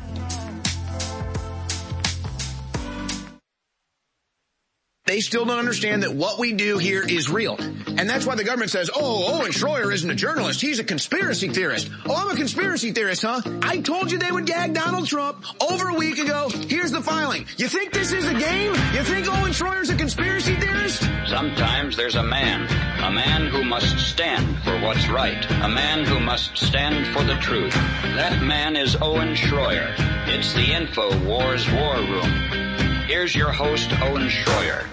[5.06, 7.56] They still don't understand that what we do here is real.
[7.60, 10.62] And that's why the government says, oh, Owen Shroyer isn't a journalist.
[10.62, 11.90] He's a conspiracy theorist.
[12.06, 13.43] Oh, I'm a conspiracy theorist, huh?
[13.60, 16.48] I told you they would gag Donald Trump over a week ago.
[16.48, 17.44] Here's the filing.
[17.59, 18.72] You think this is a game?
[18.94, 21.02] You think Owen Shroyer's a conspiracy theorist?
[21.26, 22.62] Sometimes there's a man.
[23.05, 25.44] A man who must stand for what's right.
[25.51, 27.74] A man who must stand for the truth.
[27.74, 29.94] That man is Owen Shroyer.
[30.28, 32.73] It's the Info Wars War Room.
[33.06, 34.86] Here's your host, Owen Shroyer.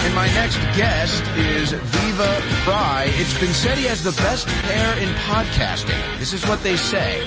[0.00, 3.04] And my next guest is Viva Frei.
[3.14, 6.18] It's been said he has the best hair in podcasting.
[6.18, 7.24] This is what they say.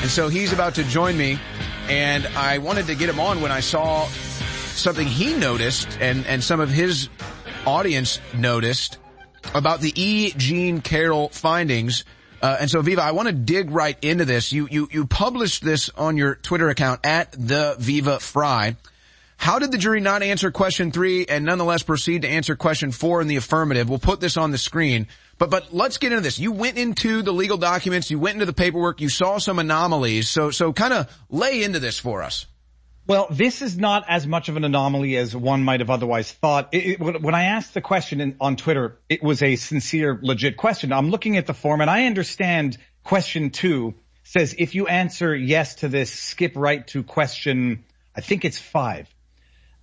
[0.00, 1.40] And so he's about to join me.
[1.88, 6.42] And I wanted to get him on when I saw something he noticed and, and
[6.42, 7.08] some of his
[7.66, 8.98] audience noticed
[9.56, 10.32] about the E.
[10.36, 12.04] Jean Carroll findings.
[12.42, 14.52] Uh, and so Viva, I want to dig right into this.
[14.52, 18.76] You, you, you published this on your Twitter account at the Viva Frei.
[19.36, 23.22] How did the jury not answer question three and nonetheless proceed to answer question four
[23.22, 23.88] in the affirmative?
[23.88, 25.06] We'll put this on the screen.
[25.38, 26.38] But, but let's get into this.
[26.38, 30.28] You went into the legal documents, you went into the paperwork, you saw some anomalies.
[30.28, 32.44] So, so kind of lay into this for us.
[33.10, 36.68] Well, this is not as much of an anomaly as one might have otherwise thought.
[36.70, 40.56] It, it, when I asked the question in, on Twitter, it was a sincere, legit
[40.56, 40.92] question.
[40.92, 45.74] I'm looking at the form and I understand question two says if you answer yes
[45.80, 47.82] to this, skip right to question,
[48.14, 49.12] I think it's five.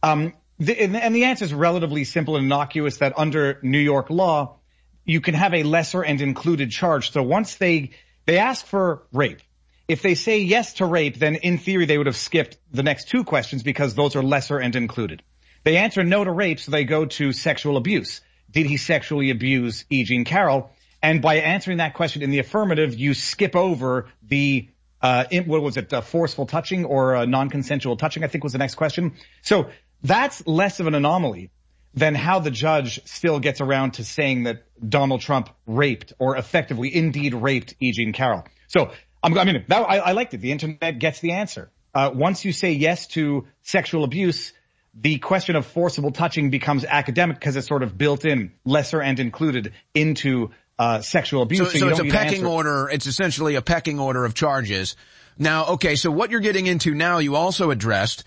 [0.01, 4.55] Um, the, and the answer is relatively simple and innocuous that under New York law,
[5.03, 7.11] you can have a lesser and included charge.
[7.11, 7.91] So once they,
[8.25, 9.41] they ask for rape,
[9.87, 13.07] if they say yes to rape, then in theory they would have skipped the next
[13.07, 15.23] two questions because those are lesser and included.
[15.63, 18.21] They answer no to rape, so they go to sexual abuse.
[18.51, 20.03] Did he sexually abuse E.
[20.03, 20.71] Jean Carroll?
[21.01, 24.69] And by answering that question in the affirmative, you skip over the
[25.01, 28.23] uh, what was it, uh, forceful touching or uh, non-consensual touching?
[28.23, 29.13] I think was the next question.
[29.43, 29.69] So
[30.01, 31.51] that's less of an anomaly
[31.93, 36.93] than how the judge still gets around to saying that Donald Trump raped or effectively
[36.95, 37.91] indeed raped E.
[37.91, 38.43] Jean Carroll.
[38.67, 38.91] So
[39.27, 40.37] I'm, I mean, that, I, I liked it.
[40.37, 41.69] The internet gets the answer.
[41.93, 44.53] Uh, once you say yes to sexual abuse,
[44.93, 49.19] the question of forcible touching becomes academic because it's sort of built in, lesser and
[49.19, 51.59] included into uh, sexual abuse.
[51.59, 52.89] So, so, so it's a pecking order.
[52.89, 54.95] It's essentially a pecking order of charges.
[55.37, 58.23] Now, okay, so what you're getting into now, you also addressed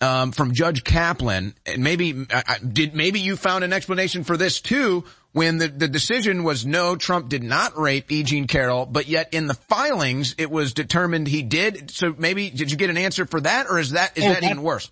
[0.00, 4.60] um, from Judge Kaplan, and maybe uh, did maybe you found an explanation for this
[4.60, 5.04] too.
[5.32, 8.22] When the, the decision was no, Trump did not rape E.
[8.22, 11.90] Jean Carroll, but yet in the filings it was determined he did.
[11.90, 14.42] So maybe did you get an answer for that, or is that is oh, that,
[14.42, 14.90] that even worse?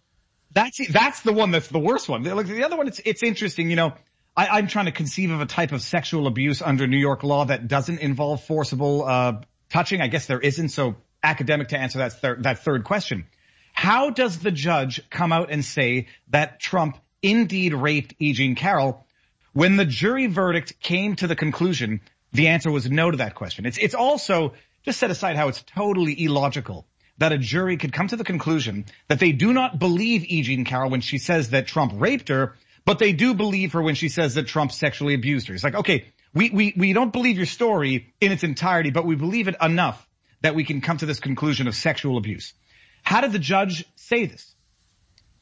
[0.53, 2.25] That's that's the one that's the worst one.
[2.25, 3.69] Like the other one, it's it's interesting.
[3.69, 3.93] You know,
[4.35, 7.45] I, am trying to conceive of a type of sexual abuse under New York law
[7.45, 10.01] that doesn't involve forcible uh, touching.
[10.01, 10.71] I guess there isn't.
[10.71, 13.27] So academic to answer that thir- that third question.
[13.75, 18.33] How does the judge come out and say that Trump indeed raped E.
[18.33, 19.05] Jean Carroll.
[19.53, 22.01] When the jury verdict came to the conclusion,
[22.33, 23.67] the answer was no to that question.
[23.67, 24.55] It's, it's also,
[24.85, 26.87] just set aside how it's totally illogical
[27.19, 30.43] that a jury could come to the conclusion that they do not believe E.
[30.43, 33.95] Jean Carroll when she says that Trump raped her, but they do believe her when
[33.95, 35.55] she says that Trump sexually abused her.
[35.55, 39.17] It's like, okay, we, we, we don't believe your story in its entirety, but we
[39.17, 40.07] believe it enough
[40.41, 42.55] that we can come to this conclusion of sexual abuse.
[43.03, 44.55] How did the judge say this?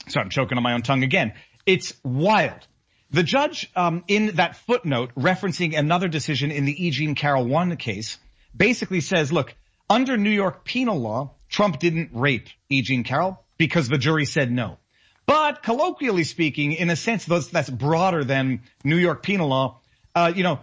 [0.08, 1.34] So I'm choking on my own tongue again.
[1.66, 2.66] It's wild.
[3.10, 6.90] The judge, um, in that footnote referencing another decision in the E.
[6.90, 8.18] Jean Carroll 1 case,
[8.54, 9.54] basically says, look,
[9.88, 12.82] under New York penal law, Trump didn't rape E.
[12.82, 14.78] Jean Carroll because the jury said no.
[15.24, 19.80] But colloquially speaking, in a sense that's broader than New York penal law,
[20.14, 20.60] uh, you know,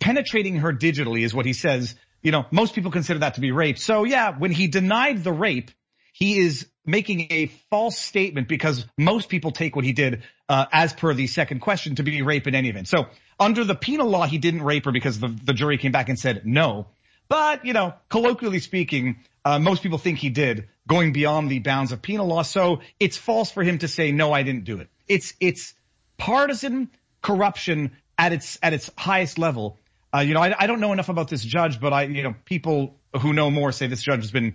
[0.00, 1.94] penetrating her digitally is what he says.
[2.22, 3.78] You know, most people consider that to be rape.
[3.78, 5.70] So yeah, when he denied the rape,
[6.12, 10.92] he is making a false statement because most people take what he did, uh, as
[10.92, 12.88] per the second question to be rape in any event.
[12.88, 13.06] So
[13.38, 16.18] under the penal law, he didn't rape her because the, the jury came back and
[16.18, 16.86] said no.
[17.28, 21.92] But, you know, colloquially speaking, uh, most people think he did going beyond the bounds
[21.92, 22.42] of penal law.
[22.42, 24.88] So it's false for him to say, no, I didn't do it.
[25.06, 25.74] It's, it's
[26.16, 26.90] partisan
[27.20, 29.78] corruption at its, at its highest level.
[30.14, 32.34] Uh, you know, I, I don't know enough about this judge, but I, you know,
[32.46, 34.54] people who know more say this judge has been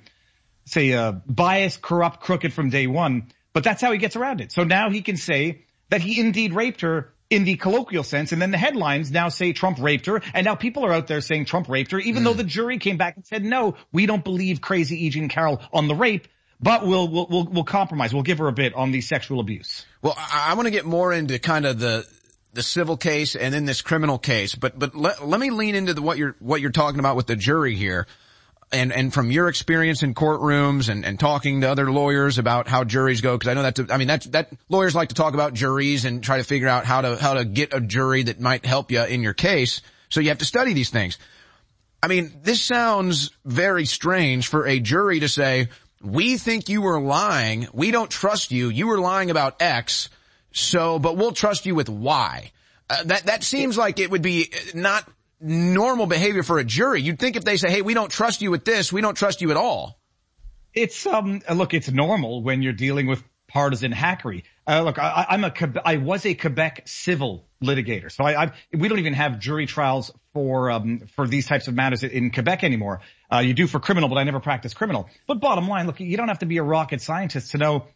[0.65, 4.51] say, uh, biased, corrupt, crooked from day one, but that's how he gets around it.
[4.51, 8.41] So now he can say that he indeed raped her in the colloquial sense, and
[8.41, 11.45] then the headlines now say Trump raped her, and now people are out there saying
[11.45, 12.25] Trump raped her, even mm.
[12.25, 15.09] though the jury came back and said, no, we don't believe crazy E.
[15.09, 16.27] Jean Carroll on the rape,
[16.59, 18.13] but we'll, we'll, we'll, we'll compromise.
[18.13, 19.85] We'll give her a bit on the sexual abuse.
[20.01, 22.05] Well, I, I want to get more into kind of the,
[22.53, 25.95] the civil case and then this criminal case, but, but let, let me lean into
[25.95, 28.05] the, what you're, what you're talking about with the jury here
[28.73, 32.83] and, and from your experience in courtrooms and, and talking to other lawyers about how
[32.83, 35.53] juries go, because I know that, I mean, that's, that lawyers like to talk about
[35.53, 38.65] juries and try to figure out how to, how to get a jury that might
[38.65, 39.81] help you in your case.
[40.09, 41.19] So you have to study these things.
[42.01, 45.69] I mean, this sounds very strange for a jury to say,
[46.01, 47.67] we think you were lying.
[47.73, 48.69] We don't trust you.
[48.69, 50.09] You were lying about X.
[50.51, 52.51] So, but we'll trust you with Y.
[52.89, 55.09] Uh, that, that seems like it would be not
[55.43, 57.01] normal behavior for a jury.
[57.01, 59.41] You'd think if they say, hey, we don't trust you with this, we don't trust
[59.41, 59.99] you at all.
[60.73, 64.43] It's, um, look, it's normal when you're dealing with partisan hackery.
[64.65, 65.53] Uh, look, I, I'm a,
[65.85, 68.11] I was a Quebec civil litigator.
[68.11, 71.75] So I, I, we don't even have jury trials for, um, for these types of
[71.75, 73.01] matters in Quebec anymore.
[73.31, 75.09] Uh, you do for criminal, but I never practice criminal.
[75.27, 77.87] But bottom line, look, you don't have to be a rocket scientist to know,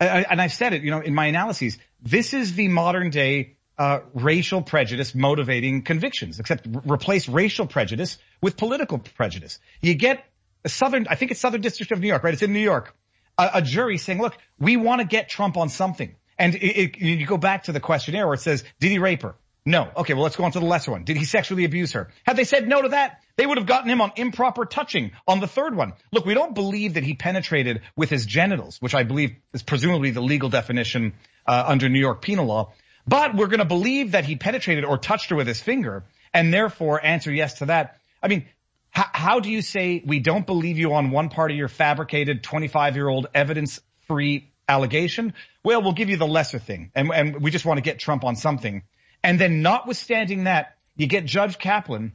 [0.00, 4.00] and I've said it, you know, in my analyses, this is the modern day uh,
[4.14, 9.58] racial prejudice motivating convictions, except replace racial prejudice with political prejudice.
[9.80, 10.24] You get
[10.64, 12.34] a Southern, I think it's Southern District of New York, right?
[12.34, 12.94] It's in New York.
[13.38, 16.14] A, a jury saying, look, we want to get Trump on something.
[16.38, 19.22] And it, it, you go back to the questionnaire where it says, did he rape
[19.22, 19.34] her?
[19.64, 19.90] No.
[19.96, 21.04] Okay, well, let's go on to the lesser one.
[21.04, 22.10] Did he sexually abuse her?
[22.24, 25.38] Had they said no to that, they would have gotten him on improper touching on
[25.38, 25.92] the third one.
[26.10, 30.10] Look, we don't believe that he penetrated with his genitals, which I believe is presumably
[30.10, 31.14] the legal definition
[31.46, 32.72] uh, under New York penal law.
[33.06, 36.52] But we're going to believe that he penetrated or touched her with his finger and
[36.52, 37.98] therefore answer yes to that.
[38.22, 38.46] I mean,
[38.90, 42.42] how, how do you say we don't believe you on one part of your fabricated
[42.42, 45.34] 25 year old evidence free allegation?
[45.64, 48.24] Well, we'll give you the lesser thing and, and we just want to get Trump
[48.24, 48.82] on something.
[49.22, 52.12] And then notwithstanding that, you get Judge Kaplan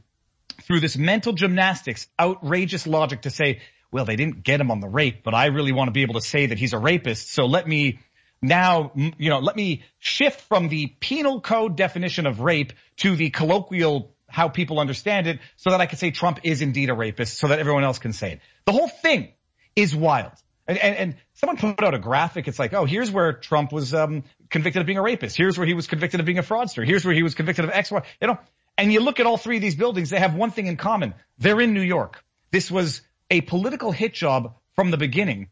[0.61, 3.61] through this mental gymnastics, outrageous logic to say,
[3.91, 6.15] well, they didn't get him on the rape, but I really want to be able
[6.15, 7.31] to say that he's a rapist.
[7.31, 7.99] So let me
[8.41, 13.29] now, you know, let me shift from the penal code definition of rape to the
[13.29, 17.37] colloquial how people understand it so that I can say Trump is indeed a rapist
[17.37, 18.39] so that everyone else can say it.
[18.65, 19.29] The whole thing
[19.75, 20.33] is wild.
[20.67, 22.47] And, and, and someone put out a graphic.
[22.47, 25.37] It's like, oh, here's where Trump was um, convicted of being a rapist.
[25.37, 26.85] Here's where he was convicted of being a fraudster.
[26.85, 28.01] Here's where he was convicted of X, Y.
[28.19, 28.37] You know,
[28.77, 30.09] and you look at all three of these buildings.
[30.09, 31.13] They have one thing in common.
[31.37, 32.23] They're in New York.
[32.51, 33.01] This was
[33.31, 35.49] a political hit job from the beginning.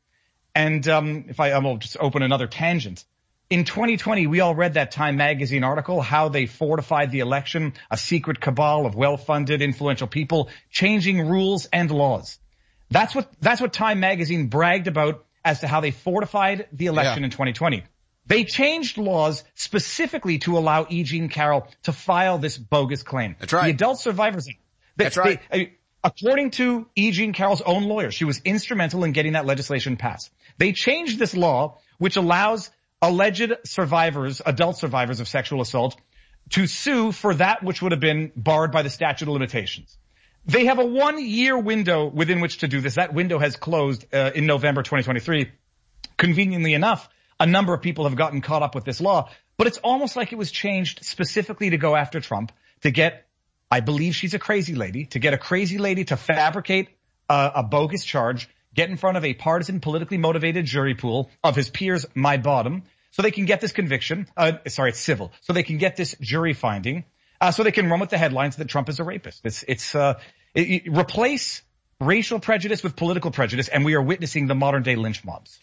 [0.55, 3.03] And um, if I, I will just open another tangent.
[3.49, 7.97] In 2020, we all read that Time magazine article, how they fortified the election, a
[7.97, 12.39] secret cabal of well-funded, influential people changing rules and laws.
[12.89, 17.19] That's what, that's what Time magazine bragged about as to how they fortified the election
[17.19, 17.25] yeah.
[17.25, 17.83] in 2020.
[18.27, 21.03] They changed laws specifically to allow E.
[21.03, 23.35] Jean Carroll to file this bogus claim.
[23.39, 23.65] That's right.
[23.65, 24.57] The Adult Survivors Act.
[24.97, 25.39] That's right.
[25.51, 25.73] They,
[26.03, 27.11] according to E.
[27.11, 30.31] Jean Carroll's own lawyer, she was instrumental in getting that legislation passed.
[30.57, 32.69] They changed this law, which allows
[33.01, 35.99] alleged survivors, adult survivors of sexual assault,
[36.51, 39.97] to sue for that which would have been barred by the statute of limitations.
[40.45, 42.95] They have a one year window within which to do this.
[42.95, 45.51] That window has closed uh, in November 2023.
[46.17, 47.09] Conveniently enough,
[47.39, 49.29] a number of people have gotten caught up with this law.
[49.57, 52.51] but it's almost like it was changed specifically to go after Trump
[52.81, 53.25] to get,
[53.71, 56.89] I believe she's a crazy lady, to get a crazy lady to fabricate
[57.29, 61.55] a, a bogus charge, get in front of a partisan, politically motivated jury pool of
[61.55, 64.27] his peers, my bottom, so they can get this conviction.
[64.35, 65.31] Uh, sorry, it's civil.
[65.41, 67.05] So they can get this jury finding.
[67.39, 69.41] Uh, so they can run with the headlines that Trump is a rapist.
[69.45, 70.19] It's, it's, uh,
[70.53, 71.61] it, it, replace
[71.99, 75.57] racial prejudice with political prejudice, and we are witnessing the modern day lynch mobs.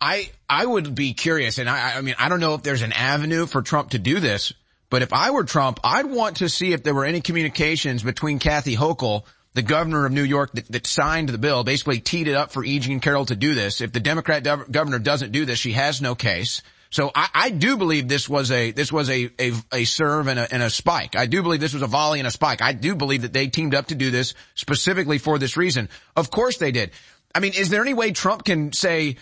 [0.00, 2.92] I, I would be curious, and I, I mean, I don't know if there's an
[2.92, 4.52] avenue for Trump to do this,
[4.90, 8.38] but if I were Trump, I'd want to see if there were any communications between
[8.38, 9.24] Kathy Hochul,
[9.58, 12.64] the governor of New York that, that signed the bill, basically teed it up for
[12.64, 12.78] E.
[12.78, 13.80] Jean Carroll to do this.
[13.80, 16.62] If the Democrat governor doesn't do this, she has no case.
[16.90, 20.38] So I, I do believe this was a this was a a, a serve and
[20.38, 21.16] a, and a spike.
[21.16, 22.62] I do believe this was a volley and a spike.
[22.62, 25.88] I do believe that they teamed up to do this specifically for this reason.
[26.14, 26.92] Of course they did.
[27.34, 29.16] I mean, is there any way Trump can say?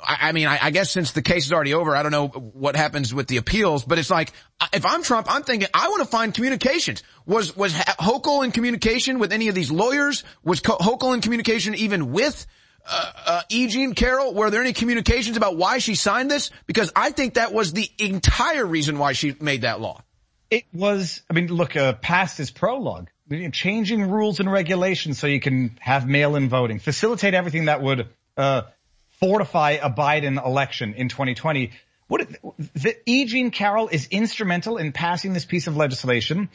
[0.00, 2.76] I, mean, I, I guess since the case is already over, I don't know what
[2.76, 4.32] happens with the appeals, but it's like
[4.72, 7.02] if I'm Trump, I'm thinking I want to find communications.
[7.26, 10.22] Was was Hochul in communication with any of these lawyers?
[10.44, 12.46] Was Hochul in communication even with?
[12.88, 13.66] uh, uh, E.
[13.68, 16.50] Jean Carroll, were there any communications about why she signed this?
[16.66, 20.02] Because I think that was the entire reason why she made that law.
[20.50, 23.08] It was, I mean, look, uh, past is prologue.
[23.52, 28.08] Changing rules and regulations so you can have mail-in voting, facilitate everything that would
[28.38, 28.62] uh,
[29.20, 31.72] fortify a Biden election in 2020.
[32.08, 32.26] What
[32.74, 33.26] the E.
[33.26, 36.48] Jean Carroll is instrumental in passing this piece of legislation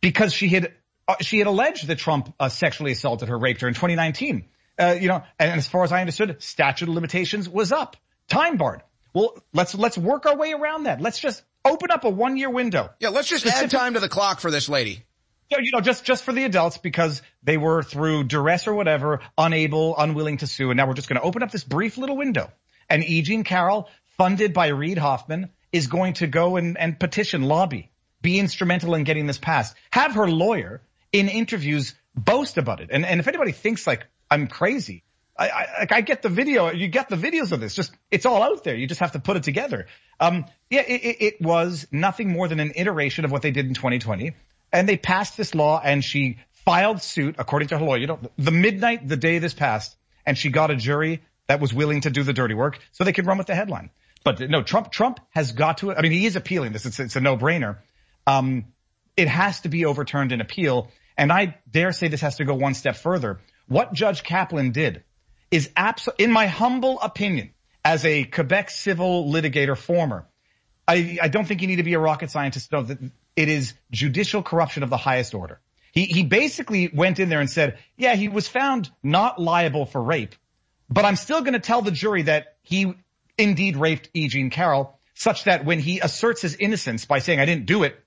[0.00, 0.72] because she had
[1.06, 4.46] uh, she had alleged that Trump uh, sexually assaulted her, raped her in 2019
[4.78, 7.96] uh, you know, and as far as I understood, statute of limitations was up,
[8.28, 8.82] time barred.
[9.14, 11.00] Well, let's let's work our way around that.
[11.00, 12.90] Let's just open up a one year window.
[13.00, 15.05] Yeah, let's just add time to the clock for this lady.
[15.52, 19.20] So, you know, just just for the adults because they were through duress or whatever,
[19.38, 22.16] unable, unwilling to sue, and now we're just going to open up this brief little
[22.16, 22.50] window.
[22.88, 23.22] And E.
[23.22, 27.90] Jean Carroll, funded by Reid Hoffman, is going to go and, and petition, lobby,
[28.22, 29.76] be instrumental in getting this passed.
[29.90, 30.82] Have her lawyer
[31.12, 32.90] in interviews boast about it.
[32.92, 35.02] And and if anybody thinks like I'm crazy.
[35.38, 36.70] I, I, I get the video.
[36.70, 37.74] You get the videos of this.
[37.74, 38.74] Just it's all out there.
[38.74, 39.86] You just have to put it together.
[40.18, 43.74] Um, yeah, it, it was nothing more than an iteration of what they did in
[43.74, 44.34] 2020,
[44.72, 47.98] and they passed this law, and she filed suit according to her lawyer.
[47.98, 51.72] You know, the midnight the day this passed, and she got a jury that was
[51.72, 53.90] willing to do the dirty work, so they could run with the headline.
[54.24, 55.94] But no, Trump Trump has got to.
[55.94, 56.84] I mean, he is appealing this.
[56.84, 57.78] It's, it's a no brainer.
[58.26, 58.66] Um,
[59.16, 62.54] it has to be overturned in appeal, and I dare say this has to go
[62.54, 63.40] one step further.
[63.68, 65.04] What Judge Kaplan did
[65.50, 67.50] is absolutely, in my humble opinion,
[67.84, 70.26] as a Quebec civil litigator former,
[70.88, 72.98] I, I, don't think you need to be a rocket scientist to know that
[73.36, 75.60] it is judicial corruption of the highest order.
[75.92, 80.02] He, he basically went in there and said, yeah, he was found not liable for
[80.02, 80.34] rape,
[80.90, 82.94] but I'm still going to tell the jury that he
[83.38, 84.28] indeed raped E.
[84.28, 87.98] Jean Carroll, such that when he asserts his innocence by saying I didn't do it,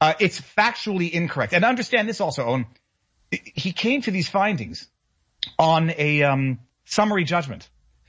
[0.00, 1.52] uh, it's factually incorrect.
[1.52, 2.66] And understand this also, Owen.
[3.30, 4.88] He came to these findings
[5.58, 7.68] on a um, summary judgment.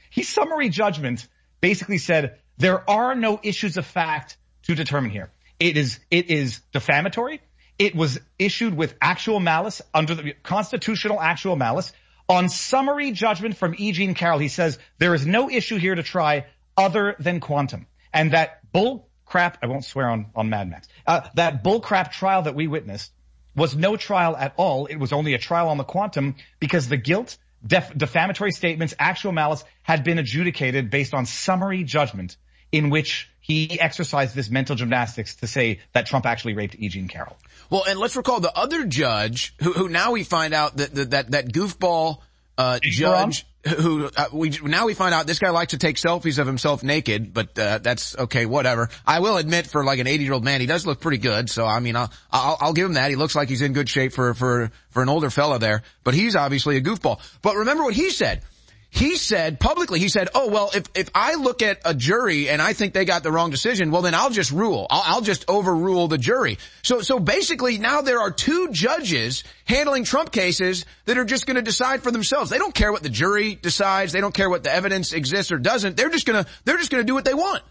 [0.09, 1.27] His summary judgment
[1.61, 5.31] basically said there are no issues of fact to determine here.
[5.61, 7.39] It is it is defamatory.
[7.77, 11.93] It was issued with actual malice under the constitutional actual malice.
[12.27, 13.91] On summary judgment from E.
[13.91, 18.31] Jean Carroll, he says there is no issue here to try other than quantum, and
[18.31, 19.59] that bull crap.
[19.61, 20.87] I won't swear on on Mad Max.
[21.05, 23.11] Uh, that bull crap trial that we witnessed
[23.55, 24.87] was no trial at all.
[24.87, 29.31] It was only a trial on the quantum because the guilt, def- defamatory statements, actual
[29.31, 32.35] malice had been adjudicated based on summary judgment
[32.71, 36.87] in which he exercised this mental gymnastics to say that Trump actually raped E.
[36.87, 37.37] Jean Carroll.
[37.69, 41.11] Well, and let's recall the other judge who, who now we find out that, that,
[41.11, 42.19] that, that goofball,
[42.57, 46.39] uh, judge who uh, we now we find out this guy likes to take selfies
[46.39, 48.89] of himself naked, but uh, that's okay, whatever.
[49.05, 51.49] I will admit, for like an 80 year old man, he does look pretty good.
[51.49, 53.09] So I mean, I'll, I'll, I'll give him that.
[53.09, 56.13] He looks like he's in good shape for for for an older fella there, but
[56.13, 57.19] he's obviously a goofball.
[57.41, 58.41] But remember what he said.
[58.93, 62.61] He said publicly, he said, oh, well, if, if I look at a jury and
[62.61, 64.85] I think they got the wrong decision, well, then I'll just rule.
[64.89, 66.57] I'll, I'll just overrule the jury.
[66.83, 71.55] So, so basically now there are two judges handling Trump cases that are just going
[71.55, 72.49] to decide for themselves.
[72.49, 74.11] They don't care what the jury decides.
[74.11, 75.95] They don't care what the evidence exists or doesn't.
[75.95, 77.63] They're just going to, they're just going to do what they want.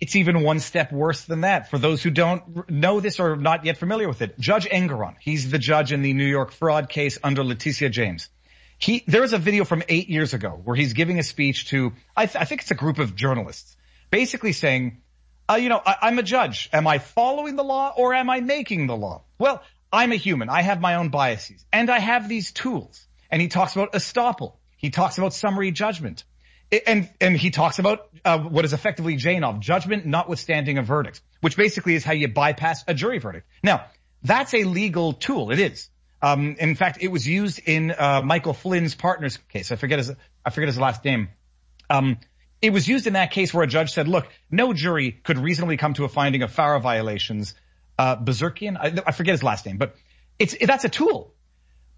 [0.00, 1.70] It's even one step worse than that.
[1.70, 5.52] For those who don't know this or not yet familiar with it, Judge Engoron, he's
[5.52, 8.28] the judge in the New York fraud case under Letitia James.
[8.78, 12.36] He, a video from eight years ago where he's giving a speech to, I, th-
[12.36, 13.76] I think it's a group of journalists,
[14.10, 15.00] basically saying,
[15.48, 16.68] uh, you know, I, I'm a judge.
[16.72, 19.22] Am I following the law or am I making the law?
[19.38, 20.48] Well, I'm a human.
[20.48, 23.06] I have my own biases and I have these tools.
[23.30, 24.54] And he talks about estoppel.
[24.76, 26.24] He talks about summary judgment.
[26.86, 31.56] and and he talks about uh, what is effectively JNOV, judgment notwithstanding a verdict, which
[31.56, 33.46] basically is how you bypass a jury verdict.
[33.62, 33.86] Now,
[34.22, 35.50] that's a legal tool.
[35.50, 35.88] It is.
[36.24, 39.70] Um, in fact, it was used in uh, Michael Flynn's partner's case.
[39.70, 40.10] I forget his
[40.42, 41.28] I forget his last name.
[41.90, 42.16] Um,
[42.62, 45.76] it was used in that case where a judge said, "Look, no jury could reasonably
[45.76, 47.54] come to a finding of FARA violations."
[47.98, 49.96] Uh, Bezirkian, I, I forget his last name, but
[50.38, 51.34] it's that's a tool.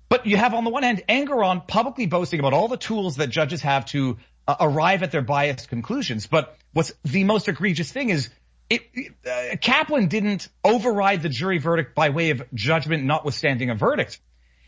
[0.09, 3.28] But you have on the one hand Engoron publicly boasting about all the tools that
[3.28, 6.27] judges have to uh, arrive at their biased conclusions.
[6.27, 8.31] But what's the most egregious thing is
[8.68, 8.82] it,
[9.26, 14.20] uh, Kaplan didn't override the jury verdict by way of judgment notwithstanding a verdict.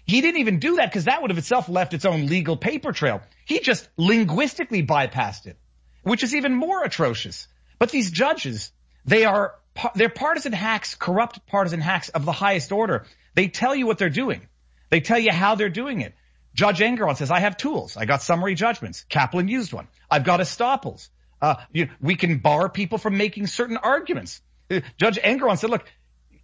[0.04, 2.92] He didn't even do that because that would have itself left its own legal paper
[2.92, 3.20] trail.
[3.44, 5.58] He just linguistically bypassed it,
[6.02, 7.46] which is even more atrocious.
[7.78, 8.72] But these judges,
[9.04, 9.54] they are,
[9.94, 13.04] they're partisan hacks, corrupt partisan hacks of the highest order.
[13.34, 14.46] They tell you what they're doing.
[14.90, 16.14] They tell you how they're doing it.
[16.54, 17.96] Judge Engoron says, I have tools.
[17.96, 19.04] I got summary judgments.
[19.08, 19.88] Kaplan used one.
[20.10, 21.08] I've got estoppels.
[21.40, 24.40] Uh, you, we can bar people from making certain arguments.
[24.70, 25.84] Uh, Judge Engoron said, look,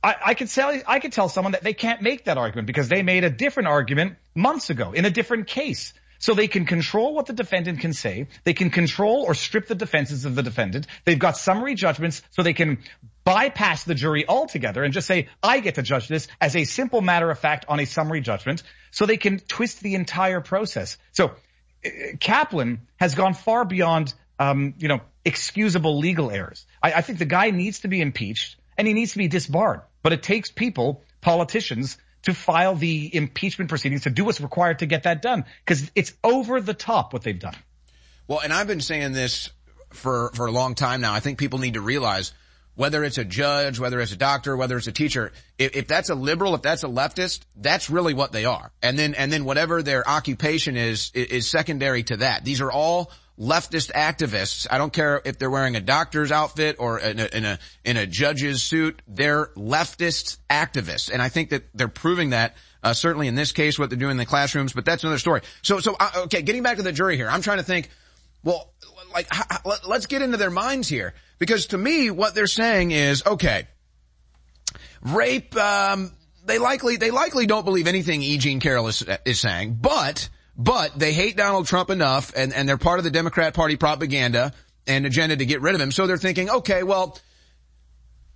[0.03, 2.89] I, I could tell, I could tell someone that they can't make that argument because
[2.89, 5.95] they made a different argument months ago in a different case.
[6.19, 8.29] So they can control what the defendant can say.
[8.45, 10.87] They can control or strip the defenses of the defendant.
[11.05, 12.79] They've got summary judgments so they can
[13.25, 17.03] bypass the jury altogether and just say, I get to judge this as a simple
[17.03, 20.97] matter of fact on a summary judgment so they can twist the entire process.
[21.13, 21.33] So
[21.85, 21.89] uh,
[22.21, 26.67] Kaplan has gone far beyond, um, you know, excusable legal errors.
[26.83, 29.83] I, I think the guy needs to be impeached and he needs to be disbarred,
[30.03, 34.87] but it takes people, politicians, to file the impeachment proceedings to do what's required to
[34.87, 37.55] get that done because it's over the top what they've done.
[38.27, 39.51] Well, and I've been saying this
[39.91, 41.13] for, for a long time now.
[41.13, 42.33] I think people need to realize
[42.77, 46.09] whether it's a judge, whether it's a doctor, whether it's a teacher, if, if, that's
[46.11, 48.73] a liberal, if that's a leftist, that's really what they are.
[48.83, 52.45] And then, and then whatever their occupation is, is secondary to that.
[52.45, 54.67] These are all leftist activists.
[54.71, 57.97] I don't care if they're wearing a doctor's outfit or in a, in a, in
[57.97, 59.03] a judge's suit.
[59.09, 61.11] They're leftist activists.
[61.11, 64.13] And I think that they're proving that, uh, certainly in this case, what they're doing
[64.13, 65.41] in the classrooms, but that's another story.
[65.63, 67.91] So, so, uh, okay, getting back to the jury here, I'm trying to think,
[68.45, 68.73] well,
[69.13, 69.29] like,
[69.87, 71.15] let's get into their minds here.
[71.39, 73.67] Because to me, what they're saying is, okay,
[75.03, 76.13] rape, um,
[76.45, 78.39] they likely, they likely don't believe anything E.
[78.39, 82.79] Jean Carroll is, is saying, but, but they hate Donald Trump enough and, and they're
[82.79, 84.53] part of the Democrat party propaganda
[84.87, 85.91] and agenda to get rid of him.
[85.91, 87.19] So they're thinking, okay, well,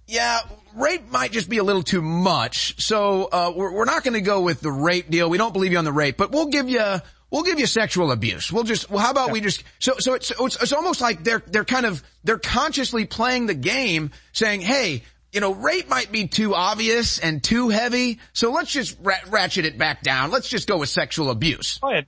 [0.06, 0.40] yeah,
[0.74, 2.82] rape might just be a little too much.
[2.82, 5.28] So, uh, we're, we're not going to go with the rape deal.
[5.28, 7.00] We don't believe you on the rape, but we'll give you,
[7.30, 8.50] We'll give you sexual abuse.
[8.50, 11.42] We'll just, well, how about we just, so, so it's, it's, it's almost like they're,
[11.46, 15.02] they're kind of, they're consciously playing the game saying, hey,
[15.32, 19.78] you know, rape might be too obvious and too heavy, so let's just ratchet it
[19.78, 20.30] back down.
[20.30, 21.78] Let's just go with sexual abuse.
[21.78, 22.06] Go ahead.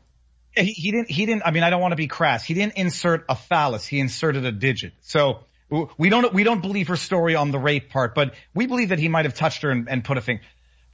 [0.56, 2.44] He, he didn't, he didn't, I mean, I don't want to be crass.
[2.44, 3.86] He didn't insert a phallus.
[3.86, 4.94] He inserted a digit.
[5.02, 5.40] So
[5.98, 8.98] we don't, we don't believe her story on the rape part, but we believe that
[8.98, 10.40] he might have touched her and, and put a thing.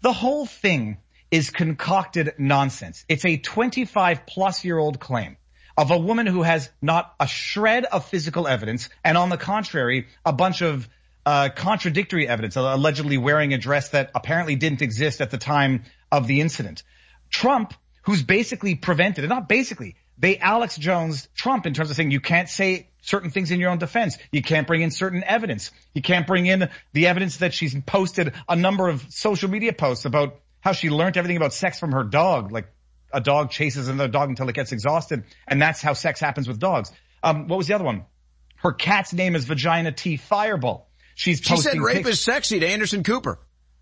[0.03, 0.98] The whole thing
[1.31, 3.05] is concocted nonsense.
[3.09, 5.36] It's a 25 plus year old claim
[5.77, 10.07] of a woman who has not a shred of physical evidence and on the contrary,
[10.24, 10.89] a bunch of
[11.27, 16.28] uh, contradictory evidence, allegedly wearing a dress that apparently didn't exist at the time of
[16.28, 16.85] the incident.
[17.28, 22.12] Trump, who's basically prevented, and not basically, they Alex Jones Trump in terms of saying
[22.12, 24.16] you can't say certain things in your own defense.
[24.31, 25.73] You can't bring in certain evidence.
[25.94, 30.05] You can't bring in the evidence that she's posted a number of social media posts
[30.05, 32.53] about how she learned everything about sex from her dog.
[32.53, 32.69] Like
[33.12, 35.24] a dog chases another dog until it gets exhausted.
[35.47, 36.93] And that's how sex happens with dogs.
[37.23, 38.05] Um, what was the other one?
[38.57, 40.89] Her cat's name is Vagina T Fireball.
[41.16, 43.38] She's she said rape is sexy to Anderson Cooper.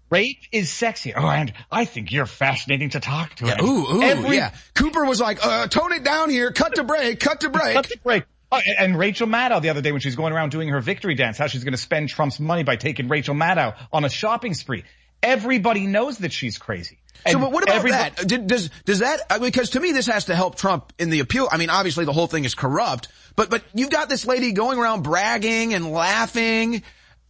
[0.09, 1.13] Rape is sexy.
[1.15, 3.47] Oh, and I think you're fascinating to talk to.
[3.47, 4.55] Yeah, ooh, ooh, Every, yeah.
[4.75, 7.75] Cooper was like, uh, tone it down here, cut to break, cut to break.
[7.75, 8.25] cut to break.
[8.53, 11.37] Oh, and Rachel Maddow the other day when she's going around doing her victory dance,
[11.37, 14.85] how she's going to spend Trump's money by taking Rachel Maddow on a shopping spree.
[15.21, 16.99] Everybody knows that she's crazy.
[17.27, 18.47] And so, but what about that?
[18.47, 21.49] Does does that because to me this has to help Trump in the appeal?
[21.51, 24.79] I mean, obviously the whole thing is corrupt, but but you've got this lady going
[24.79, 26.85] around bragging and laughing.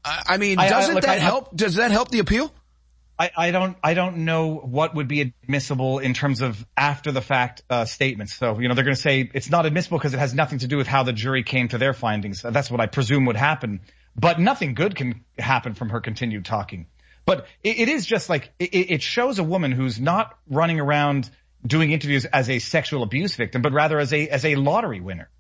[0.05, 1.57] I mean, doesn't I, look, that I, help?
[1.57, 2.53] Does that help the appeal?
[3.19, 7.21] I, I don't I don't know what would be admissible in terms of after the
[7.21, 8.35] fact uh, statements.
[8.35, 10.67] So you know they're going to say it's not admissible because it has nothing to
[10.67, 12.43] do with how the jury came to their findings.
[12.43, 13.81] That's what I presume would happen.
[14.17, 16.87] But nothing good can happen from her continued talking.
[17.27, 21.31] But it, it is just like, it, it shows a woman who's not running around
[21.67, 25.31] doing interviews as a sexual abuse victim, but rather as a, as a lottery winner.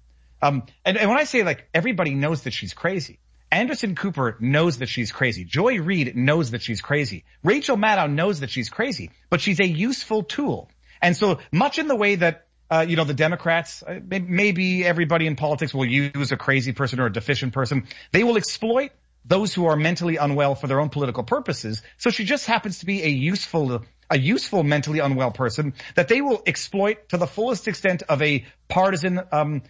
[0.42, 3.18] Um, and, and when I say like everybody knows that she's crazy,
[3.54, 5.44] Anderson Cooper knows that she's crazy.
[5.44, 7.24] Joy Reid knows that she's crazy.
[7.42, 10.68] Rachel Maddow knows that she's crazy, but she's a useful tool.
[11.00, 15.26] And so much in the way that uh, you know, the Democrats, uh, maybe everybody
[15.26, 17.86] in politics will use a crazy person or a deficient person.
[18.10, 18.90] They will exploit
[19.24, 21.82] those who are mentally unwell for their own political purposes.
[21.98, 26.20] So she just happens to be a useful, a useful mentally unwell person that they
[26.20, 29.62] will exploit to the fullest extent of a partisan, um,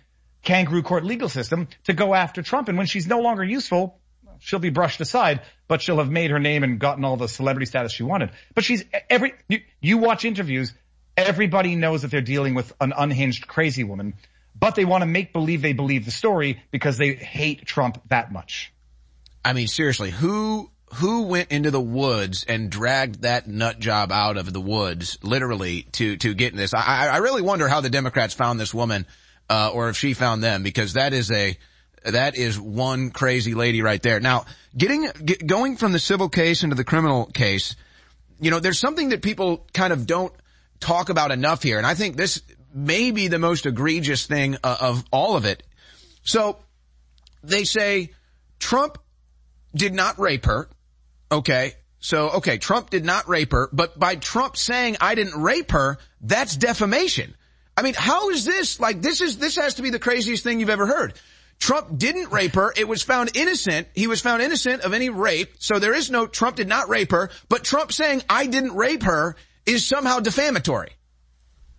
[0.45, 2.69] kangaroo court legal system to go after Trump.
[2.69, 3.99] And when she's no longer useful,
[4.39, 7.67] she'll be brushed aside, but she'll have made her name and gotten all the celebrity
[7.67, 8.31] status she wanted.
[8.55, 10.73] But she's every, you, you watch interviews,
[11.17, 14.15] everybody knows that they're dealing with an unhinged crazy woman,
[14.55, 18.33] but they want to make believe they believe the story because they hate Trump that
[18.33, 18.73] much.
[19.45, 24.37] I mean, seriously, who who went into the woods and dragged that nut job out
[24.37, 26.73] of the woods, literally, to to get in this?
[26.73, 29.07] I, I really wonder how the Democrats found this woman,
[29.49, 31.57] uh, or if she found them, because that is a
[32.05, 34.21] that is one crazy lady right there.
[34.21, 34.45] Now,
[34.77, 37.77] getting get, going from the civil case into the criminal case,
[38.41, 40.33] you know, there's something that people kind of don't
[40.81, 42.43] talk about enough here, and I think this
[42.75, 45.63] may be the most egregious thing uh, of all of it.
[46.25, 46.59] So,
[47.43, 48.13] they say
[48.59, 48.99] Trump
[49.75, 50.69] did not rape her.
[51.31, 51.75] Okay.
[52.01, 55.97] So, okay, Trump did not rape her, but by Trump saying I didn't rape her,
[56.21, 57.35] that's defamation.
[57.77, 58.79] I mean, how is this?
[58.79, 61.15] Like, this is, this has to be the craziest thing you've ever heard.
[61.59, 62.73] Trump didn't rape her.
[62.77, 63.89] It was found innocent.
[63.95, 65.55] He was found innocent of any rape.
[65.59, 69.03] So there is no, Trump did not rape her, but Trump saying I didn't rape
[69.05, 69.37] her
[69.67, 70.93] is somehow defamatory.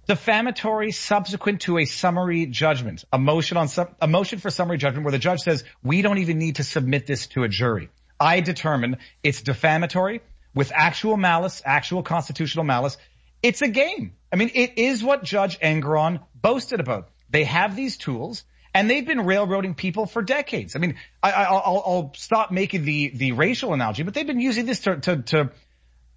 [0.07, 5.03] Defamatory subsequent to a summary judgment, a motion on some, a motion for summary judgment
[5.03, 7.89] where the judge says we don't even need to submit this to a jury.
[8.19, 10.21] I determine it's defamatory
[10.53, 12.97] with actual malice, actual constitutional malice.
[13.45, 14.13] It's a game.
[14.33, 17.09] I mean, it is what Judge Engoron boasted about.
[17.29, 18.43] They have these tools
[18.73, 20.75] and they've been railroading people for decades.
[20.75, 24.79] I mean, I, will stop making the, the racial analogy, but they've been using this
[24.81, 25.51] to, to, to,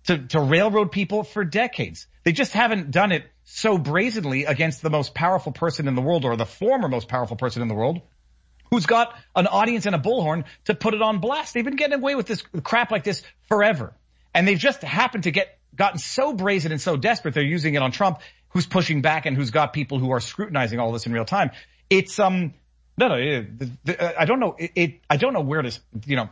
[0.04, 2.06] to, to railroad people for decades.
[2.24, 6.24] They just haven't done it so brazenly against the most powerful person in the world
[6.24, 8.00] or the former most powerful person in the world
[8.70, 11.52] who's got an audience and a bullhorn to put it on blast.
[11.52, 13.92] They've been getting away with this crap like this forever.
[14.34, 17.82] And they've just happened to get gotten so brazen and so desperate they're using it
[17.82, 18.20] on Trump
[18.50, 21.50] who's pushing back and who's got people who are scrutinizing all this in real time.
[21.90, 22.54] It's um
[22.96, 26.28] no no the, I don't know it, it I don't know where to you know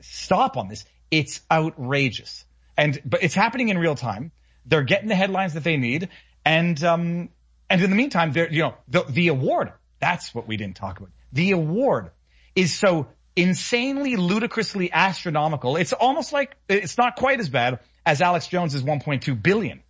[0.00, 0.84] stop on this.
[1.10, 2.44] It's outrageous.
[2.76, 4.32] And but it's happening in real time.
[4.66, 6.08] They're getting the headlines that they need
[6.44, 7.30] and, um,
[7.70, 10.98] and in the meantime, there, you know, the, the award, that's what we didn't talk
[10.98, 11.10] about.
[11.32, 12.10] The award
[12.54, 15.76] is so insanely, ludicrously astronomical.
[15.76, 19.82] It's almost like, it's not quite as bad as Alex Jones's 1.2 billion.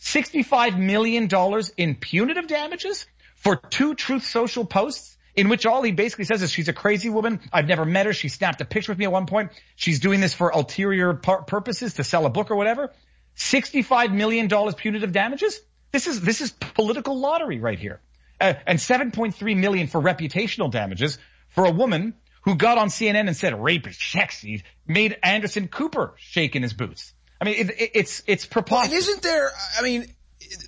[0.00, 1.28] $65 million
[1.76, 6.50] in punitive damages for two Truth Social posts in which all he basically says is
[6.50, 7.40] she's a crazy woman.
[7.52, 8.12] I've never met her.
[8.12, 9.52] She snapped a picture with me at one point.
[9.76, 12.92] She's doing this for ulterior purposes to sell a book or whatever.
[13.36, 15.60] $65 million punitive damages?
[15.92, 18.00] This is, this is political lottery right here.
[18.40, 21.18] Uh, and 7.3 million for reputational damages
[21.50, 22.14] for a woman
[22.48, 26.72] who got on CNN and said rape is sexy, made Anderson Cooper shake in his
[26.72, 27.12] boots.
[27.38, 28.90] I mean, it, it, it's, it's preposterous.
[28.90, 30.06] Well, isn't there, I mean,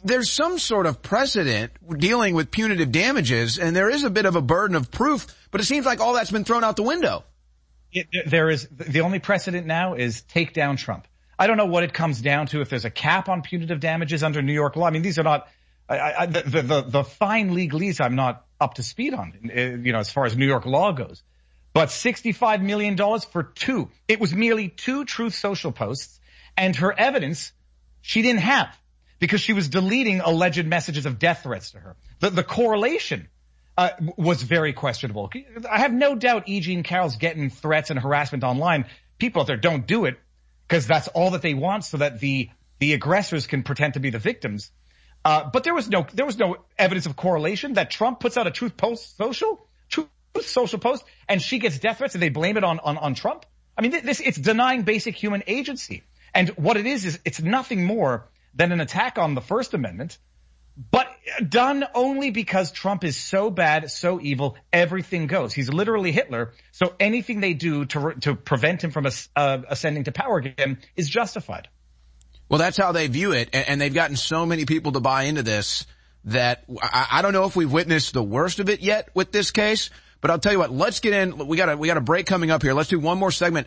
[0.04, 4.36] there's some sort of precedent dealing with punitive damages and there is a bit of
[4.36, 7.24] a burden of proof, but it seems like all that's been thrown out the window.
[7.90, 11.08] It, there is, the only precedent now is take down Trump.
[11.38, 14.22] I don't know what it comes down to if there's a cap on punitive damages
[14.22, 14.84] under New York law.
[14.84, 15.48] I mean, these are not
[15.88, 19.92] I, I, the, the, the fine legalese I'm not up to speed on, uh, you
[19.92, 21.22] know, as far as New York law goes.
[21.72, 23.90] But $65 million for two.
[24.08, 26.18] It was merely two Truth Social posts
[26.56, 27.52] and her evidence
[28.02, 28.76] she didn't have
[29.18, 31.96] because she was deleting alleged messages of death threats to her.
[32.18, 33.28] The, the correlation
[33.78, 35.30] uh, was very questionable.
[35.70, 36.60] I have no doubt E.
[36.60, 38.86] Jean Carroll's getting threats and harassment online.
[39.18, 40.18] People out there don't do it
[40.66, 44.10] because that's all that they want so that the, the aggressors can pretend to be
[44.10, 44.70] the victims.
[45.24, 48.46] Uh, but there was no, there was no evidence of correlation that Trump puts out
[48.46, 49.66] a truth post social,
[50.42, 53.46] social post and she gets death threats and they blame it on, on, on Trump.
[53.76, 56.02] I mean, this, it's denying basic human agency.
[56.34, 60.18] And what it is, is it's nothing more than an attack on the First Amendment
[60.90, 61.08] but
[61.46, 65.52] done only because Trump is so bad, so evil, everything goes.
[65.52, 66.52] He's literally Hitler.
[66.72, 71.08] So anything they do to, to prevent him from uh, ascending to power again is
[71.08, 71.68] justified.
[72.48, 73.50] Well, that's how they view it.
[73.52, 75.86] And, they've gotten so many people to buy into this
[76.24, 79.50] that I, I don't know if we've witnessed the worst of it yet with this
[79.50, 81.46] case, but I'll tell you what, let's get in.
[81.46, 82.74] We got a, we got a break coming up here.
[82.74, 83.66] Let's do one more segment.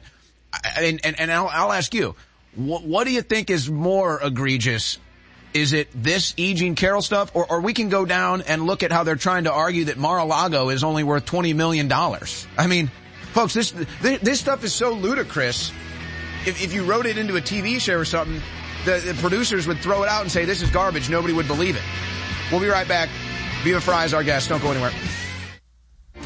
[0.78, 2.16] And, and, and I'll, I'll ask you,
[2.56, 5.00] what, what do you think is more egregious
[5.54, 6.54] is it this E.
[6.54, 9.44] Jean Carroll stuff, or, or we can go down and look at how they're trying
[9.44, 11.92] to argue that Mar-a-Lago is only worth $20 million.
[11.92, 12.90] I mean,
[13.34, 15.72] folks, this, this stuff is so ludicrous.
[16.46, 18.42] If, if you wrote it into a TV show or something,
[18.86, 21.10] the, the producers would throw it out and say, this is garbage.
[21.10, 21.84] Nobody would believe it.
[22.52, 23.10] We'll be right back.
[23.64, 24.50] Viva Frei is our guest.
[24.50, 24.92] Don't go anywhere.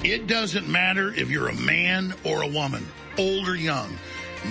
[0.04, 2.86] It doesn't matter if you're a man or a woman,
[3.18, 3.98] old or young.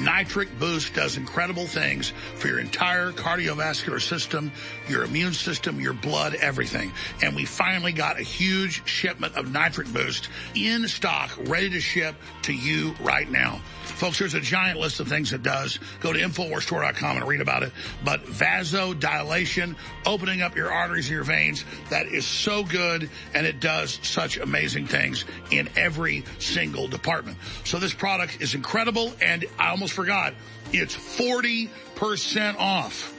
[0.02, 4.50] Nitric Boost does incredible things for your entire cardiovascular system,
[4.88, 6.92] your immune system, your blood, everything.
[7.22, 12.16] And we finally got a huge shipment of Nitric Boost in stock, ready to ship
[12.42, 13.60] to you right now.
[13.96, 15.78] Folks, there's a giant list of things it does.
[16.00, 17.72] Go to InfoWarsStore.com and read about it.
[18.04, 23.58] But vasodilation, opening up your arteries and your veins, that is so good and it
[23.58, 27.38] does such amazing things in every single department.
[27.64, 30.34] So this product is incredible and I almost forgot,
[30.74, 33.14] it's 40% off.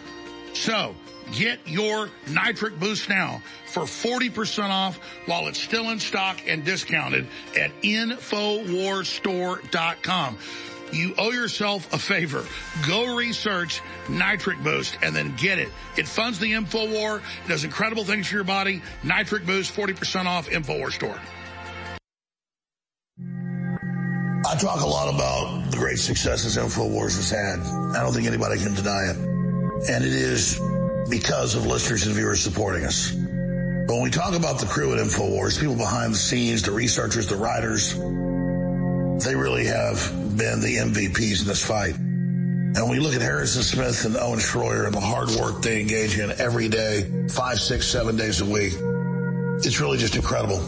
[0.54, 0.96] So
[1.34, 7.28] get your nitric boost now for 40% off while it's still in stock and discounted
[7.58, 10.38] at InfoWarsStore.com.
[10.92, 12.46] You owe yourself a favor.
[12.88, 15.70] Go research Nitric Boost and then get it.
[15.98, 17.18] It funds the InfoWar.
[17.18, 18.82] It does incredible things for your body.
[19.04, 21.20] Nitric Boost, 40% off, InfoWar store.
[24.46, 27.60] I talk a lot about the great successes InfoWars has had.
[27.98, 29.18] I don't think anybody can deny it.
[29.90, 30.58] And it is
[31.10, 33.12] because of listeners and viewers supporting us.
[33.14, 37.38] When we talk about the crew at InfoWars, people behind the scenes, the researchers, the
[37.38, 37.94] writers,
[39.24, 39.98] they really have
[40.38, 41.96] been the MVPs in this fight.
[41.96, 45.82] And when we look at Harrison Smith and Owen Shroyer and the hard work they
[45.82, 48.74] engage in every day, five, six, seven days a week,
[49.66, 50.60] it's really just incredible.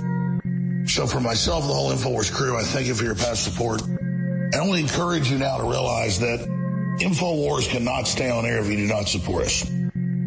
[0.88, 3.82] So for myself the whole InfoWars crew, I thank you for your past support.
[3.82, 6.40] I to encourage you now to realize that
[7.00, 9.79] InfoWars cannot stay on air if you do not support us.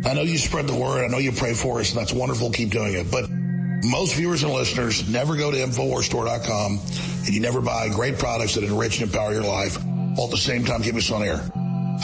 [0.04, 1.04] I know you spread the word.
[1.04, 2.50] I know you pray for us and that's wonderful.
[2.50, 3.10] Keep doing it.
[3.10, 3.30] But
[3.84, 6.80] most viewers and listeners never go to InfoWarsStore.com
[7.26, 10.36] and you never buy great products that enrich and empower your life while at the
[10.36, 11.40] same time keep us on air.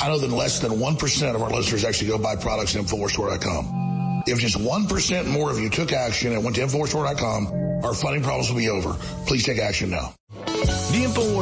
[0.00, 4.22] I know that less than 1% of our listeners actually go buy products at InfoWarsStore.com.
[4.26, 8.50] If just 1% more of you took action and went to InfoWarsStore.com, our funding problems
[8.50, 8.94] will be over.
[9.26, 10.14] Please take action now.
[10.34, 11.04] The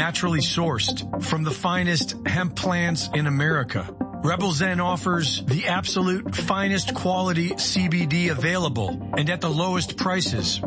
[0.00, 3.94] Naturally sourced from the finest hemp plants in America.
[4.24, 10.58] Rebel Zen offers the absolute finest quality CBD available and at the lowest prices.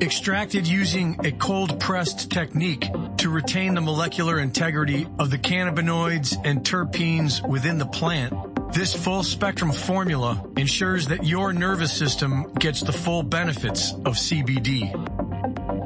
[0.00, 6.64] Extracted using a cold pressed technique to retain the molecular integrity of the cannabinoids and
[6.64, 8.32] terpenes within the plant.
[8.72, 15.35] This full spectrum formula ensures that your nervous system gets the full benefits of CBD.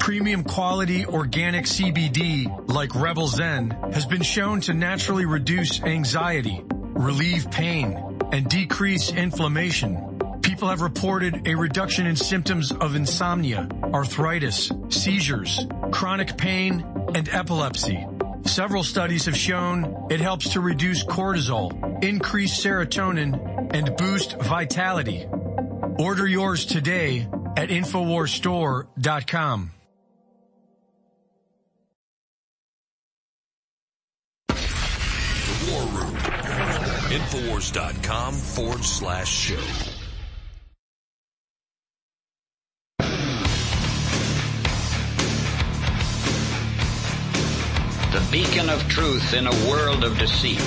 [0.01, 7.51] Premium quality organic CBD like Rebel Zen has been shown to naturally reduce anxiety, relieve
[7.51, 10.19] pain, and decrease inflammation.
[10.41, 16.83] People have reported a reduction in symptoms of insomnia, arthritis, seizures, chronic pain,
[17.15, 18.07] and epilepsy.
[18.47, 25.27] Several studies have shown it helps to reduce cortisol, increase serotonin, and boost vitality.
[25.99, 29.73] Order yours today at InfoWarsStore.com.
[37.11, 39.57] Infowars.com forward slash show.
[48.13, 50.63] The beacon of truth in a world of deceit.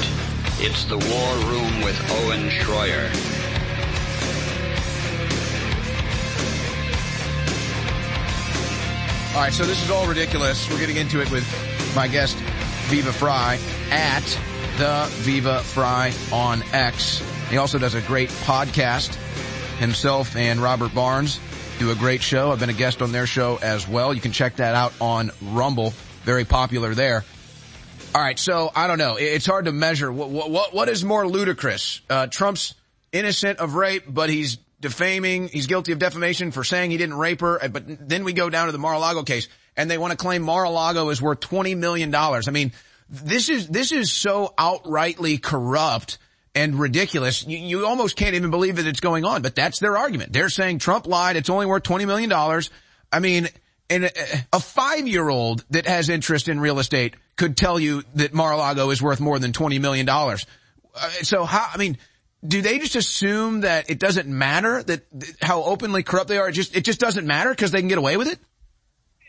[0.60, 3.10] It's the War Room with Owen Shroyer.
[9.34, 10.70] All right, so this is all ridiculous.
[10.70, 11.48] We're getting into it with
[11.96, 12.36] my guest,
[12.90, 13.58] Viva Frei,
[13.92, 14.40] at
[14.78, 17.22] the Viva Frei on X.
[17.50, 19.16] He also does a great podcast.
[19.78, 21.40] Himself and Robert Barnes
[21.80, 22.52] do a great show.
[22.52, 24.14] I've been a guest on their show as well.
[24.14, 25.94] You can check that out on Rumble.
[26.24, 27.24] Very popular there.
[28.16, 29.16] All right, so I don't know.
[29.16, 32.02] It's hard to measure what what what is more ludicrous.
[32.10, 32.76] Uh, Trump's
[33.12, 37.42] innocent of rape, but he's defaming, he's guilty of defamation for saying he didn't rape
[37.42, 37.60] her.
[37.70, 41.10] But then we go down to the Mar-a-Lago case and they want to claim Mar-a-Lago
[41.10, 42.14] is worth $20 million.
[42.14, 42.74] I mean,
[43.14, 46.18] this is, this is so outrightly corrupt
[46.56, 47.46] and ridiculous.
[47.46, 50.34] You, you almost can't even believe that it's going on, but that's their argument.
[50.34, 51.36] They're saying Trump lied.
[51.36, 52.32] It's only worth $20 million.
[53.12, 53.50] I mean,
[53.90, 54.12] and
[54.52, 59.20] a, five-year-old that has interest in real estate could tell you that Mar-a-Lago is worth
[59.20, 60.10] more than $20 million.
[60.10, 60.38] Uh,
[61.22, 61.98] so how, I mean,
[62.46, 65.06] do they just assume that it doesn't matter that
[65.42, 66.50] how openly corrupt they are?
[66.50, 68.40] It just, it just doesn't matter because they can get away with it?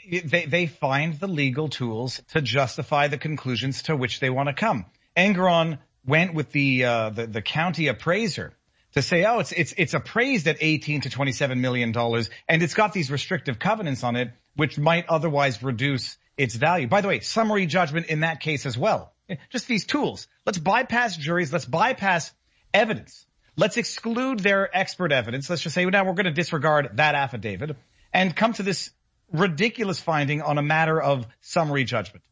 [0.08, 4.55] They, they find the legal tools to justify the conclusions to which they want to
[4.55, 4.86] come.
[5.16, 8.52] Engoron went with the, uh, the, the county appraiser
[8.92, 12.74] to say, oh, it's, it's, it's appraised at 18 to 27 million dollars and it's
[12.74, 16.86] got these restrictive covenants on it, which might otherwise reduce its value.
[16.86, 19.12] By the way, summary judgment in that case as well.
[19.50, 20.28] Just these tools.
[20.44, 21.52] Let's bypass juries.
[21.52, 22.33] Let's bypass
[22.73, 23.26] evidence.
[23.57, 25.49] Let's exclude their expert evidence.
[25.49, 27.76] Let's just say, well, now we're going to disregard that affidavit
[28.12, 28.91] and come to this
[29.34, 32.24] ridiculous finding on a matter of summary judgment.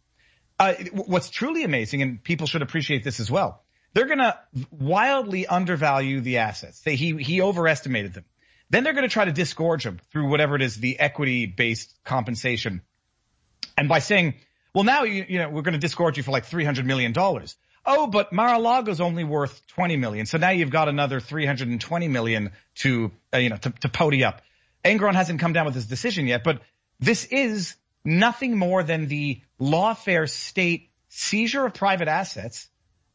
[0.58, 4.39] Uh, what's truly amazing, and people should appreciate this as well, they're going to
[4.70, 6.81] wildly undervalue the assets.
[6.81, 8.24] They, he, he overestimated them.
[8.70, 11.92] Then they're going to try to disgorge them through whatever it is, the equity based
[12.05, 12.81] compensation.
[13.76, 14.34] And by saying,
[14.72, 17.12] well, now you, you know, we're going to disgorge you for like $300 million.
[17.84, 20.24] Oh, but Mar-a-Lago's only worth 20 million.
[20.24, 24.40] So now you've got another 320 million to, uh, you know, to, to up.
[24.84, 26.62] Engoron hasn't come down with his decision yet, but
[27.02, 27.74] this is
[28.05, 32.68] nothing more than the lawfare state seizure of private assets,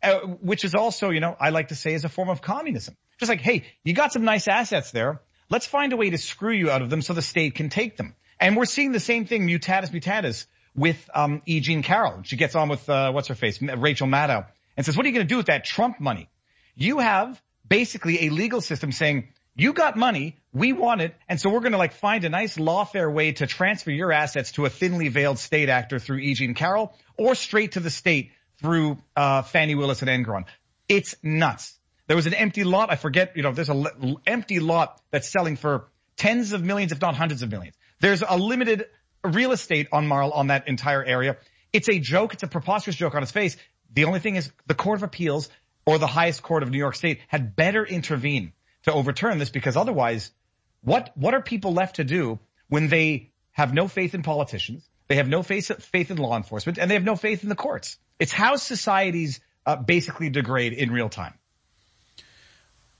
[0.03, 2.95] uh, which is also, you know, I like to say is a form of communism.
[3.17, 5.21] Just like, hey, you got some nice assets there.
[5.49, 7.95] Let's find a way to screw you out of them so the state can take
[7.95, 8.13] them.
[8.39, 11.61] And we're seeing the same thing mutatis mutatis with um, E.
[11.61, 12.21] Jean Carroll.
[12.23, 15.15] She gets on with uh, what's her face, Rachel Maddow, and says, "What are you
[15.15, 16.29] going to do with that Trump money?
[16.75, 21.49] You have basically a legal system saying you got money, we want it, and so
[21.49, 24.69] we're going to like find a nice lawfare way to transfer your assets to a
[24.69, 26.33] thinly veiled state actor through E.
[26.33, 30.45] Jean Carroll, or straight to the state through uh, Fani Willis and Engoron.
[30.89, 31.77] It's nuts.
[32.07, 32.91] There was an empty lot.
[32.91, 36.91] I forget, you know, there's an l- empty lot that's selling for tens of millions,
[36.91, 37.75] if not hundreds of millions.
[37.99, 38.85] There's a limited
[39.23, 41.37] real estate on Marl on that entire area.
[41.73, 42.33] It's a joke.
[42.33, 43.57] It's a preposterous joke on its face.
[43.93, 45.49] The only thing is the Court of Appeals
[45.85, 48.53] or the highest court of New York State had better intervene
[48.83, 50.31] to overturn this because otherwise,
[50.81, 52.39] what, what are people left to do
[52.69, 54.87] when they have no faith in politicians?
[55.07, 57.55] They have no faith, faith in law enforcement and they have no faith in the
[57.55, 57.97] courts.
[58.19, 61.33] It's how societies uh, basically degrade in real time.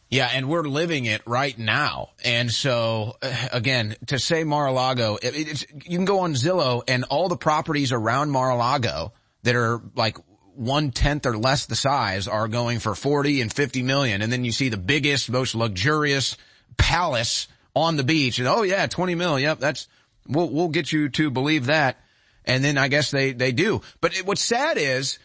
[0.09, 2.11] Yeah, and we're living it right now.
[2.23, 3.17] And so,
[3.51, 8.31] again, to say Mar-a-Lago, it, you can go on Zillow and all the properties around
[8.31, 9.11] Mar-a-Lago
[9.43, 10.17] that are like
[10.55, 14.21] one tenth or less the size are going for 40 and 50 million.
[14.21, 16.37] And then you see the biggest, most luxurious
[16.77, 17.47] palace
[17.77, 19.39] on the beach and oh yeah, 20 mil.
[19.39, 19.59] Yep.
[19.59, 19.87] That's,
[20.27, 21.97] we'll, we'll get you to believe that.
[22.45, 23.81] And then I guess they, they do.
[24.01, 25.19] But it, what's sad is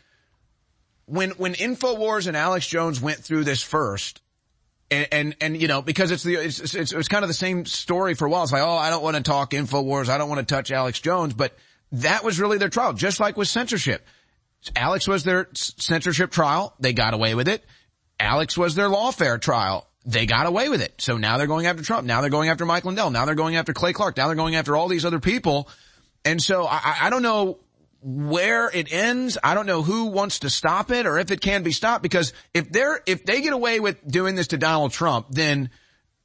[1.07, 4.21] when, when InfoWars and Alex Jones went through this first,
[4.91, 7.65] and, and, and, you know, because it's the, it's, it's, it's kind of the same
[7.65, 8.43] story for a while.
[8.43, 10.09] It's like, oh, I don't want to talk InfoWars.
[10.09, 11.57] I don't want to touch Alex Jones, but
[11.93, 14.05] that was really their trial, just like with censorship.
[14.77, 16.75] Alex was their censorship trial.
[16.79, 17.65] They got away with it.
[18.21, 19.89] Alex was their lawfare trial.
[20.05, 20.95] They got away with it.
[20.99, 22.07] So now they're going after Trump.
[22.07, 23.11] Now they're going after Mike Lindell.
[23.11, 24.17] Now they're going after Clay Clark.
[24.17, 25.69] Now they're going after all these other people.
[26.25, 27.59] And so I, I don't know
[28.03, 29.39] where it ends.
[29.43, 32.33] I don't know who wants to stop it or if it can be stopped because
[32.53, 35.71] if they're, if they get away with doing this to Donald Trump, then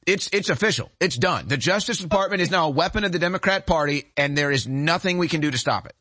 [0.08, 0.92] it's, it's official.
[1.00, 1.48] It's done.
[1.48, 5.20] The Justice Department is now a weapon of the Democrat party and there is nothing
[5.20, 5.94] we can do to stop it.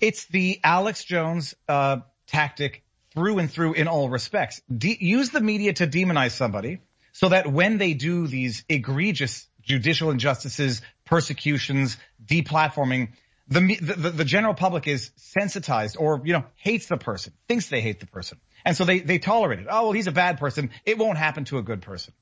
[0.00, 2.83] It's the Alex Jones, uh, tactic
[3.14, 4.60] through and through in all respects.
[4.76, 6.80] De- use the media to demonize somebody
[7.12, 13.08] so that when they do these egregious judicial injustices, persecutions, deplatforming,
[13.48, 17.80] the, the, the general public is sensitized or, you know, hates the person, thinks they
[17.80, 18.38] hate the person.
[18.64, 19.66] And so they, they tolerate it.
[19.70, 20.70] Oh, well, he's a bad person.
[20.84, 22.14] It won't happen to a good person.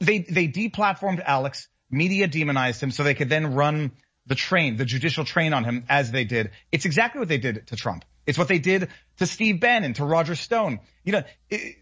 [0.00, 1.68] They, they deplatformed Alex.
[1.90, 3.92] Media demonized him so they could then run
[4.26, 6.50] the train, the judicial train on him as they did.
[6.70, 8.04] It's exactly what they did to Trump.
[8.26, 10.80] It's what they did to Steve Bannon, to Roger Stone.
[11.04, 11.22] You know,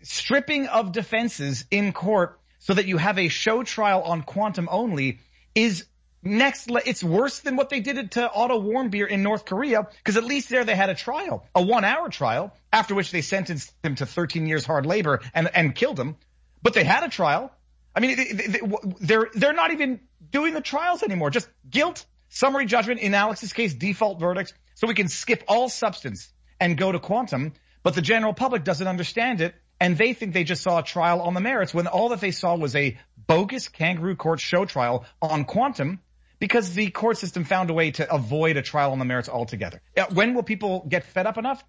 [0.02, 5.20] stripping of defenses in court so that you have a show trial on quantum only
[5.54, 5.84] is
[6.22, 10.16] next, Le- it's worse than what they did to Otto Warmbier in North Korea, because
[10.16, 13.72] at least there they had a trial, a one hour trial, after which they sentenced
[13.82, 16.16] him to 13 years hard labor and, and killed him.
[16.62, 17.50] But they had a trial.
[17.94, 18.60] I mean, they,
[19.00, 21.30] they're, they're not even doing the trials anymore.
[21.30, 24.52] Just guilt, summary judgment, in Alex's case, default verdicts.
[24.80, 27.52] So we can skip all substance and go to quantum,
[27.82, 29.54] but the general public doesn't understand it.
[29.78, 32.30] and they think they just saw a trial on the merits when all that they
[32.30, 36.00] saw was a bogus kangaroo court show trial on quantum
[36.38, 39.82] because the court system found a way to avoid a trial on the merits altogether.
[40.12, 41.62] When will people get fed up enough?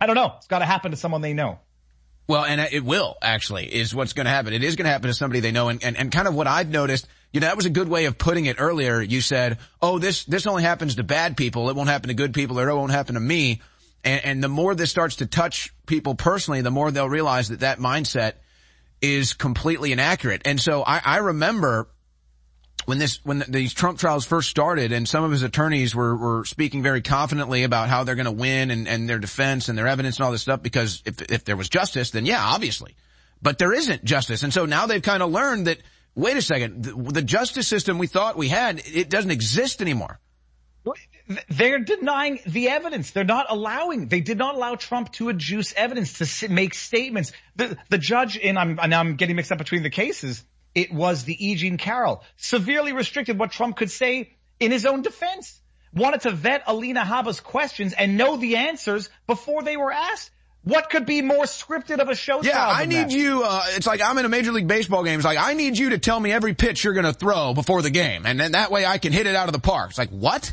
[0.00, 0.34] I don't know.
[0.38, 1.60] It's got to happen to someone they know.
[2.28, 4.52] Well, and it will actually is what's going to happen.
[4.52, 5.68] It is going to happen to somebody they know.
[5.68, 8.06] And, and, and kind of what I've noticed, you know, that was a good way
[8.06, 9.00] of putting it earlier.
[9.00, 11.68] You said, oh, this, this only happens to bad people.
[11.68, 13.60] It won't happen to good people or it won't happen to me.
[14.02, 17.60] And, and the more this starts to touch people personally, the more they'll realize that
[17.60, 18.34] that mindset
[19.02, 20.42] is completely inaccurate.
[20.44, 21.88] And so I, I remember
[22.86, 26.44] when this, when these Trump trials first started and some of his attorneys were, were
[26.46, 29.86] speaking very confidently about how they're going to win and, and their defense and their
[29.86, 32.96] evidence and all this stuff because if, if there was justice, then yeah, obviously.
[33.42, 34.42] But there isn't justice.
[34.42, 35.78] And so now they've kind of learned that,
[36.18, 40.18] wait a second, the, justice system we thought we had, it doesn't exist anymore.
[41.48, 43.10] They're denying the evidence.
[43.10, 47.32] They're not allowing, they did not allow Trump to adduce evidence to make statements.
[47.56, 50.42] The, the judge, and I'm, getting mixed up between the cases,
[50.74, 51.54] it was the E.
[51.54, 55.60] Jean Carroll, severely restricted what Trump could say in his own defense.
[55.94, 60.30] Wanted to vet Alina Habba's questions and know the answers before they were asked.
[60.68, 62.42] What could be more scripted of a show?
[62.42, 63.10] Yeah, I need that?
[63.10, 63.42] you.
[63.42, 65.18] Uh, it's like I'm in a major league baseball game.
[65.18, 67.80] It's like I need you to tell me every pitch you're going to throw before
[67.80, 69.88] the game, and then that way I can hit it out of the park.
[69.88, 70.52] It's like what?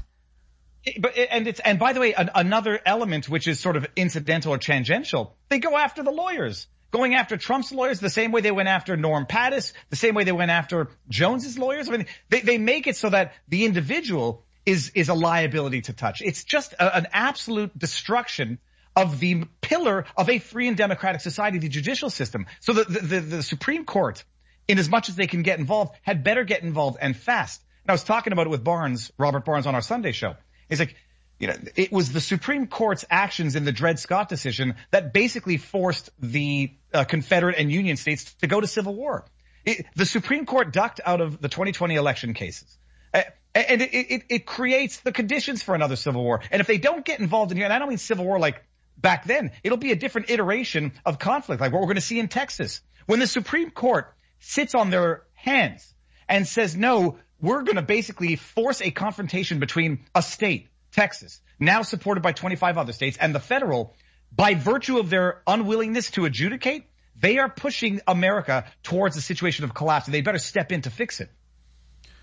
[0.98, 4.54] But and it's and by the way, an, another element which is sort of incidental
[4.54, 5.36] or tangential.
[5.50, 8.96] They go after the lawyers going after Trump's lawyers the same way they went after
[8.96, 11.90] Norm Pattis, the same way they went after Jones's lawyers.
[11.90, 15.94] I mean, they, they make it so that the individual is, is a liability to
[15.94, 16.22] touch.
[16.22, 18.60] It's just a, an absolute destruction
[18.96, 22.46] of the pillar of a free and democratic society, the judicial system.
[22.62, 24.24] So the, the, the, the Supreme Court,
[24.68, 27.62] in as much as they can get involved, had better get involved and fast.
[27.84, 30.36] And I was talking about it with Barnes, Robert Barnes on our Sunday show.
[30.70, 30.96] He's like,
[31.40, 35.58] you know, it was the Supreme Court's actions in the Dred Scott decision that basically
[35.58, 39.26] forced the uh, Confederate and Union states to go to civil war.
[39.66, 42.78] It, the Supreme Court ducked out of the 2020 election cases.
[43.14, 46.42] Uh, and it, it, it, creates the conditions for another civil war.
[46.52, 48.64] And if they don't get involved in here, and I don't mean civil war like
[48.98, 52.20] back then, it'll be a different iteration of conflict, like what we're going to see
[52.20, 52.82] in Texas.
[53.06, 55.94] When the Supreme Court sits on their hands
[56.28, 61.82] and says, no, we're going to basically force a confrontation between a state, Texas, now
[61.82, 63.94] supported by 25 other states, and the federal
[64.32, 69.74] by virtue of their unwillingness to adjudicate, they are pushing America towards a situation of
[69.74, 70.08] collapse.
[70.08, 71.30] And they better step in to fix it.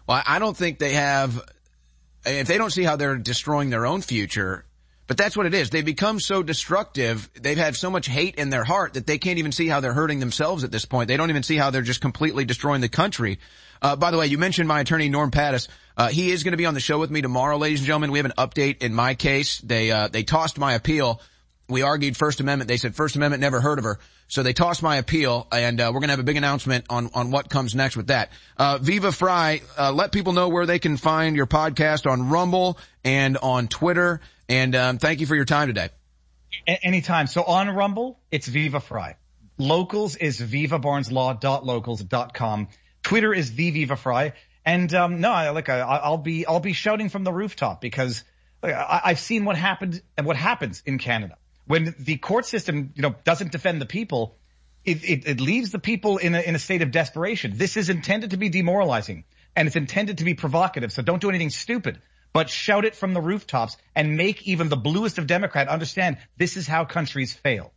[0.07, 1.41] Well, I don't think they have,
[2.27, 4.67] if they don't see how they're destroying their own future,
[5.13, 5.69] but that's what it is.
[5.69, 7.29] They become so destructive.
[7.35, 9.93] They've had so much hate in their heart that they can't even see how they're
[9.93, 11.09] hurting themselves at this point.
[11.09, 13.39] They don't even see how they're just completely destroying the country.
[13.83, 15.69] Uh, by the way, you mentioned my attorney Norm Pattis.
[15.99, 18.11] Uh, he is going to be on the show with me tomorrow, ladies and gentlemen.
[18.11, 19.59] We have an update in my case.
[19.59, 21.21] They uh, they tossed my appeal
[21.73, 22.69] we argued First Amendment.
[22.69, 23.99] They said First Amendment never heard of her.
[24.33, 27.11] So they tossed my appeal and, uh, we're going to have a big announcement on,
[27.13, 28.31] on what comes next with that.
[28.57, 32.79] Uh, Viva Frei, uh, let people know where they can find your podcast on Rumble
[33.05, 34.23] and on Twitter.
[34.49, 35.91] And, um, thank you for your time today.
[36.67, 37.27] A- anytime.
[37.27, 39.17] So on Rumble, it's Viva Frei.
[39.59, 42.69] Locals is vivabarneslaw.locals.com.
[43.03, 44.33] Twitter is the Viva Frei.
[44.65, 48.25] And, um, no, I, like, I, will be, I'll be shouting from the rooftop because
[48.63, 51.37] I, I've seen what happened and what happens in Canada
[51.73, 54.37] when the court system, you know, doesn't defend the people,
[54.85, 57.53] it, it, it leaves the people in a, in a state of desperation.
[57.57, 59.25] This is intended to be demoralizing
[59.57, 60.93] and it's intended to be provocative.
[60.93, 61.99] So don't do anything stupid,
[62.35, 66.59] but shout it from the rooftops and make even the bluest of Democrat understand this
[66.59, 67.73] is how countries fail.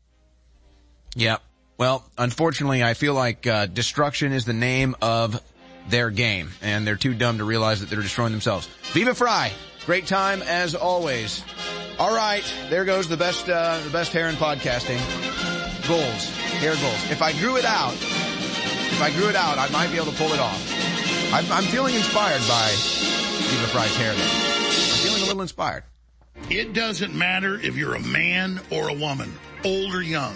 [1.16, 1.38] Yeah.
[1.78, 5.42] Well, unfortunately, I feel like uh, destruction is the name of
[5.88, 8.68] their game, and they're too dumb to realize that they're destroying themselves.
[8.92, 9.54] Viva Frei,
[9.86, 11.44] Great time as always.
[11.98, 15.00] All right, there goes the best, uh, the best hair in podcasting.
[15.88, 17.10] Goals, hair goals.
[17.10, 20.18] If I grew it out, if I grew it out, I might be able to
[20.18, 20.62] pull it off.
[21.34, 24.14] I'm, I'm feeling inspired by Viva Frei's hair.
[24.14, 24.22] Though.
[24.22, 25.84] I'm feeling a little inspired.
[26.50, 29.32] It doesn't matter if you're a man or a woman,
[29.64, 30.36] old or young.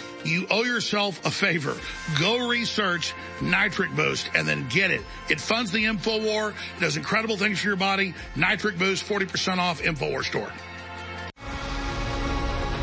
[0.25, 1.75] you owe yourself a favor.
[2.19, 5.01] Go research Nitric Boost and then get it.
[5.29, 8.13] It funds the InfoWar, does incredible things for your body.
[8.35, 10.51] Nitric Boost, 40% off InfoWar store.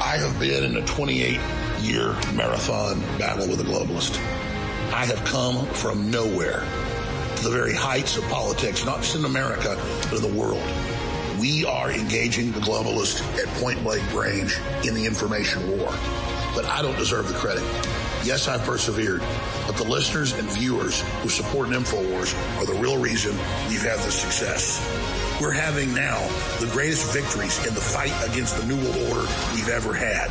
[0.00, 1.40] I have been in a 28
[1.80, 4.16] year marathon battle with a globalist.
[4.92, 6.64] I have come from nowhere
[7.36, 9.76] to the very heights of politics, not just in America,
[10.10, 10.62] but in the world.
[11.38, 15.92] We are engaging the globalist at point blank range in the information war.
[16.54, 17.62] But I don't deserve the credit.
[18.24, 19.20] Yes, I've persevered,
[19.66, 23.32] but the listeners and viewers who support InfoWars are the real reason
[23.68, 24.80] we've had this success.
[25.40, 26.18] We're having now
[26.58, 30.30] the greatest victories in the fight against the New World Order we've ever had.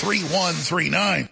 [0.00, 1.28] 888-253-3139.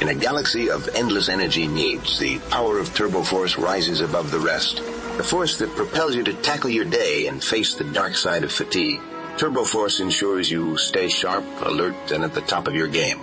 [0.00, 4.38] In a galaxy of endless energy needs, the power of Turbo Force rises above the
[4.38, 4.76] rest.
[5.16, 8.52] The force that propels you to tackle your day and face the dark side of
[8.52, 9.00] fatigue.
[9.36, 13.20] Turbo Force ensures you stay sharp, alert, and at the top of your game.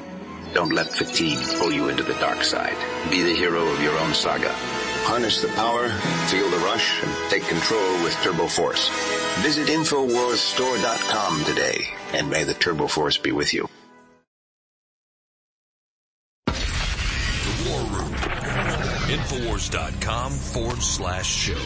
[0.54, 2.78] Don't let fatigue pull you into the dark side.
[3.10, 4.54] Be the hero of your own saga.
[5.04, 5.90] Harness the power,
[6.30, 8.90] feel the rush, and take control with Turbo Force.
[9.40, 13.68] Visit InfoWarsStore.com today, and may the Turbo Force be with you.
[16.46, 18.14] The War Room.
[19.12, 21.58] Infowars.com forward slash show.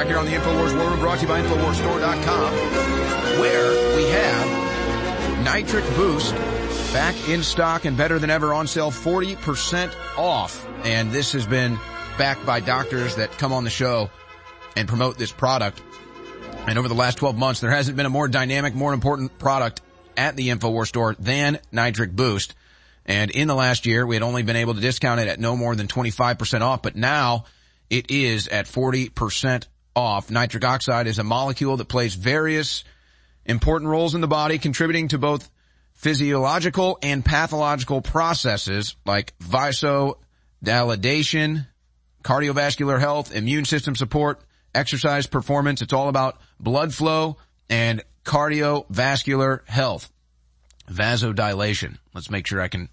[0.00, 2.54] Back here on the InfoWars War Room, brought to you by InfoWarsStore.com,
[3.38, 6.34] where we have Nitric Boost
[6.94, 10.66] back in stock and better than ever on sale, 40% off.
[10.84, 11.78] And this has been
[12.16, 14.08] backed by doctors that come on the show
[14.74, 15.82] and promote this product.
[16.66, 19.82] And over the last 12 months, there hasn't been a more dynamic, more important product
[20.16, 22.54] at the InfoWars store than Nitric Boost.
[23.04, 25.58] And in the last year, we had only been able to discount it at no
[25.58, 27.44] more than 25% off, but now
[27.90, 29.66] it is at 40%
[30.00, 30.30] off.
[30.30, 32.84] Nitric oxide is a molecule that plays various
[33.44, 35.50] important roles in the body, contributing to both
[35.92, 41.66] physiological and pathological processes like vasodilation,
[42.24, 44.40] cardiovascular health, immune system support,
[44.74, 45.82] exercise performance.
[45.82, 47.36] It's all about blood flow
[47.68, 50.10] and cardiovascular health.
[50.90, 51.98] Vasodilation.
[52.14, 52.88] Let's make sure I can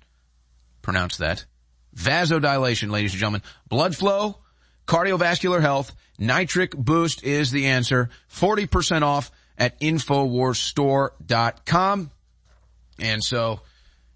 [0.82, 1.46] pronounce that.
[1.96, 3.44] Vasodilation, ladies and gentlemen.
[3.70, 4.40] Blood flow,
[4.88, 8.10] cardiovascular health, nitric boost is the answer.
[8.32, 12.12] 40% off at InfoWarsStore.com.
[13.00, 13.62] And so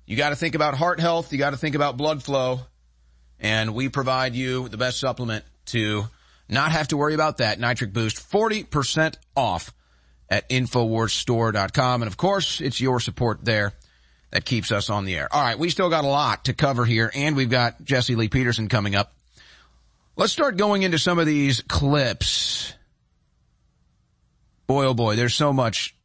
[0.05, 1.31] you got to think about heart health.
[1.31, 2.61] You got to think about blood flow.
[3.39, 6.05] And we provide you the best supplement to
[6.47, 7.59] not have to worry about that.
[7.59, 9.73] Nitric boost 40% off
[10.29, 12.01] at InfoWarsStore.com.
[12.01, 13.73] And of course, it's your support there
[14.31, 15.27] that keeps us on the air.
[15.31, 18.29] All right, we still got a lot to cover here, and we've got Jesse Lee
[18.29, 19.13] Peterson coming up.
[20.17, 22.73] Let's start going into some of these clips.
[24.67, 25.95] Boy, oh boy, there's so much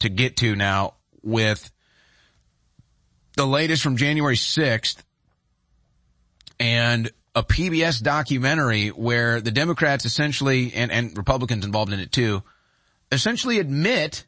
[0.00, 1.70] to get to now with
[3.36, 4.96] the latest from January 6th
[6.58, 12.42] and a PBS documentary where the Democrats essentially, and, and Republicans involved in it too,
[13.12, 14.26] essentially admit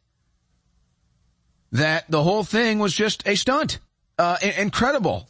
[1.73, 3.81] that the whole thing was just a stunt.
[4.17, 5.29] Uh, incredible.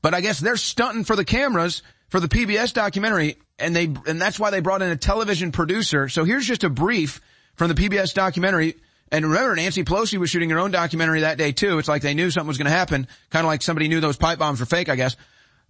[0.00, 4.20] But I guess they're stunting for the cameras for the PBS documentary and they, and
[4.20, 6.10] that's why they brought in a television producer.
[6.10, 7.22] So here's just a brief
[7.54, 8.74] from the PBS documentary.
[9.10, 11.78] And remember, Nancy Pelosi was shooting her own documentary that day too.
[11.78, 13.08] It's like they knew something was going to happen.
[13.30, 15.16] Kind of like somebody knew those pipe bombs were fake, I guess.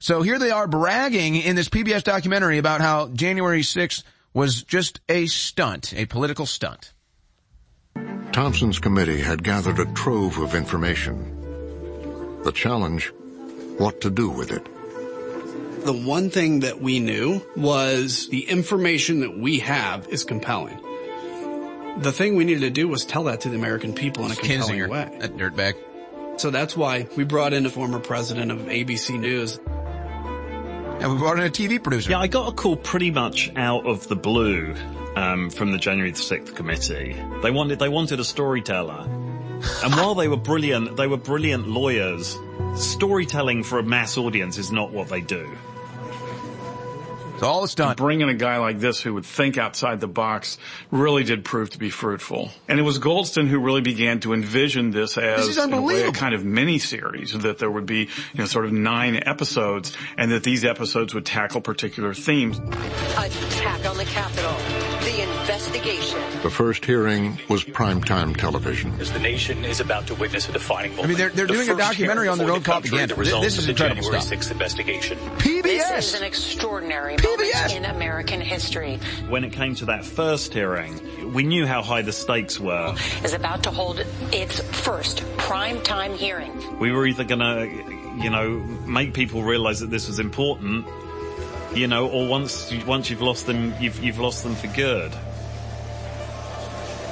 [0.01, 4.03] So here they are bragging in this PBS documentary about how January 6th
[4.35, 6.93] was just a stunt, a political stunt.
[8.33, 12.43] Thompson's committee had gathered a trove of information.
[12.43, 13.13] The challenge,
[13.79, 14.72] what to do with it.
[15.85, 20.79] The one thing that we knew was the information that we have is compelling.
[21.99, 24.37] The thing we needed to do was tell that to the American people in a
[24.37, 25.19] compelling Kinzinger, way.
[25.21, 25.75] That dirtbag.
[26.41, 29.59] So that's why we brought in a former president of ABC News.
[31.03, 32.13] And we brought in a TV producer.
[32.13, 34.75] Yeah, I got a call pretty much out of the blue
[35.17, 37.21] um, from the January the 6th committee.
[37.43, 39.05] They wanted they wanted a storyteller.
[39.85, 42.39] And while they were brilliant, they were brilliant lawyers.
[42.77, 45.51] Storytelling for a mass audience is not what they do.
[47.43, 47.97] It's all a stunt.
[47.99, 50.59] Bringing a guy like this who would think outside the box
[50.93, 52.53] really did prove to be fruitful.
[52.69, 56.05] And it was Goldston who really began to envision this as This in a, way,
[56.05, 59.93] a kind of mini series that there would be, you know, sort of nine episodes
[60.17, 62.61] and that these episodes would tackle particular themes.
[62.61, 64.55] Attack on the Capitol.
[65.03, 66.21] The investigation.
[66.45, 68.93] The first hearing was primetime television.
[69.01, 71.07] As the nation is about to witness a defining moment.
[71.07, 73.15] I mean, they're- they're The doing a documentary on their before own the country, propaganda.
[73.17, 74.39] The This is of the incredible January stuff.
[74.39, 75.19] 6th investigation.
[75.39, 75.63] PBS!
[75.65, 78.99] This is an extraordinary moment in American history.
[79.29, 82.95] When it came to that first hearing, we knew how high the stakes were.
[83.25, 86.79] Is about to hold its first prime time hearing.
[86.79, 90.87] We were either gonna, you know, make people realize that this was important,
[91.75, 95.13] you know, or once, once you've lost them, you've, you've lost them for good.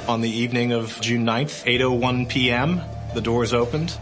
[0.07, 2.81] On the evening of June 9th, 8.01 p.m.,
[3.13, 3.95] the doors opened.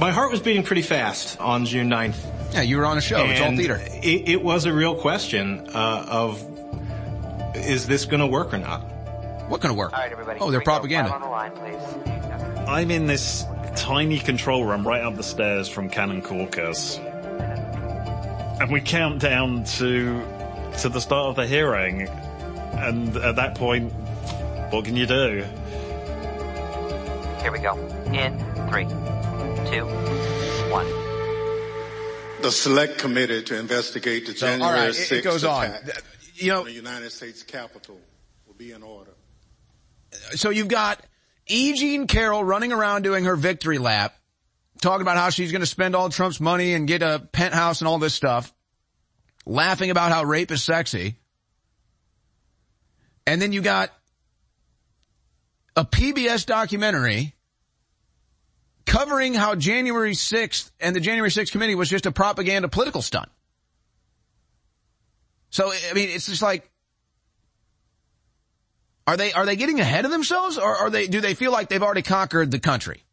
[0.00, 2.37] My heart was beating pretty fast on June 9th.
[2.52, 3.24] Yeah, you were on a show.
[3.24, 3.80] It's all theater.
[4.02, 6.42] It, it was a real question uh, of,
[7.54, 8.80] is this going to work or not?
[9.48, 9.92] What going to work?
[9.92, 10.40] All right, everybody.
[10.40, 11.12] Oh, they're propaganda.
[11.12, 12.68] on the line, please.
[12.68, 13.44] I'm in this
[13.76, 16.98] tiny control room right up the stairs from Cannon Caucus.
[16.98, 20.22] And we count down to,
[20.80, 22.08] to the start of the hearing.
[22.72, 23.92] And at that point,
[24.72, 25.44] what can you do?
[27.40, 27.76] Here we go.
[28.12, 28.36] In
[28.68, 28.84] three,
[29.70, 29.84] two,
[30.70, 31.07] one.
[32.48, 35.66] The select committee to investigate the So, January all right, 6th it- it goes on.
[35.66, 36.02] attack
[36.36, 38.00] You know- on the United States Capitol
[38.46, 39.10] will be in order.
[40.34, 41.04] So you've got
[41.46, 41.74] E.
[41.74, 44.18] Jean Carroll running around doing her victory lap,
[44.80, 47.88] talking about how she's going to spend all Trump's money and get a penthouse and
[47.88, 48.54] all this stuff,
[49.44, 51.18] laughing about how rape is sexy.
[53.26, 53.92] And then you got
[55.76, 57.34] a PBS documentary
[58.88, 63.28] covering how January 6th and the January 6th committee was just a propaganda political stunt.
[65.50, 66.68] So, I mean, it's just like,
[69.06, 71.68] are they, are they getting ahead of themselves or are they, do they feel like
[71.68, 73.04] they've already conquered the country?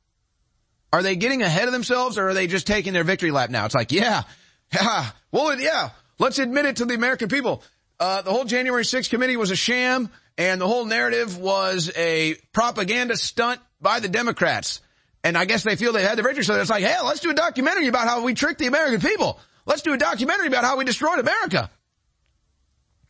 [0.92, 3.66] Are they getting ahead of themselves or are they just taking their victory lap now?
[3.66, 4.24] It's like, yeah,
[4.74, 5.90] yeah, well, yeah,
[6.20, 7.64] let's admit it to the American people.
[8.00, 12.36] Uh, the whole January 6th committee was a sham and the whole narrative was a
[12.54, 14.82] propaganda stunt by the Democrats.
[15.26, 16.44] And I guess they feel they had the victory.
[16.44, 19.40] So it's like, hey, let's do a documentary about how we tricked the American people.
[19.66, 21.72] Let's do a documentary about how we destroyed America.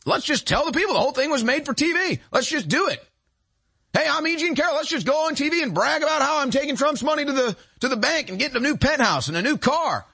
[0.06, 2.20] Let's just tell the people the whole thing was made for TV.
[2.32, 3.06] Let's just do it.
[3.92, 4.36] Hey, I'm E.
[4.36, 4.76] Jean Carroll.
[4.76, 7.56] Let's just go on TV and brag about how I'm taking Trump's money to the,
[7.80, 10.06] to the bank and getting a new penthouse and a new car.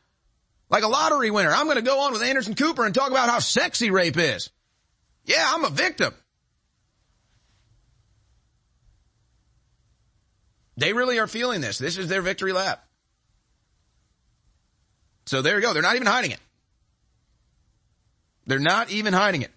[0.71, 1.53] Like a lottery winner.
[1.53, 4.51] I'm going to go on with Anderson Cooper and talk about how sexy rape is.
[5.25, 6.15] Yeah, I'm a victim.
[10.83, 11.78] They really are feeling this.
[11.78, 12.85] This is their victory lap.
[15.27, 15.73] So there you go.
[15.73, 16.41] They're not even hiding it.
[18.49, 19.52] They're not even hiding it.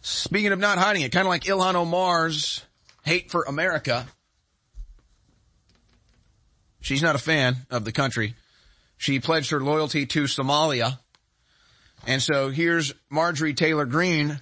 [0.00, 2.64] Speaking of not hiding it, kind of like Ilhan Omar's
[3.04, 4.06] hate for America.
[6.80, 8.34] She's not a fan of the country.
[8.96, 10.98] She pledged her loyalty to Somalia.
[12.06, 14.40] And so here's Marjorie Taylor Greene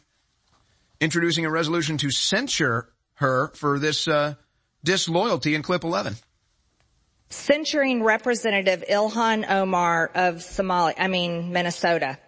[1.00, 4.36] introducing a resolution to censure her for this, uh,
[4.84, 6.16] disloyalty in clip 11.
[7.30, 12.18] Censuring Representative Ilhan Omar of Somalia, I mean Minnesota.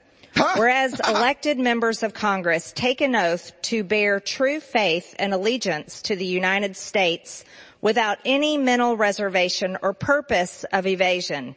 [0.56, 6.16] Whereas elected members of Congress take an oath to bear true faith and allegiance to
[6.16, 7.44] the United States
[7.80, 11.54] without any mental reservation or purpose of evasion.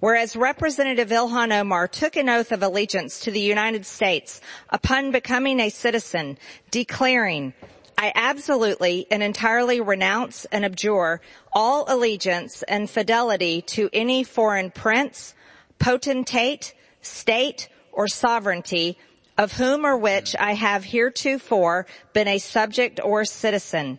[0.00, 5.60] Whereas Representative Ilhan Omar took an oath of allegiance to the United States upon becoming
[5.60, 6.38] a citizen,
[6.70, 7.54] declaring,
[7.96, 11.20] I absolutely and entirely renounce and abjure
[11.52, 15.34] all allegiance and fidelity to any foreign prince,
[15.78, 18.98] potentate, state, or sovereignty
[19.38, 23.98] of whom or which I have heretofore been a subject or citizen.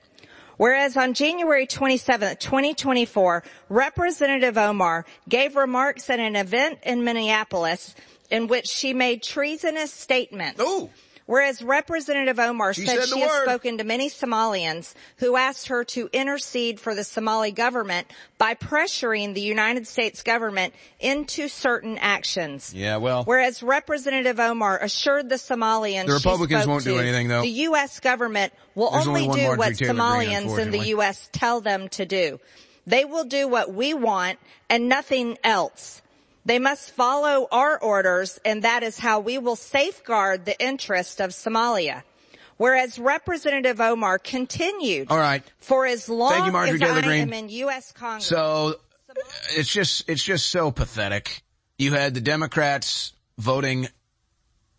[0.57, 7.93] Whereas on January 27, 2024, Representative Omar gave remarks at an event in Minneapolis
[8.30, 10.61] in which she made treasonous statements.
[10.61, 10.90] Ooh.
[11.27, 13.45] Whereas Representative Omar She said said she has word.
[13.45, 19.33] spoken to many Somalians who asked her to intercede for the Somali government by pressuring
[19.33, 22.73] the United States government into certain actions.
[22.75, 23.23] Yeah, well.
[23.23, 27.41] Whereas Representative Omar assured the Somalians The she Republicans won't do anything, though.
[27.41, 27.99] The U.S.
[27.99, 30.85] government will There's only, only do what Taylor Somalians in the.
[30.89, 31.29] U.S.
[31.31, 32.39] tell them to do.
[32.85, 34.37] They will do what we want
[34.69, 36.03] and nothing else.
[36.45, 41.32] They must follow our orders and that is how we will safeguard the interest of
[41.32, 42.03] Somalia.
[42.57, 45.43] Whereas Representative Omar continued All right.
[45.57, 47.22] for as long Thank you, Marjorie as Taylor I Greene.
[47.22, 47.91] am in U.S.
[47.91, 48.27] Congress.
[48.27, 48.75] So
[49.49, 51.43] it's just it's just so pathetic.
[51.77, 53.88] You had the Democrats voting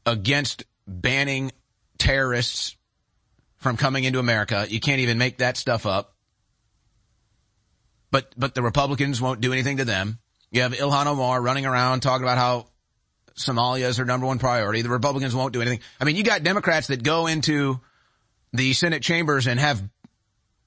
[0.06, 1.52] against banning
[1.98, 2.76] terrorists
[3.58, 4.66] from coming into America.
[4.68, 6.14] You can't even make that stuff up.
[8.10, 10.18] But but the Republicans won't do anything to them.
[10.56, 12.66] You have Ilhan Omar running around talking about how
[13.36, 14.80] Somalia is their number one priority.
[14.80, 15.80] The Republicans won't do anything.
[16.00, 17.78] I mean, you got Democrats that go into
[18.54, 19.82] the Senate chambers and have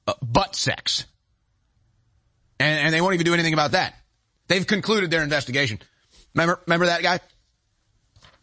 [0.06, 1.06] uh, butt sex
[2.60, 3.96] and, and they won't even do anything about that.
[4.48, 5.80] They've concluded their investigation.
[6.36, 7.20] Remember, remember that guy?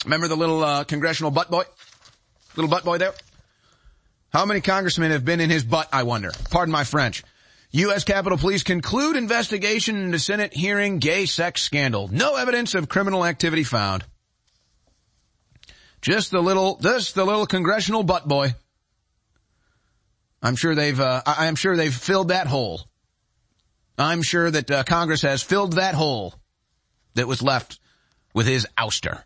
[0.04, 1.62] Remember the little uh, congressional butt boy,
[2.56, 3.14] little butt boy there?
[4.32, 5.88] How many congressmen have been in his butt?
[5.92, 6.32] I wonder.
[6.50, 7.22] Pardon my French.
[7.76, 8.04] U.S.
[8.04, 12.08] Capitol Police conclude investigation into Senate hearing gay sex scandal.
[12.08, 14.02] No evidence of criminal activity found.
[16.00, 18.54] Just the little, just the little congressional butt boy.
[20.42, 22.80] I'm sure they've, uh, I- I'm sure they've filled that hole.
[23.98, 26.34] I'm sure that uh, Congress has filled that hole
[27.14, 27.78] that was left
[28.32, 29.22] with his ouster.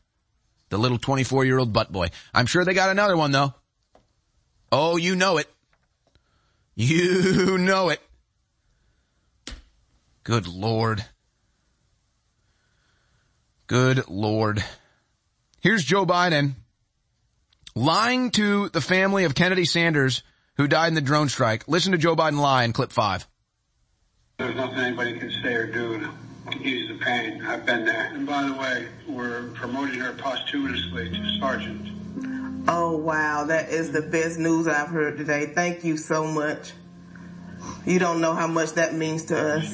[0.71, 2.09] The little 24 year old butt boy.
[2.35, 3.55] I'm sure they got another one though.
[4.73, 5.49] Oh, you know it.
[6.75, 8.01] You know it.
[10.23, 11.05] Good Lord.
[13.67, 14.63] Good Lord.
[15.61, 16.55] Here's Joe Biden
[17.75, 20.23] lying to the family of Kennedy Sanders
[20.57, 21.67] who died in the drone strike.
[21.69, 23.27] Listen to Joe Biden lie in clip five.
[24.39, 26.09] There's nothing anybody can say or do
[26.51, 27.45] to ease the pain.
[27.47, 28.11] I've been there.
[28.13, 31.89] And by the way, we're promoting her posthumously to sergeant.
[32.69, 33.45] Oh, wow.
[33.45, 35.53] That is the best news I've heard today.
[35.55, 36.73] Thank you so much.
[37.87, 39.65] You don't know how much that means to us.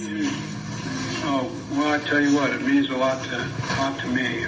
[1.29, 4.45] Oh, well, I tell you what, it means a lot to, a lot to me.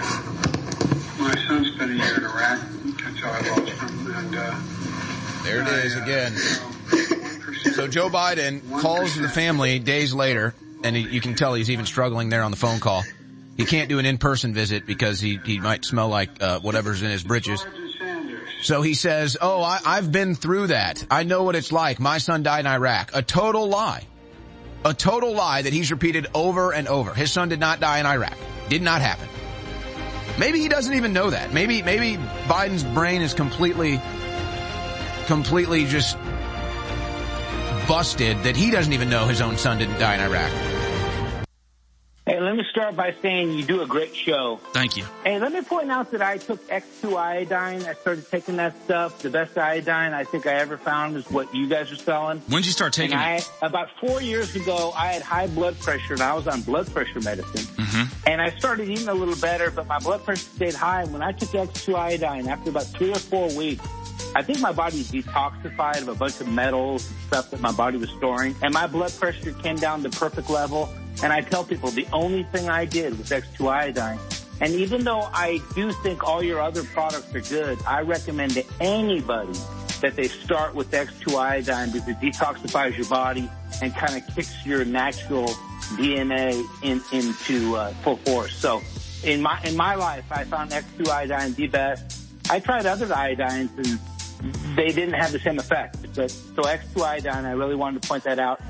[1.18, 2.60] My son spent a year in Iraq.
[3.04, 4.14] until I lost him.
[4.14, 4.60] And, uh,
[5.42, 6.34] There it is again.
[7.74, 11.86] So Joe Biden calls the family days later, and he, you can tell he's even
[11.86, 13.04] struggling there on the phone call.
[13.56, 17.10] He can't do an in-person visit because he, he might smell like uh, whatever's in
[17.10, 17.64] his britches.
[18.60, 21.06] So he says, oh, I, I've been through that.
[21.10, 22.00] I know what it's like.
[22.00, 23.12] My son died in Iraq.
[23.14, 24.06] A total lie.
[24.84, 27.14] A total lie that he's repeated over and over.
[27.14, 28.36] His son did not die in Iraq.
[28.68, 29.28] Did not happen.
[30.38, 31.52] Maybe he doesn't even know that.
[31.52, 34.00] Maybe, maybe Biden's brain is completely,
[35.26, 36.16] completely just
[37.88, 40.77] busted that he doesn't even know his own son didn't die in Iraq.
[42.28, 44.60] Hey, let me start by saying you do a great show.
[44.74, 45.06] Thank you.
[45.24, 47.84] Hey, let me point out that I took X2 iodine.
[47.84, 49.20] I started taking that stuff.
[49.20, 52.40] The best iodine I think I ever found is what you guys are selling.
[52.48, 53.50] When did you start taking it?
[53.62, 56.92] I, about four years ago, I had high blood pressure and I was on blood
[56.92, 57.64] pressure medicine.
[57.82, 58.28] Mm-hmm.
[58.28, 61.04] And I started eating a little better, but my blood pressure stayed high.
[61.04, 63.88] And when I took X2 iodine, after about three or four weeks,
[64.34, 67.98] I think my body detoxified of a bunch of metals and stuff that my body
[67.98, 68.54] was storing.
[68.62, 70.88] And my blood pressure came down to perfect level.
[71.22, 74.18] And I tell people the only thing I did was X2 iodine.
[74.60, 78.64] And even though I do think all your other products are good, I recommend to
[78.80, 79.58] anybody
[80.00, 83.50] that they start with X2 iodine because it detoxifies your body
[83.82, 85.48] and kind of kicks your natural
[85.96, 88.54] DNA in, into uh, full force.
[88.54, 88.82] So
[89.24, 92.20] in my in my life, I found X2 iodine the best.
[92.50, 93.98] I tried other iodines and
[94.76, 95.96] they didn't have the same effect.
[96.14, 98.60] But so X2 iodine, I really wanted to point that out.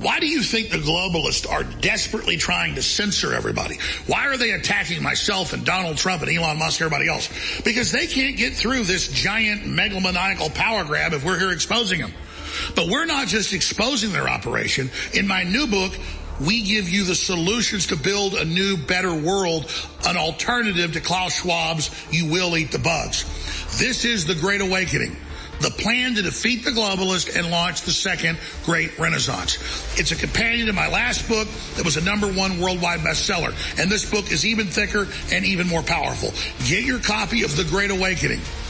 [0.00, 3.78] Why do you think the globalists are desperately trying to censor everybody?
[4.06, 7.28] Why are they attacking myself and Donald Trump and Elon Musk and everybody else?
[7.62, 12.12] Because they can't get through this giant megalomaniacal power grab if we're here exposing them.
[12.74, 14.90] But we're not just exposing their operation.
[15.12, 15.92] In my new book,
[16.40, 19.70] we give you the solutions to build a new, better world,
[20.06, 23.24] an alternative to Klaus Schwab's You Will Eat the Bugs.
[23.78, 25.16] This is the Great Awakening
[25.60, 29.56] the plan to defeat the globalist and launch the second great renaissance.
[29.98, 31.46] It's a companion to my last book
[31.76, 33.54] that was a number one worldwide bestseller.
[33.78, 36.30] And this book is even thicker and even more powerful.
[36.66, 38.40] Get your copy of The Great Awakening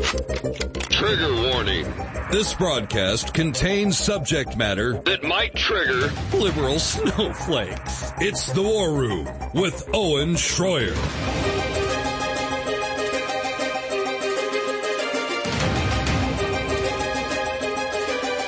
[0.00, 1.84] Trigger warning.
[2.30, 8.12] This broadcast contains subject matter that might trigger liberal snowflakes.
[8.18, 10.96] It's the War Room with Owen Shroyer.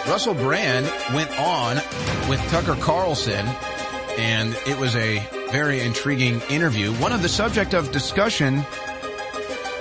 [0.08, 1.76] Russell Brand went on
[2.30, 3.46] with Tucker Carlson,
[4.16, 5.18] and it was a
[5.50, 6.92] very intriguing interview.
[6.94, 8.64] One of the subject of discussion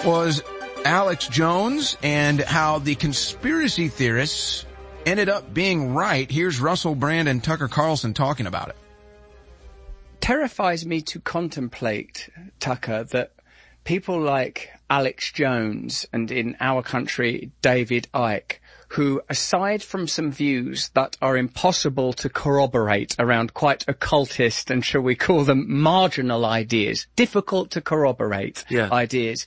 [0.03, 0.43] was
[0.85, 4.65] Alex Jones and how the conspiracy theorists
[5.05, 6.29] ended up being right.
[6.29, 8.75] Here's Russell Brand and Tucker Carlson talking about it.
[10.21, 12.29] Terrifies me to contemplate,
[12.59, 13.33] Tucker, that
[13.83, 18.57] people like Alex Jones and in our country, David Icke,
[18.91, 24.99] who aside from some views that are impossible to corroborate around quite occultist and shall
[24.99, 28.89] we call them marginal ideas, difficult to corroborate Yeah.
[28.91, 29.45] ideas,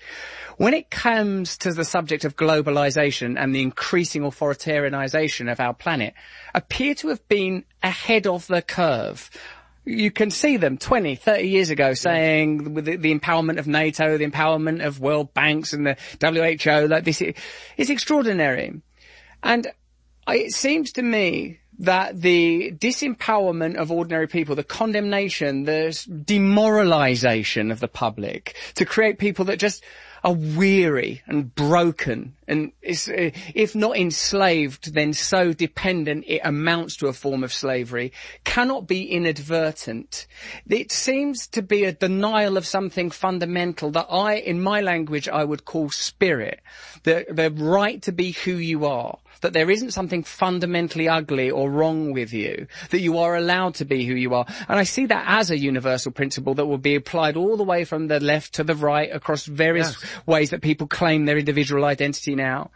[0.56, 6.14] when it comes to the subject of globalization and the increasing authoritarianization of our planet,
[6.54, 9.28] appear to have been ahead of the curve.
[9.84, 14.16] You can see them 20, 30 years ago saying with the, the empowerment of NATO,
[14.16, 17.20] the empowerment of world banks and the WHO, like this
[17.76, 18.80] is extraordinary.
[19.44, 19.68] And
[20.26, 27.80] it seems to me that the disempowerment of ordinary people, the condemnation, the demoralization of
[27.80, 29.84] the public to create people that just
[30.22, 36.96] are weary and broken and is, uh, if not enslaved, then so dependent it amounts
[36.96, 38.10] to a form of slavery,
[38.44, 40.26] cannot be inadvertent.
[40.66, 45.44] It seems to be a denial of something fundamental that I, in my language, I
[45.44, 46.60] would call spirit.
[47.02, 51.70] The, the right to be who you are that there isn't something fundamentally ugly or
[51.70, 54.46] wrong with you, that you are allowed to be who you are.
[54.68, 57.84] And I see that as a universal principle that will be applied all the way
[57.84, 62.34] from the left to the right across various ways that people claim their individual identity
[62.34, 62.70] now.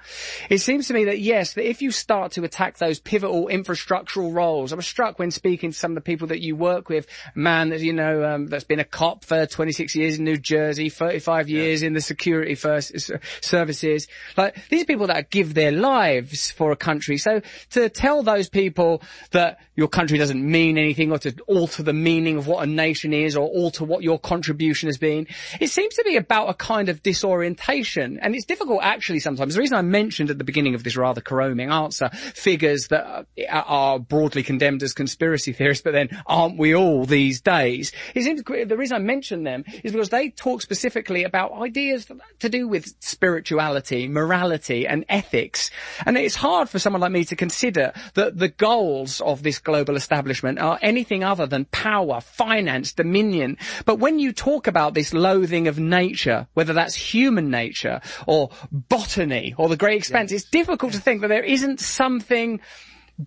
[0.51, 4.35] It seems to me that yes, that if you start to attack those pivotal infrastructural
[4.35, 7.07] roles, I was struck when speaking to some of the people that you work with,
[7.35, 10.37] a man that, you know, um, that's been a cop for 26 years in New
[10.37, 14.07] Jersey, 35 years in the security first, services.
[14.37, 17.17] Like, these people that give their lives for a country.
[17.17, 21.93] So to tell those people that your country doesn't mean anything or to alter the
[21.93, 25.29] meaning of what a nation is or alter what your contribution has been,
[25.61, 28.19] it seems to be about a kind of disorientation.
[28.21, 29.55] And it's difficult actually sometimes.
[29.55, 34.01] The reason I mentioned at the beginning of this rather caroming answer figures that are
[34.01, 37.93] broadly condemned as conspiracy theorists, but then aren't we all these days?
[38.17, 42.09] It seems, the reason I mention them is because they talk specifically about ideas
[42.41, 45.71] to do with spirituality, morality and ethics.
[46.05, 49.97] And it's hard for someone like me to consider that the goals of this global
[49.97, 53.59] establishment are anything other than power, finance, dominion.
[53.85, 59.55] But when you talk about this loathing of nature, whether that's human nature or botany
[59.59, 62.61] or the great expanse, it's difficult to think that there isn't something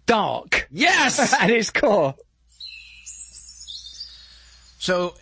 [0.06, 0.68] dark.
[0.72, 1.34] Yes!
[1.40, 2.16] at its core.
[4.80, 5.14] So,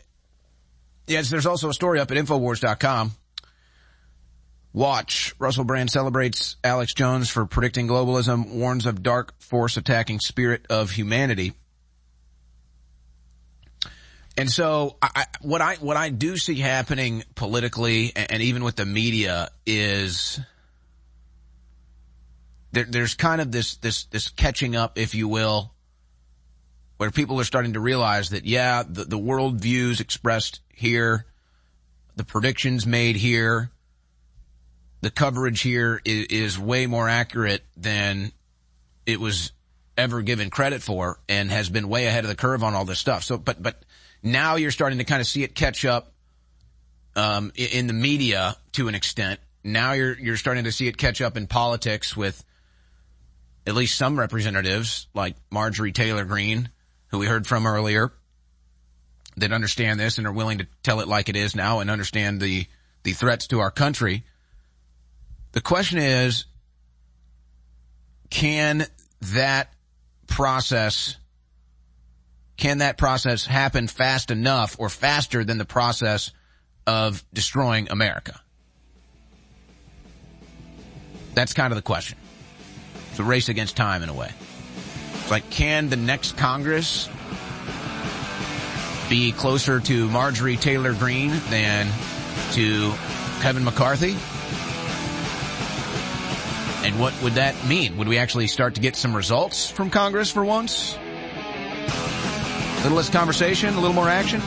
[1.07, 3.11] yes, there's also a story up at Infowars.com.
[4.71, 5.33] Watch.
[5.39, 10.91] Russell Brand celebrates Alex Jones for predicting globalism, warns of dark force attacking spirit of
[10.91, 11.53] humanity.
[14.37, 18.77] And so, I, what I what I do see happening politically, and, and even with
[18.77, 20.39] the media, is
[22.71, 25.73] there, there's kind of this this this catching up, if you will,
[26.97, 31.25] where people are starting to realize that yeah, the, the world views expressed here,
[32.15, 33.71] the predictions made here,
[35.01, 38.31] the coverage here is, is way more accurate than
[39.05, 39.51] it was
[39.97, 42.99] ever given credit for and has been way ahead of the curve on all this
[42.99, 43.23] stuff.
[43.23, 43.83] So, but, but
[44.23, 46.13] now you're starting to kind of see it catch up,
[47.15, 49.39] um, in the media to an extent.
[49.63, 52.43] Now you're, you're starting to see it catch up in politics with
[53.67, 56.69] at least some representatives like Marjorie Taylor Greene,
[57.07, 58.13] who we heard from earlier,
[59.37, 62.39] that understand this and are willing to tell it like it is now and understand
[62.39, 62.65] the,
[63.03, 64.23] the threats to our country.
[65.51, 66.45] The question is,
[68.29, 68.85] can
[69.33, 69.73] that
[70.27, 71.17] process,
[72.57, 76.31] can that process happen fast enough or faster than the process
[76.85, 78.39] of destroying America?
[81.33, 82.17] That's kind of the question.
[83.11, 84.31] It's a race against time in a way.
[85.13, 87.09] It's like, can the next Congress
[89.09, 91.87] be closer to Marjorie Taylor Greene than
[92.53, 92.93] to
[93.41, 94.15] Kevin McCarthy?
[96.83, 97.97] And what would that mean?
[97.97, 100.97] Would we actually start to get some results from Congress for once?
[100.97, 104.41] A little less conversation, a little more action?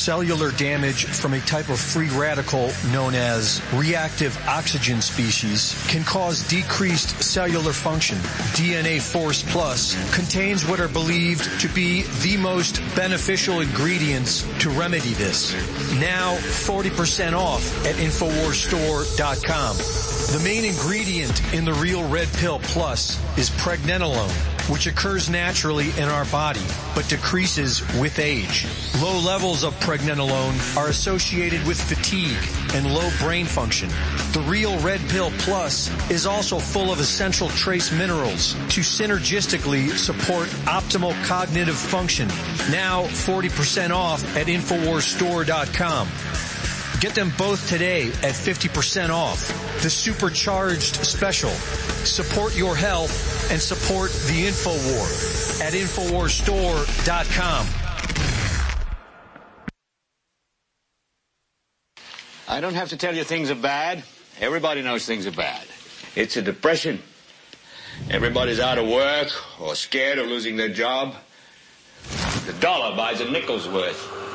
[0.00, 6.48] Cellular damage from a type of free radical known as reactive oxygen species can cause
[6.48, 8.16] decreased cellular function.
[8.56, 15.12] DNA Force Plus contains what are believed to be the most beneficial ingredients to remedy
[15.12, 15.52] this.
[16.00, 19.76] Now 40% off at InfoWarsStore.com.
[20.30, 24.32] The main ingredient in the Real Red Pill Plus is pregnenolone,
[24.68, 26.64] which occurs naturally in our body,
[26.94, 28.66] but decreases with age.
[29.00, 32.36] Low levels of pregnenolone are associated with fatigue
[32.74, 33.88] and low brain function.
[34.32, 40.48] The Real Red Pill Plus is also full of essential trace minerals to synergistically support
[40.66, 42.28] optimal cognitive function.
[42.70, 46.49] Now 40% off at InfoWarsStore.com.
[47.00, 49.48] Get them both today at 50% off.
[49.82, 51.48] The supercharged special.
[52.04, 57.66] Support your health and support the InfoWar at InfoWarsStore.com.
[62.48, 64.02] I don't have to tell you things are bad.
[64.38, 65.66] Everybody knows things are bad.
[66.14, 67.00] It's a depression.
[68.10, 71.14] Everybody's out of work or scared of losing their job.
[72.44, 74.29] The dollar buys a nickel's worth.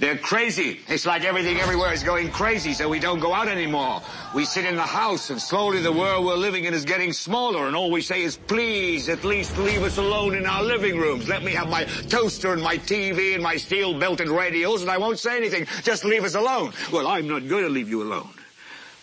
[0.00, 0.80] They're crazy.
[0.88, 4.00] It's like everything everywhere is going crazy, so we don't go out anymore.
[4.34, 7.66] We sit in the house, and slowly the world we're living in is getting smaller,
[7.66, 11.28] and all we say is, please, at least leave us alone in our living rooms.
[11.28, 15.18] Let me have my toaster and my TV and my steel-belted radios, and I won't
[15.18, 15.66] say anything.
[15.82, 16.72] Just leave us alone.
[16.90, 18.32] Well, I'm not going to leave you alone.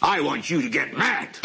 [0.01, 1.37] I want you to get mad.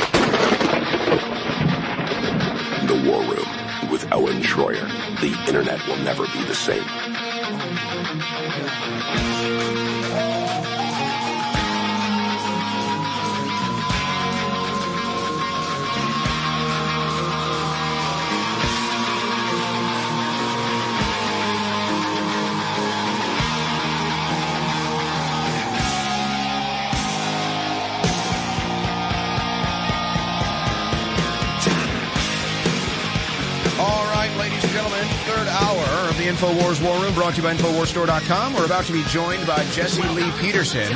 [2.89, 4.89] The War Room with Owen Shroyer.
[5.21, 6.89] The internet will never be the same.
[36.33, 38.55] InfoWars War Room brought to you by InfoWarsStore.com.
[38.55, 40.91] We're about to be joined by Jesse Lee Peterson.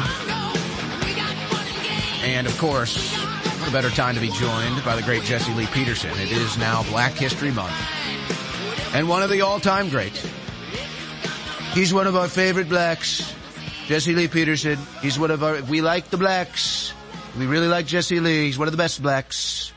[2.22, 3.14] And of course,
[3.60, 6.10] what a better time to be joined by the great Jesse Lee Peterson.
[6.12, 7.74] It is now Black History Month.
[8.94, 10.26] And one of the all-time greats.
[11.74, 13.34] He's one of our favorite blacks.
[13.88, 14.78] Jesse Lee Peterson.
[15.02, 16.94] He's one of our, we like the blacks.
[17.38, 18.46] We really like Jesse Lee.
[18.46, 19.70] He's one of the best blacks.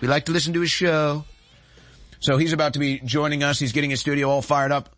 [0.00, 1.24] We like to listen to his show.
[2.20, 3.58] So he's about to be joining us.
[3.58, 4.94] He's getting his studio all fired up.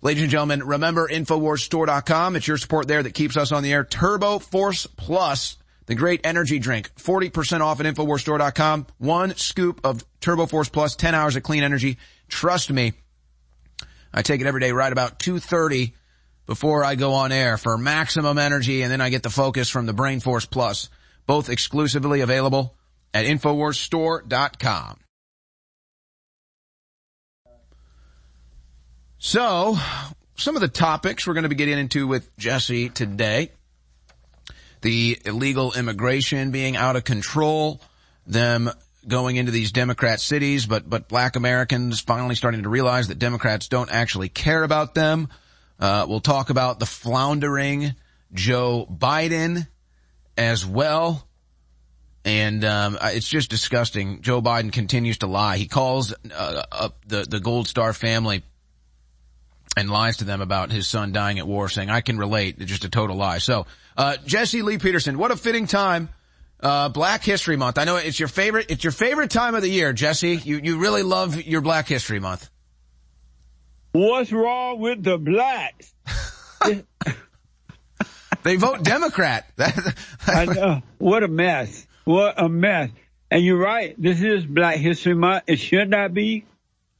[0.00, 2.36] Ladies and gentlemen, remember InfoWarsStore.com.
[2.36, 3.82] It's your support there that keeps us on the air.
[3.82, 6.94] Turbo Force Plus, the great energy drink.
[6.94, 8.86] 40% off at InfoWarsStore.com.
[8.98, 11.98] One scoop of Turbo Force Plus, 10 hours of clean energy.
[12.28, 12.92] Trust me,
[14.14, 15.94] I take it every day right about 2.30
[16.46, 19.86] before I go on air for maximum energy and then I get the focus from
[19.86, 20.90] the Brain Force Plus.
[21.26, 22.76] Both exclusively available
[23.12, 25.00] at InfoWarsStore.com.
[29.20, 29.76] So,
[30.36, 33.50] some of the topics we're going to be getting into with Jesse today.
[34.82, 37.80] The illegal immigration being out of control,
[38.28, 38.70] them
[39.08, 43.66] going into these Democrat cities, but, but black Americans finally starting to realize that Democrats
[43.66, 45.28] don't actually care about them.
[45.80, 47.96] Uh, we'll talk about the floundering
[48.32, 49.66] Joe Biden
[50.36, 51.26] as well.
[52.24, 54.22] And um, it's just disgusting.
[54.22, 55.56] Joe Biden continues to lie.
[55.56, 58.42] He calls uh, up the the Gold Star family
[59.78, 62.70] and lies to them about his son dying at war, saying, "I can relate." It's
[62.70, 63.38] just a total lie.
[63.38, 63.66] So,
[63.96, 66.08] uh, Jesse Lee Peterson, what a fitting time.
[66.60, 67.78] Uh, Black History Month.
[67.78, 68.66] I know it's your favorite.
[68.68, 70.34] It's your favorite time of the year, Jesse.
[70.36, 72.50] You you really love your Black History Month.
[73.92, 75.94] What's wrong with the blacks?
[78.42, 79.46] they vote Democrat.
[80.26, 80.82] I know.
[80.98, 81.86] What a mess.
[82.04, 82.90] What a mess.
[83.30, 83.94] And you're right.
[84.00, 85.44] This is Black History Month.
[85.46, 86.44] It should not be.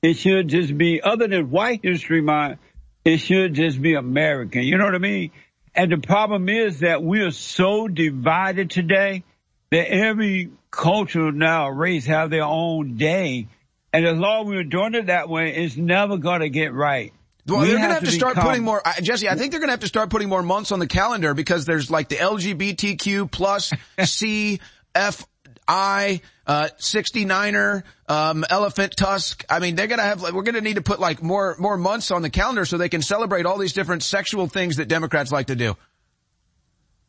[0.00, 2.58] It should just be, other than White History Month,
[3.04, 4.62] it should just be American.
[4.62, 5.30] You know what I mean?
[5.74, 9.22] And the problem is that we are so divided today
[9.70, 13.48] that every culture now, race have their own day.
[13.92, 17.12] And as long as we're doing it that way, it's never going to get right.
[17.46, 19.60] Well, we they're going to have to start putting more, uh, Jesse, I think they're
[19.60, 22.16] going to have to start putting more months on the calendar because there's like the
[22.16, 23.72] LGBTQ plus
[24.04, 24.60] C,
[24.94, 25.26] F,
[25.68, 29.44] I, uh, 69er, um, elephant tusk.
[29.50, 31.76] I mean, they're going to have, we're going to need to put like more, more
[31.76, 35.30] months on the calendar so they can celebrate all these different sexual things that Democrats
[35.30, 35.76] like to do.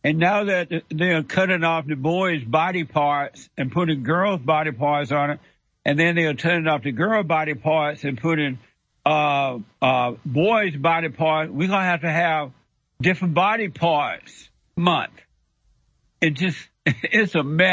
[0.04, 5.12] And now that they're cutting off the boys' body parts and putting girls' body parts
[5.12, 5.40] on it,
[5.86, 8.60] and then they're turning off the girl body parts and putting
[9.06, 12.52] uh, uh, boys' body parts, we're gonna have to have
[13.02, 15.14] different body parts month.
[16.22, 17.68] It just it's a mess.